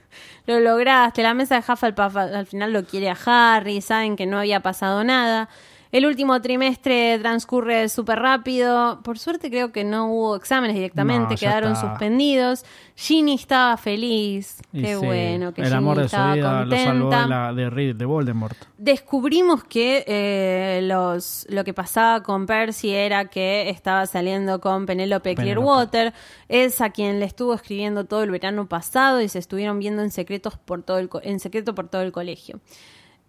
Lo 0.46 0.60
lograste. 0.60 1.22
La 1.22 1.34
mesa 1.34 1.60
de 1.60 1.72
Hufflepuff 1.72 2.16
al 2.16 2.34
al 2.34 2.46
final 2.46 2.72
lo 2.72 2.84
quiere 2.84 3.10
a 3.10 3.16
Harry. 3.26 3.80
Saben 3.80 4.16
que 4.16 4.26
no 4.26 4.38
había 4.38 4.60
pasado 4.60 5.02
nada. 5.04 5.48
El 5.96 6.04
último 6.04 6.38
trimestre 6.42 7.18
transcurre 7.20 7.88
súper 7.88 8.18
rápido. 8.18 9.00
Por 9.02 9.18
suerte 9.18 9.48
creo 9.48 9.72
que 9.72 9.82
no 9.82 10.10
hubo 10.12 10.36
exámenes 10.36 10.74
directamente, 10.76 11.34
No, 11.34 11.40
quedaron 11.40 11.72
está. 11.72 11.88
suspendidos. 11.88 12.64
Ginny 12.96 13.34
estaba 13.34 13.76
feliz. 13.78 14.58
y 14.74 14.82
Qué 14.82 14.88
sí, 14.98 15.06
bueno 15.06 15.54
que 15.54 15.62
el 15.62 15.68
Ginny 15.68 15.76
amor 15.78 15.96
de 15.98 16.08
su 16.10 16.16
vida 16.16 16.64
lo 16.66 16.76
salvó 16.76 17.08
contenta 17.10 17.22
de, 17.22 17.28
la, 17.28 17.52
de 17.54 17.70
Reed, 17.70 17.96
de 17.96 18.04
Voldemort. 18.04 18.56
descubrimos 18.76 19.64
que 19.64 20.04
eh, 20.06 20.80
los, 20.82 21.46
lo 21.48 21.64
que 21.64 21.72
pasaba 21.72 22.22
con 22.22 22.44
Percy 22.44 22.90
era 22.92 23.26
que 23.26 23.70
estaba 23.70 24.04
saliendo 24.04 24.60
con 24.60 24.84
Penélope. 24.84 25.34
Clearwater, 25.34 26.12
es 26.48 26.80
a 26.82 26.90
quien 26.90 27.20
le 27.20 27.24
estuvo 27.24 27.54
escribiendo 27.54 28.04
todo 28.04 28.22
el 28.22 28.30
verano 28.30 28.66
pasado 28.68 29.22
y 29.22 29.28
se 29.30 29.38
estuvieron 29.38 29.78
viendo 29.78 30.02
en 30.02 30.10
secretos 30.10 30.58
por 30.58 30.82
todo 30.82 30.98
el 30.98 31.08
co- 31.08 31.20
en 31.22 31.40
secreto 31.40 31.74
por 31.74 31.88
todo 31.88 32.02
el 32.02 32.12
colegio. 32.12 32.60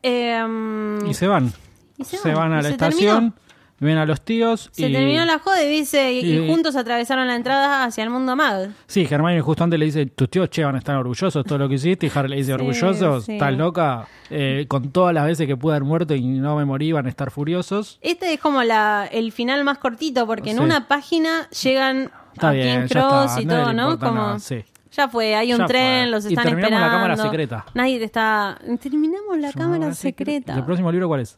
Em, 0.03 1.05
Y 1.07 1.13
se 1.13 1.27
van. 1.27 1.53
Y 1.97 2.03
se 2.03 2.17
se, 2.17 2.29
van. 2.33 2.51
van 2.51 2.53
a 2.53 2.59
Y 2.59 2.63
la 2.63 2.69
estación, 2.69 3.33
ven 3.79 3.97
a 3.97 4.05
los 4.05 4.21
tíos 4.21 4.69
se 4.71 4.87
y... 4.87 4.93
terminó 4.93 5.23
la 5.25 5.37
joda 5.39 5.63
y 5.63 5.69
dice, 5.69 6.11
y, 6.13 6.19
y 6.19 6.37
y- 6.39 6.47
juntos 6.49 6.75
atravesaron 6.75 7.27
la 7.27 7.35
entrada 7.35 7.83
hacia 7.83 8.03
el 8.03 8.09
mundo 8.09 8.35
mag. 8.35 8.69
Sí, 8.87 9.07
Hermione 9.09 9.41
justo 9.41 9.63
antes 9.63 9.79
le 9.79 9.85
dice, 9.85 10.05
tus 10.07 10.29
tíos, 10.29 10.49
che, 10.49 10.63
van 10.63 10.75
a 10.75 10.79
estar 10.79 10.95
orgullosos 10.95 11.43
todo 11.45 11.57
lo 11.59 11.69
que 11.69 11.75
hiciste. 11.75 12.07
Y 12.07 12.11
Harry 12.15 12.29
le 12.29 12.35
dice, 12.37 12.53
orgullosos, 12.55 13.25
sí. 13.25 13.33
estás 13.33 13.53
loca. 13.53 14.07
Eh, 14.29 14.65
con 14.67 14.91
todas 14.91 15.13
las 15.13 15.25
veces 15.25 15.47
que 15.47 15.55
pude 15.57 15.73
haber 15.73 15.83
muerto 15.83 16.13
y 16.15 16.21
no 16.21 16.55
me 16.55 16.65
morí, 16.65 16.91
van 16.91 17.05
a 17.05 17.09
estar 17.09 17.29
furiosos. 17.31 17.97
Este 18.01 18.33
es 18.33 18.39
como 18.39 18.63
la, 18.63 19.07
el 19.11 19.31
final 19.31 19.63
más 19.63 19.77
cortito, 19.77 20.25
porque 20.27 20.51
en 20.51 20.57
Sí. 20.57 20.63
una 20.63 20.87
página 20.87 21.47
llegan 21.49 22.11
Está 22.33 22.49
a 22.49 22.51
bien, 22.53 22.87
Cross 22.87 23.39
y 23.41 23.45
nadie 23.45 23.63
todo, 23.63 23.73
¿no? 23.73 23.99
Como, 23.99 24.11
nada, 24.13 24.39
sí. 24.39 24.63
Ya 24.91 25.07
fue, 25.09 25.35
hay 25.35 25.53
un 25.53 25.59
Ya 25.59 25.65
tren, 25.67 26.03
fue. 26.05 26.11
los 26.11 26.25
Y 26.25 26.29
están 26.29 26.45
terminamos 26.45 26.79
la 26.79 26.89
cámara 26.89 27.17
secreta. 27.17 27.65
Nadie 27.75 27.99
te 27.99 28.05
está. 28.05 28.57
Terminamos 28.81 29.37
la 29.37 29.51
cámara 29.53 29.93
secreta. 29.93 30.55
¿El 30.55 30.63
próximo 30.63 30.91
libro 30.91 31.07
cuál 31.07 31.21
es? 31.21 31.37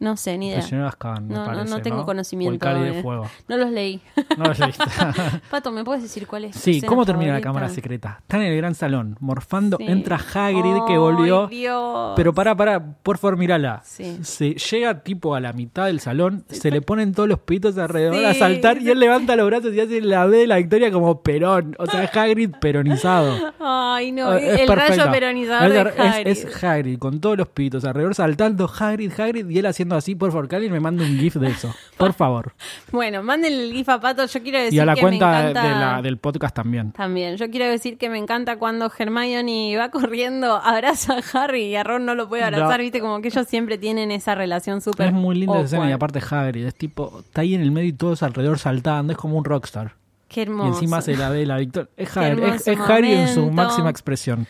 No 0.00 0.16
sé, 0.16 0.38
ni 0.38 0.48
idea. 0.50 0.60
Azkaban, 0.86 1.26
me 1.26 1.34
No, 1.34 1.40
no, 1.40 1.46
parece, 1.46 1.70
no 1.70 1.82
tengo 1.82 1.96
¿no? 1.98 2.06
conocimiento. 2.06 2.50
O 2.52 2.54
el 2.54 2.58
Cáliz 2.60 2.94
de 2.94 3.02
Fuego. 3.02 3.26
No 3.48 3.56
los 3.56 3.70
leí. 3.72 4.00
No 4.36 4.44
lo 4.44 4.52
leíste. 4.54 4.84
Pato, 5.50 5.72
¿me 5.72 5.82
puedes 5.84 6.02
decir 6.04 6.26
cuál 6.28 6.44
es? 6.44 6.56
Sí, 6.56 6.80
¿cómo 6.82 7.04
termina 7.04 7.32
la 7.32 7.40
cámara 7.40 7.68
secreta? 7.68 8.18
Está 8.20 8.36
en 8.36 8.44
el 8.44 8.56
gran 8.56 8.74
salón, 8.76 9.16
morfando, 9.20 9.76
Sí. 9.78 9.84
entra 9.88 10.16
Hagrid 10.16 10.84
que 10.86 10.96
volvió. 10.98 11.48
Dios. 11.48 12.12
Pero 12.14 12.32
para, 12.32 12.54
para, 12.56 12.80
por 13.02 13.18
favor, 13.18 13.36
mírala. 13.38 13.80
Sí. 13.84 14.18
Se 14.22 14.54
llega 14.54 15.02
tipo 15.02 15.34
a 15.34 15.40
la 15.40 15.52
mitad 15.52 15.86
del 15.86 15.98
salón, 16.00 16.44
se 16.48 16.70
le 16.70 16.80
ponen 16.80 17.12
todos 17.12 17.28
los 17.28 17.40
pitos 17.40 17.76
alrededor 17.78 18.24
a 18.24 18.34
saltar 18.34 18.80
y 18.80 18.90
él 18.90 19.00
levanta 19.00 19.34
los 19.34 19.46
brazos 19.46 19.74
y 19.74 19.80
hace 19.80 20.00
la 20.00 20.26
B 20.26 20.38
de 20.38 20.46
la 20.46 20.58
victoria 20.58 20.92
como 20.92 21.22
Perón. 21.22 21.74
O 21.78 21.86
sea, 21.86 22.02
Hagrid 22.14 22.50
peronizado. 22.60 23.34
Ay, 23.58 24.12
no. 24.12 24.32
Es 24.34 24.60
el 24.60 24.66
perfecto. 24.68 25.02
rayo 25.02 25.12
peronizador 25.12 25.72
de 25.72 25.80
Hagrid. 25.80 26.26
Es, 26.28 26.44
es 26.44 26.62
Hagrid, 26.64 26.98
con 26.98 27.20
todos 27.20 27.36
los 27.36 27.48
pitos 27.48 27.84
alrededor, 27.84 28.14
saltando 28.14 28.70
Hagrid, 28.78 29.12
Hagrid, 29.18 29.48
y 29.50 29.58
él 29.58 29.66
haciendo 29.66 29.87
así, 29.94 30.14
por 30.14 30.30
favor, 30.32 30.48
que 30.48 30.56
alguien 30.56 30.72
me 30.72 30.80
mande 30.80 31.04
un 31.04 31.18
gif 31.18 31.36
de 31.36 31.48
eso. 31.48 31.74
Por 31.96 32.12
favor. 32.12 32.52
Bueno, 32.92 33.22
mándenle 33.22 33.64
el 33.68 33.72
gif 33.72 33.88
a 33.88 34.00
Pato. 34.00 34.24
Yo 34.26 34.42
quiero 34.42 34.58
decir 34.58 34.74
Y 34.74 34.78
a 34.80 34.84
la 34.86 34.94
que 34.94 35.00
cuenta 35.02 35.30
me 35.30 35.42
de 35.44 35.50
encanta... 35.50 35.78
la- 35.96 36.02
del 36.02 36.16
podcast 36.18 36.54
también. 36.56 36.92
También, 36.92 37.36
yo 37.36 37.50
quiero 37.50 37.66
decir 37.66 37.98
que 37.98 38.08
me 38.08 38.18
encanta 38.18 38.56
cuando 38.58 38.90
Hermione 38.96 39.76
va 39.76 39.90
corriendo, 39.90 40.56
abraza 40.64 41.18
a 41.18 41.22
Harry 41.44 41.64
y 41.66 41.76
a 41.76 41.84
Ron 41.84 42.06
no 42.06 42.14
lo 42.14 42.28
puede 42.28 42.44
abrazar, 42.44 42.78
No. 42.78 42.82
viste, 42.82 43.00
como 43.00 43.20
que 43.20 43.28
ellos 43.28 43.46
siempre 43.46 43.78
tienen 43.78 44.10
esa 44.10 44.34
relación 44.34 44.80
súper 44.80 45.08
Es 45.08 45.12
muy 45.12 45.34
linda 45.36 45.56
esa 45.56 45.64
escena 45.64 45.88
y 45.90 45.92
aparte 45.92 46.20
Hagrid 46.28 46.66
es 46.66 46.74
tipo, 46.74 47.20
está 47.20 47.42
ahí 47.42 47.54
en 47.54 47.60
el 47.60 47.70
medio 47.70 47.88
y 47.88 47.92
todos 47.92 48.22
alrededor 48.22 48.58
saltando, 48.58 49.12
es 49.12 49.18
como 49.18 49.36
un 49.36 49.44
rockstar. 49.44 49.94
Qué 50.28 50.40
Y 50.40 50.42
hermoso. 50.44 50.68
encima 50.74 51.00
se 51.00 51.16
la 51.16 51.30
ve 51.30 51.46
la 51.46 51.56
victoria. 51.58 51.88
Es, 51.96 52.16
Harry, 52.16 52.42
es- 52.44 52.68
Harry 52.68 53.12
en 53.12 53.28
su 53.28 53.50
máxima 53.50 53.90
expresión. 53.90 54.46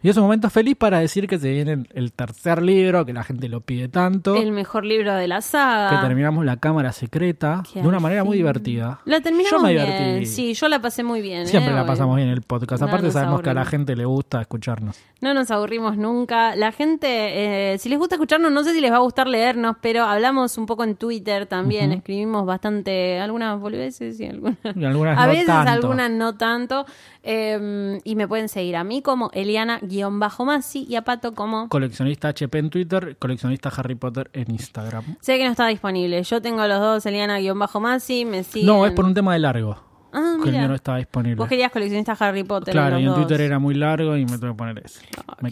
Y 0.00 0.08
es 0.08 0.16
un 0.16 0.22
momento 0.22 0.48
feliz 0.48 0.76
para 0.76 1.00
decir 1.00 1.26
que 1.26 1.38
se 1.38 1.50
viene 1.50 1.84
el 1.92 2.12
tercer 2.12 2.62
libro, 2.62 3.04
que 3.04 3.12
la 3.12 3.24
gente 3.24 3.48
lo 3.48 3.60
pide 3.62 3.88
tanto, 3.88 4.36
El 4.36 4.52
mejor 4.52 4.84
libro 4.84 5.12
de 5.14 5.26
la 5.26 5.40
saga. 5.40 5.90
que 5.90 6.06
terminamos 6.06 6.44
la 6.44 6.56
cámara 6.58 6.92
secreta 6.92 7.64
Que 7.72 7.82
de 7.82 7.88
una 7.88 7.98
manera 7.98 8.22
muy 8.22 8.36
divertida. 8.36 9.00
La 9.04 9.20
terminamos 9.20 9.50
Yo 9.50 9.66
me 9.66 9.72
bien. 9.72 9.86
divertí. 9.86 10.26
Sí, 10.26 10.54
yo 10.54 10.68
la 10.68 10.80
pasé 10.80 11.02
muy 11.02 11.20
bien. 11.20 11.48
Siempre 11.48 11.72
¿eh? 11.72 11.76
la 11.76 11.84
pasamos 11.84 12.14
bien 12.14 12.28
en 12.28 12.34
el 12.34 12.42
podcast. 12.42 12.80
No 12.80 12.86
Aparte 12.88 13.10
sabemos 13.10 13.42
que 13.42 13.50
a 13.50 13.54
la 13.54 13.64
gente 13.64 13.96
le 13.96 14.04
gusta 14.04 14.40
escucharnos. 14.40 14.96
No 15.20 15.34
nos 15.34 15.50
aburrimos 15.50 15.96
nunca. 15.96 16.54
La 16.54 16.70
gente, 16.70 17.72
eh, 17.72 17.78
si 17.78 17.88
les 17.88 17.98
gusta 17.98 18.14
escucharnos, 18.14 18.52
no 18.52 18.62
sé 18.62 18.74
si 18.74 18.80
les 18.80 18.92
va 18.92 18.96
a 18.96 19.00
gustar 19.00 19.26
leernos, 19.26 19.76
pero 19.80 20.04
hablamos 20.04 20.56
un 20.58 20.66
poco 20.66 20.84
en 20.84 20.94
Twitter 20.94 21.46
también. 21.46 21.90
Escribimos 21.90 22.46
bastante, 22.46 23.18
algunas 23.18 23.58
boludeces 23.58 24.20
y 24.20 24.26
algunas. 24.26 24.58
Y 24.76 24.84
algunas 24.84 25.18
a 25.18 25.26
no 25.26 25.32
veces 25.32 25.46
tanto. 25.46 25.70
algunas 25.72 26.10
no 26.10 26.36
tanto. 26.36 26.86
Eh, 27.30 28.00
y 28.04 28.16
me 28.16 28.26
pueden 28.26 28.48
seguir 28.48 28.74
a 28.76 28.84
mí 28.84 29.02
como 29.02 29.30
Eliana-Masi 29.34 30.86
y 30.88 30.96
a 30.96 31.02
Pato 31.02 31.34
como. 31.34 31.68
Coleccionista 31.68 32.28
HP 32.28 32.58
en 32.58 32.70
Twitter, 32.70 33.18
coleccionista 33.18 33.68
Harry 33.68 33.96
Potter 33.96 34.30
en 34.32 34.50
Instagram. 34.50 35.04
Sé 35.20 35.36
que 35.36 35.44
no 35.44 35.50
está 35.50 35.66
disponible. 35.66 36.22
Yo 36.22 36.40
tengo 36.40 36.66
los 36.66 36.80
dos, 36.80 37.04
Eliana-Masi. 37.04 38.24
Me 38.24 38.44
siguen. 38.44 38.66
No, 38.66 38.86
es 38.86 38.92
por 38.92 39.04
un 39.04 39.12
tema 39.12 39.34
de 39.34 39.40
largo. 39.40 39.76
Ah, 40.10 40.38
que 40.42 40.50
mira. 40.50 40.68
no 40.68 40.74
estaba 40.74 40.96
disponible. 40.96 41.36
Vos 41.36 41.50
querías 41.50 41.70
coleccionista 41.70 42.16
Harry 42.18 42.44
Potter. 42.44 42.72
Claro, 42.72 42.94
los 42.94 43.02
y 43.02 43.04
en 43.04 43.10
dos. 43.10 43.18
Twitter 43.18 43.42
era 43.42 43.58
muy 43.58 43.74
largo 43.74 44.16
y 44.16 44.24
me 44.24 44.38
tuve 44.38 44.52
que 44.52 44.56
poner 44.56 44.82
ese. 44.82 45.02
Ah, 45.26 45.36
me. 45.42 45.50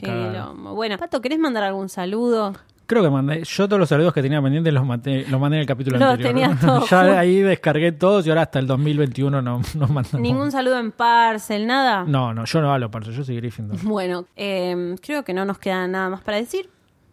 Bueno, 0.70 0.96
Pato, 0.96 1.20
¿querés 1.20 1.38
mandar 1.38 1.64
algún 1.64 1.90
saludo? 1.90 2.54
Creo 2.86 3.02
que 3.02 3.10
mandé, 3.10 3.42
yo 3.42 3.66
todos 3.68 3.80
los 3.80 3.88
saludos 3.88 4.14
que 4.14 4.22
tenía 4.22 4.40
pendientes 4.40 4.72
los 4.72 4.86
mandé, 4.86 5.26
los 5.28 5.40
mandé 5.40 5.56
en 5.56 5.60
el 5.62 5.66
capítulo 5.66 5.98
Los 5.98 6.08
anterior. 6.10 6.32
tenías 6.34 6.60
todos 6.60 6.88
ya 6.88 7.18
ahí 7.18 7.40
descargué 7.40 7.90
todos 7.92 8.24
y 8.26 8.28
ahora 8.30 8.42
hasta 8.42 8.60
el 8.60 8.66
2021 8.68 9.42
no 9.42 9.58
nos 9.74 9.90
mandamos. 9.90 10.20
¿Ningún 10.20 10.52
saludo 10.52 10.78
en 10.78 10.92
Parcel? 10.92 11.66
¿Nada? 11.66 12.04
No, 12.06 12.32
no, 12.32 12.44
yo 12.44 12.60
no 12.60 12.72
hablo 12.72 12.88
para 12.90 13.04
eso, 13.04 13.12
yo 13.12 13.24
soy 13.24 13.36
Gryffindor. 13.36 13.78
Bueno, 13.82 14.26
eh, 14.36 14.94
creo 15.04 15.24
que 15.24 15.34
no 15.34 15.44
nos 15.44 15.58
queda 15.58 15.86
nada 15.88 16.08
más 16.10 16.20
para 16.22 16.36
decir. 16.36 16.70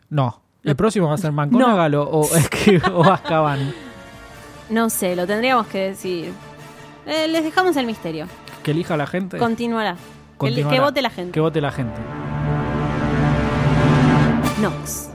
No. 0.10 0.42
El 0.64 0.76
próximo 0.76 1.08
va 1.10 1.16
a 1.16 1.18
ser 1.18 1.32
McGonagall 1.32 1.96
o, 1.96 2.04
o, 2.04 2.24
es 2.36 2.50
que- 2.50 2.82
o 2.94 3.04
Azkaban. 3.04 3.74
No 4.70 4.90
sé, 4.90 5.16
lo 5.16 5.26
tendríamos 5.28 5.68
que 5.68 5.90
decir. 5.90 6.32
Eh, 7.06 7.28
les 7.28 7.44
dejamos 7.44 7.76
el 7.78 7.86
misterio. 7.86 8.28
Que 8.64 8.72
elija 8.72 8.96
la 8.96 9.06
gente. 9.08 9.38
Continuará. 9.40 9.96
Que- 9.96 10.38
Continuará. 10.38 10.76
Que 10.78 10.82
vote 10.82 11.02
la 11.02 11.10
gente. 11.10 11.32
Que 11.32 11.40
vote 11.42 11.60
la 11.62 11.72
gente. 11.72 12.00
Nox. 14.62 15.10